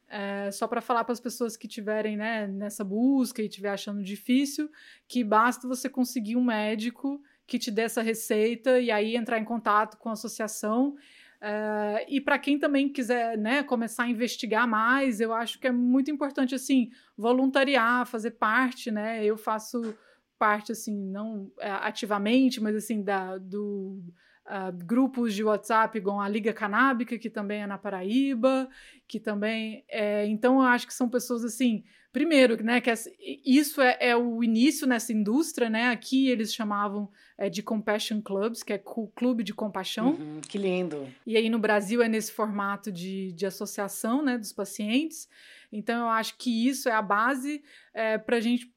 [0.07, 4.01] É, só para falar para as pessoas que estiverem né, nessa busca e estiver achando
[4.01, 4.71] difícil,
[5.05, 9.43] que basta você conseguir um médico que te dê essa receita e aí entrar em
[9.43, 10.95] contato com a associação.
[11.41, 15.71] É, e para quem também quiser né, começar a investigar mais, eu acho que é
[15.73, 19.25] muito importante assim voluntariar, fazer parte, né?
[19.25, 19.93] Eu faço
[20.37, 24.01] parte assim, não é, ativamente, mas assim da do
[24.47, 28.69] Uh, grupos de WhatsApp igual a Liga Canábica, que também é na Paraíba,
[29.07, 30.23] que também é.
[30.27, 31.83] Então, eu acho que são pessoas assim.
[32.13, 33.11] Primeiro, né, que essa,
[33.43, 35.89] isso é, é, o início nessa indústria, né?
[35.89, 38.77] Aqui eles chamavam é, de Compassion Clubs, que é
[39.15, 40.11] clube de compaixão.
[40.11, 41.07] Uhum, que lindo.
[41.25, 45.27] E aí no Brasil é nesse formato de, de associação né, dos pacientes.
[45.71, 47.63] Então, eu acho que isso é a base
[47.93, 48.73] é, para a gente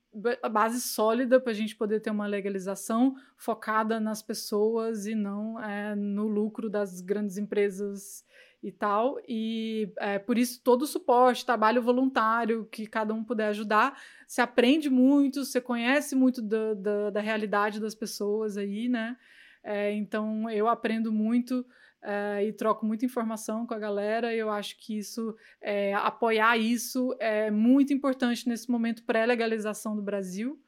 [0.51, 5.95] base sólida para a gente poder ter uma legalização focada nas pessoas e não é,
[5.95, 8.25] no lucro das grandes empresas
[8.63, 9.19] e tal.
[9.29, 13.99] E é, por isso todo o suporte, trabalho voluntário que cada um puder ajudar.
[14.27, 19.17] Se aprende muito, você conhece muito da, da, da realidade das pessoas aí, né?
[19.63, 21.65] É, então eu aprendo muito
[22.03, 24.33] Uh, e troco muita informação com a galera.
[24.33, 30.03] E eu acho que isso, é, apoiar isso é muito importante nesse momento pré-legalização do
[30.03, 30.61] Brasil.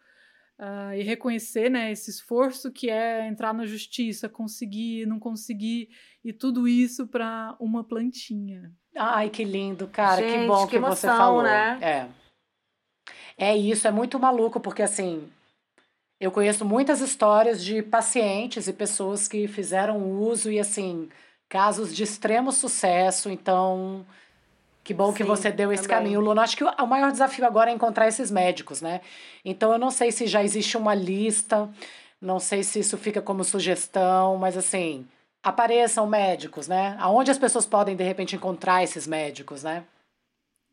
[0.59, 5.89] Uh, e reconhecer né, esse esforço que é entrar na justiça, conseguir, não conseguir,
[6.23, 8.71] e tudo isso para uma plantinha.
[8.95, 10.21] Ai, que lindo, cara.
[10.21, 11.43] Gente, que bom que que, emoção, você falou.
[11.43, 11.79] né?
[11.81, 12.09] É.
[13.39, 15.27] É isso, é muito maluco, porque assim,
[16.21, 21.09] eu conheço muitas histórias de pacientes e pessoas que fizeram uso e, assim,
[21.49, 23.31] casos de extremo sucesso.
[23.31, 24.05] Então,
[24.85, 25.97] que bom que Sim, você deu esse também.
[25.97, 26.43] caminho, Luna.
[26.43, 29.01] Acho que o o maior desafio agora é encontrar esses médicos, né?
[29.45, 31.69] Então, eu não sei se já existe uma lista,
[32.21, 35.07] não sei se isso fica como sugestão, mas, assim,
[35.43, 36.97] apareçam médicos, né?
[37.01, 39.85] Aonde as pessoas podem, de repente, encontrar esses médicos, né?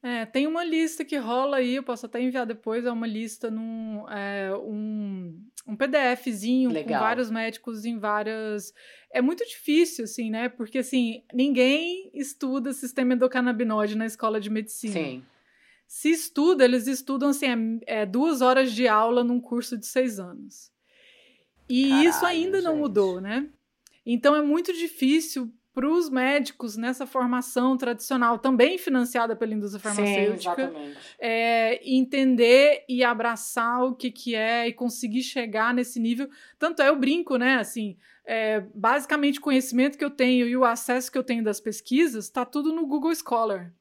[0.07, 3.51] É, tem uma lista que rola aí, eu posso até enviar depois, é uma lista
[3.51, 7.01] num é, um, um PDFzinho Legal.
[7.01, 8.73] com vários médicos em várias.
[9.11, 10.47] É muito difícil, assim, né?
[10.47, 14.93] Porque assim, ninguém estuda sistema endocannabinoide na escola de medicina.
[14.93, 15.25] Sim.
[15.85, 20.21] Se estuda, eles estudam assim, é, é duas horas de aula num curso de seis
[20.21, 20.71] anos.
[21.67, 22.81] E Caralho, isso ainda não gente.
[22.81, 23.49] mudou, né?
[24.05, 29.95] Então é muito difícil para os médicos nessa formação tradicional, também financiada pela indústria Sim,
[29.95, 30.97] farmacêutica, exatamente.
[31.19, 36.27] é, entender e abraçar o que, que é e conseguir chegar nesse nível.
[36.57, 37.57] Tanto é, eu brinco, né?
[37.57, 37.95] Assim,
[38.25, 42.25] é, basicamente, o conhecimento que eu tenho e o acesso que eu tenho das pesquisas
[42.25, 43.71] está tudo no Google Scholar.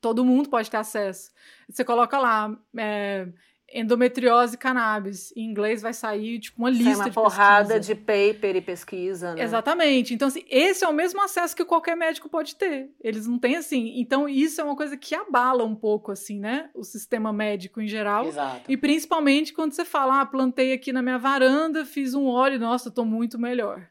[0.00, 1.32] Todo mundo pode ter acesso.
[1.68, 2.56] Você coloca lá.
[2.76, 3.26] é,
[3.72, 5.32] endometriose e cannabis.
[5.36, 7.94] Em inglês vai sair tipo uma lista uma de porrada pesquisa.
[7.94, 9.42] de paper e pesquisa, né?
[9.42, 10.14] Exatamente.
[10.14, 12.90] Então, assim, esse é o mesmo acesso que qualquer médico pode ter.
[13.00, 14.00] Eles não têm assim.
[14.00, 16.70] Então, isso é uma coisa que abala um pouco, assim, né?
[16.74, 18.26] O sistema médico em geral.
[18.26, 18.70] Exato.
[18.70, 22.90] E principalmente quando você fala, ah, plantei aqui na minha varanda, fiz um óleo, nossa,
[22.90, 23.88] tô muito melhor.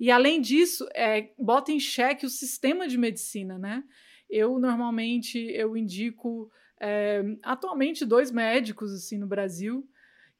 [0.00, 3.84] E além disso, é, bota em xeque o sistema de medicina, né?
[4.28, 6.50] Eu normalmente eu indico
[6.82, 9.88] é, atualmente dois médicos assim no Brasil,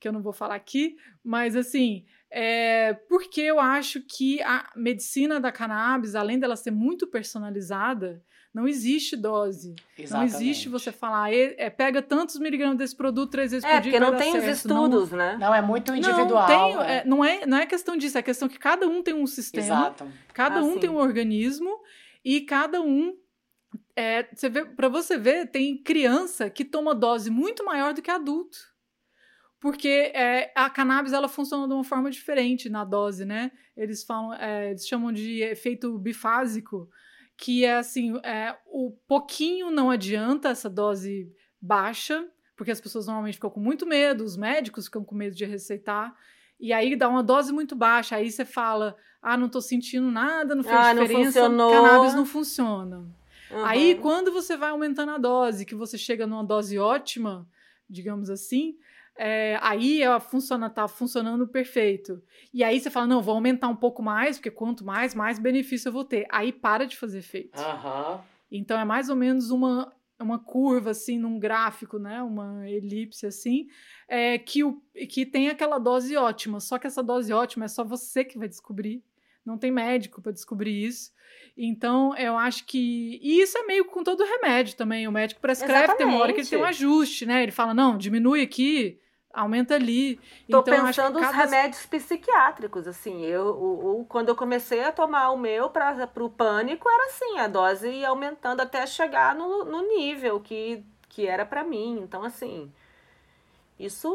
[0.01, 5.39] que eu não vou falar aqui, mas assim, é, porque eu acho que a medicina
[5.39, 9.71] da cannabis, além dela ser muito personalizada, não existe dose.
[9.97, 10.35] Não Exatamente.
[10.35, 13.93] existe você falar, "E- é, pega tantos miligramas desse produto três vezes É, por dia.
[13.93, 14.69] porque que vai não tem os certo.
[14.69, 15.37] Não- estudos, né?
[15.41, 16.47] Não, é muito Não, individual.
[16.47, 16.97] tem, é.
[16.99, 19.65] é, não, é, não é questão disso, é questão que cada um tem um sistema,
[19.65, 20.07] Exato.
[20.35, 20.81] cada Ah, um sim.
[20.81, 21.71] tem um organismo
[22.25, 23.17] e cada um.
[23.95, 28.11] É, você vê, para você ver, tem criança que toma dose muito maior do que
[28.11, 28.59] adulto.
[29.61, 33.53] Porque é, a cannabis ela funciona de uma forma diferente na dose, né?
[33.77, 36.89] Eles falam, é, eles chamam de efeito bifásico,
[37.37, 43.35] que é assim, é, o pouquinho não adianta essa dose baixa, porque as pessoas normalmente
[43.35, 46.13] ficam com muito medo, os médicos ficam com medo de receitar.
[46.59, 50.55] E aí dá uma dose muito baixa, aí você fala, ah, não tô sentindo nada,
[50.55, 51.71] não fez Ah, não diferença, funcionou.
[51.71, 53.05] cannabis não funciona.
[53.53, 53.65] Uhum.
[53.65, 57.49] Aí, quando você vai aumentando a dose, que você chega numa dose ótima,
[57.89, 58.77] digamos assim,
[59.17, 62.23] é, aí ela funciona, tá funcionando perfeito.
[62.53, 65.89] E aí você fala, não, vou aumentar um pouco mais, porque quanto mais, mais benefício
[65.89, 66.27] eu vou ter.
[66.31, 67.61] Aí para de fazer efeito.
[67.61, 68.23] Aham.
[68.51, 72.23] Então é mais ou menos uma, uma curva, assim, num gráfico, né?
[72.23, 73.67] Uma elipse, assim,
[74.09, 76.61] é, que, o, que tem aquela dose ótima.
[76.61, 79.03] Só que essa dose ótima é só você que vai descobrir.
[79.45, 81.11] Não tem médico para descobrir isso.
[81.57, 83.19] Então, eu acho que.
[83.23, 85.07] E isso é meio com todo remédio também.
[85.07, 87.43] O médico prescreve, tem uma hora que ele tem um ajuste, né?
[87.43, 88.99] Ele fala: não, diminui aqui,
[89.33, 90.17] aumenta ali.
[90.49, 93.23] Tô então, pensando os cada- remédios psiquiátricos, assim.
[93.25, 97.39] Eu, o, o- quando eu comecei a tomar o meu para o pânico, era assim,
[97.39, 102.01] a dose ia aumentando até chegar no, no nível que, que era para mim.
[102.03, 102.73] Então, assim,
[103.79, 104.13] isso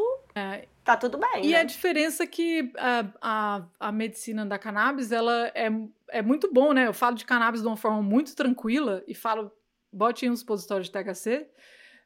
[0.83, 1.45] tá tudo bem.
[1.45, 1.59] E né?
[1.59, 5.69] a diferença é que a, a, a medicina da cannabis, ela é,
[6.09, 6.87] é muito bom, né?
[6.87, 9.51] Eu falo de cannabis de uma forma muito tranquila e falo,
[9.91, 11.47] bote em um supositório de THC,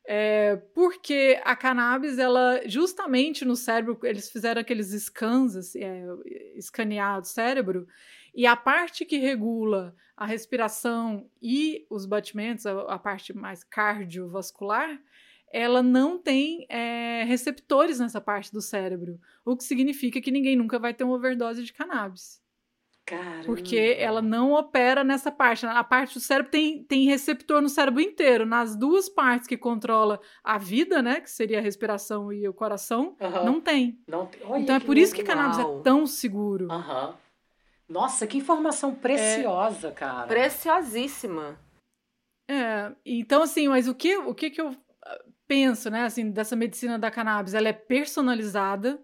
[0.08, 6.04] é, porque a cannabis, ela, justamente no cérebro, eles fizeram aqueles scans, assim, é,
[6.56, 7.88] escanear o cérebro,
[8.34, 15.00] e a parte que regula a respiração e os batimentos, a, a parte mais cardiovascular,
[15.52, 20.80] ela não tem é, receptores nessa parte do cérebro, o que significa que ninguém nunca
[20.80, 22.42] vai ter uma overdose de cannabis.
[23.06, 23.46] Caramba.
[23.46, 25.66] Porque ela não opera nessa parte.
[25.66, 28.46] A parte do cérebro tem, tem receptor no cérebro inteiro.
[28.46, 31.20] Nas duas partes que controla a vida, né?
[31.20, 34.00] Que seria a respiração e o coração, não tem.
[34.08, 36.72] Não tem- Olha então é por isso que cannabis é tão seguro.
[36.72, 37.16] Aham.
[37.90, 40.28] Nossa, que informação preciosa, cara.
[40.28, 41.60] Preciosíssima.
[42.50, 44.74] É, então assim, mas o que, o que que eu
[45.52, 47.54] penso, né, assim, dessa medicina da cannabis?
[47.54, 48.98] Ela é personalizada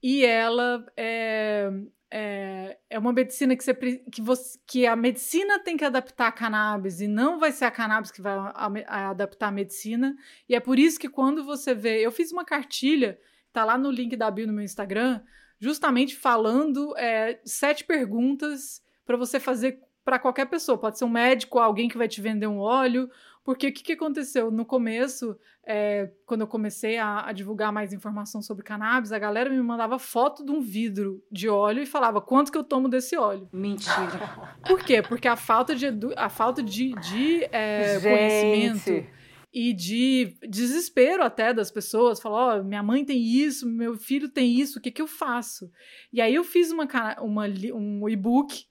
[0.00, 1.68] e ela é,
[2.08, 3.74] é, é uma medicina que, você,
[4.12, 7.70] que, você, que a medicina tem que adaptar a cannabis e não vai ser a
[7.72, 10.14] cannabis que vai a- a- adaptar a medicina.
[10.48, 11.98] E é por isso que quando você vê...
[12.00, 13.18] Eu fiz uma cartilha,
[13.52, 15.20] tá lá no link da bio no meu Instagram,
[15.58, 20.78] justamente falando é, sete perguntas para você fazer para qualquer pessoa.
[20.78, 23.10] Pode ser um médico, alguém que vai te vender um óleo.
[23.46, 24.50] Porque o que, que aconteceu?
[24.50, 29.48] No começo, é, quando eu comecei a, a divulgar mais informação sobre cannabis, a galera
[29.48, 33.16] me mandava foto de um vidro de óleo e falava quanto que eu tomo desse
[33.16, 33.48] óleo.
[33.52, 34.58] Mentira.
[34.66, 35.00] Por quê?
[35.00, 35.86] Porque a falta de,
[36.16, 39.06] a falta de, de é, conhecimento
[39.54, 44.60] e de desespero até das pessoas, falar, ó, minha mãe tem isso, meu filho tem
[44.60, 45.70] isso, o que que eu faço?
[46.12, 46.84] E aí eu fiz uma,
[47.20, 48.66] uma um e-book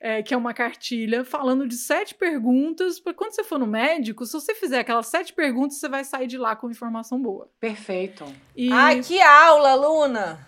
[0.00, 3.00] é, que é uma cartilha falando de sete perguntas.
[3.00, 6.26] Para quando você for no médico, se você fizer aquelas sete perguntas, você vai sair
[6.26, 7.50] de lá com informação boa.
[7.60, 8.24] Perfeito.
[8.54, 8.72] E...
[8.72, 10.46] Ai, que aula, Luna!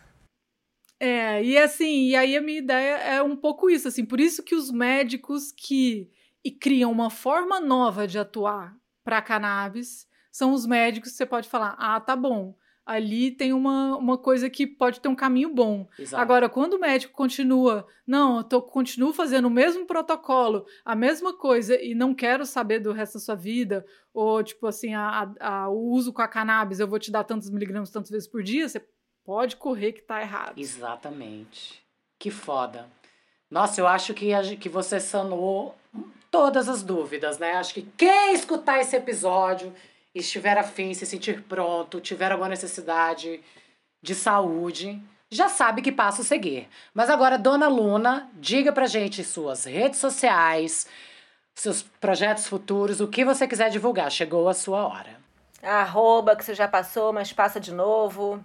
[1.00, 4.42] É, e assim, e aí a minha ideia é um pouco isso, assim, por isso
[4.42, 6.10] que os médicos que
[6.44, 11.48] e criam uma forma nova de atuar para cannabis são os médicos que você pode
[11.48, 12.56] falar: ah, tá bom,
[12.88, 15.86] ali tem uma, uma coisa que pode ter um caminho bom.
[15.98, 16.22] Exato.
[16.22, 21.36] Agora, quando o médico continua, não, eu tô, continuo fazendo o mesmo protocolo, a mesma
[21.36, 23.84] coisa, e não quero saber do resto da sua vida,
[24.14, 27.50] ou tipo assim, a, a, o uso com a cannabis, eu vou te dar tantos
[27.50, 28.82] miligramas tantas vezes por dia, você
[29.22, 30.58] pode correr que tá errado.
[30.58, 31.82] Exatamente.
[32.18, 32.88] Que foda.
[33.50, 35.74] Nossa, eu acho que, a, que você sanou
[36.30, 37.52] todas as dúvidas, né?
[37.52, 39.74] Acho que quem escutar esse episódio
[40.20, 43.40] estiver afim, se sentir pronto, tiver alguma necessidade
[44.02, 46.68] de saúde, já sabe que passo seguir.
[46.94, 50.86] Mas agora, dona Luna, diga pra gente suas redes sociais,
[51.54, 54.10] seus projetos futuros, o que você quiser divulgar.
[54.10, 55.18] Chegou a sua hora.
[55.62, 58.42] Arroba que você já passou, mas passa de novo.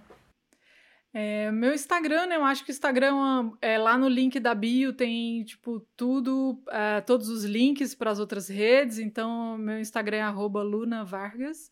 [1.14, 2.38] É, meu Instagram, né?
[2.38, 7.02] Eu acho que o Instagram, é, lá no link da bio, tem, tipo, tudo, é,
[7.02, 8.98] todos os links para as outras redes.
[8.98, 11.69] Então, meu Instagram é Luna Vargas.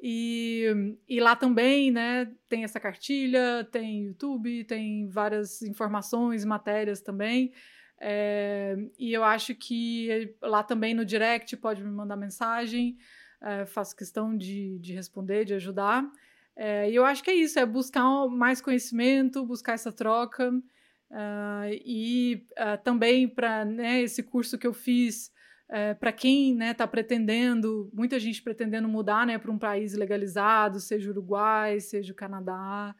[0.00, 7.52] E, e lá também, né, tem essa cartilha, tem YouTube, tem várias informações, matérias também.
[8.00, 12.98] É, e eu acho que lá também no direct pode me mandar mensagem,
[13.40, 16.04] é, faço questão de, de responder, de ajudar.
[16.56, 20.50] É, e eu acho que é isso, é buscar mais conhecimento, buscar essa troca.
[21.10, 25.30] Uh, e uh, também para né, esse curso que eu fiz,
[25.68, 29.94] é, para quem está né, tá pretendendo, muita gente pretendendo mudar né, para um país
[29.94, 32.94] legalizado, seja o Uruguai, seja o Canadá,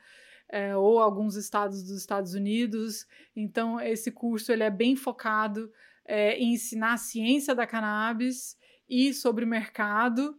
[0.48, 3.06] é, ou alguns estados dos Estados Unidos.
[3.36, 5.70] Então, esse curso ele é bem focado
[6.06, 8.56] é, em ensinar a ciência da cannabis
[8.88, 10.38] e sobre o mercado,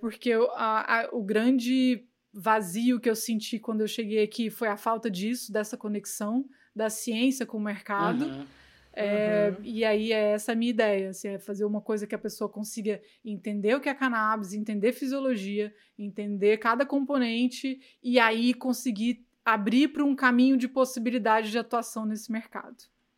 [0.00, 4.76] porque a, a, o grande vazio que eu senti quando eu cheguei aqui foi a
[4.76, 6.44] falta disso, dessa conexão
[6.74, 8.24] da ciência com o mercado.
[8.24, 8.46] Uhum.
[8.92, 9.64] É, uhum.
[9.64, 12.50] E aí é essa a minha ideia, assim, é fazer uma coisa que a pessoa
[12.50, 19.88] consiga entender o que é cannabis, entender fisiologia, entender cada componente e aí conseguir abrir
[19.88, 22.76] para um caminho de possibilidade de atuação nesse mercado.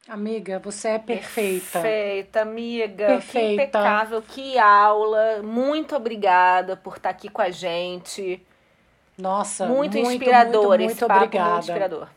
[0.09, 1.81] Amiga, você é perfeita.
[1.81, 3.07] Perfeita, amiga.
[3.07, 3.47] Perfeita.
[3.47, 5.43] Que impecável, que aula.
[5.43, 8.45] Muito obrigada por estar aqui com a gente.
[9.23, 11.51] Nossa, muito, muito inspirador muito, muito, muito obrigada.
[11.51, 12.09] Muito inspirador.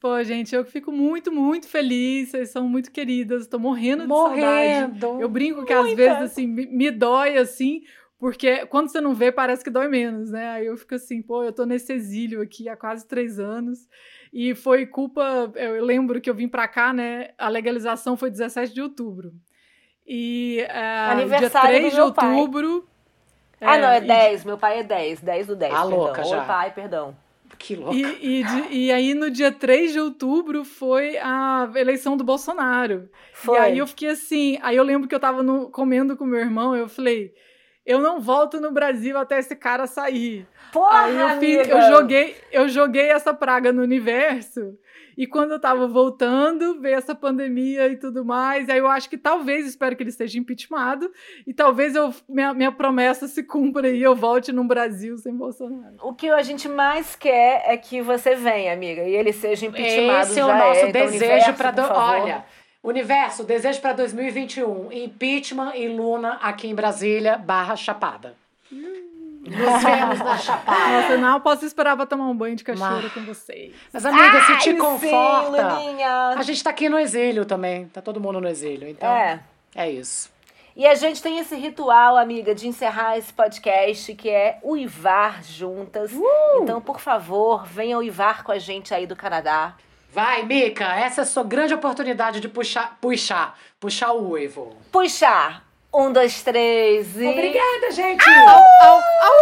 [0.00, 2.30] Pô, gente, eu fico muito, muito feliz.
[2.30, 3.46] Vocês são muito queridas.
[3.46, 5.22] Tô morrendo, morrendo de saudade.
[5.22, 7.82] Eu brinco que às vezes, assim, me dói, assim,
[8.18, 10.50] porque quando você não vê, parece que dói menos, né?
[10.50, 13.88] Aí eu fico assim, pô, eu tô nesse exílio aqui há quase três anos.
[14.32, 15.52] E foi culpa.
[15.54, 17.30] Eu lembro que eu vim pra cá, né?
[17.38, 19.32] A legalização foi 17 de outubro.
[20.06, 22.82] E uh, dia 3 de outubro.
[22.82, 22.93] Pai
[23.66, 24.40] ah, não, é 10.
[24.40, 24.46] De...
[24.46, 25.20] Meu pai é 10.
[25.20, 25.72] 10 do 10.
[25.72, 25.98] Ah, perdão.
[25.98, 26.40] louca já.
[26.40, 27.16] Oi, pai, perdão.
[27.58, 27.94] Que louca.
[27.94, 33.08] E, e, de, e, aí, no dia 3 de outubro, foi a eleição do Bolsonaro.
[33.32, 33.56] Foi.
[33.56, 34.58] E aí eu fiquei assim.
[34.62, 37.32] Aí eu lembro que eu tava no, comendo com meu irmão, eu falei.
[37.86, 40.46] Eu não volto no Brasil até esse cara sair.
[40.72, 44.74] Porra, aí eu, fiz, eu joguei, eu joguei essa praga no universo
[45.16, 48.68] e quando eu tava voltando, veio essa pandemia e tudo mais.
[48.68, 51.10] E aí eu acho que talvez, espero que ele esteja impeachmentado.
[51.46, 55.96] E talvez eu, minha, minha promessa se cumpra e eu volte no Brasil sem Bolsonaro.
[56.02, 60.30] O que a gente mais quer é que você venha, amiga, e ele seja impeachmentado.
[60.30, 60.88] Esse é o nosso é.
[60.88, 61.70] Então, desejo para.
[61.70, 61.82] Do...
[61.82, 62.44] Olha.
[62.82, 64.92] Universo, desejo para 2021.
[64.92, 68.34] Impeachment e Luna aqui em Brasília, barra Chapada.
[68.70, 69.03] Hum.
[69.44, 71.02] Nos vemos na Chapada.
[71.02, 73.12] Nossa, não posso esperar pra tomar um banho de cachoeira Mas...
[73.12, 73.74] com vocês.
[73.92, 75.76] Mas, amiga, se te conforta.
[75.80, 77.86] Sim, a gente tá aqui no exílio também.
[77.88, 78.88] Tá todo mundo no exílio.
[78.88, 79.40] Então, é,
[79.74, 80.32] é isso.
[80.76, 86.10] E a gente tem esse ritual, amiga, de encerrar esse podcast, que é uivar juntas.
[86.12, 86.62] Uh!
[86.62, 89.76] Então, por favor, venha uivar com a gente aí do Canadá.
[90.10, 94.76] Vai, Mica, essa é a sua grande oportunidade de puxar, puxar, puxar o uivo.
[94.90, 95.63] Puxar.
[95.96, 97.24] Um, dois, três e.
[97.24, 98.24] Obrigada, gente!
[98.28, 98.58] Au,
[98.88, 99.38] au, au.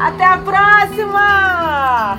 [0.00, 2.18] Até a próxima!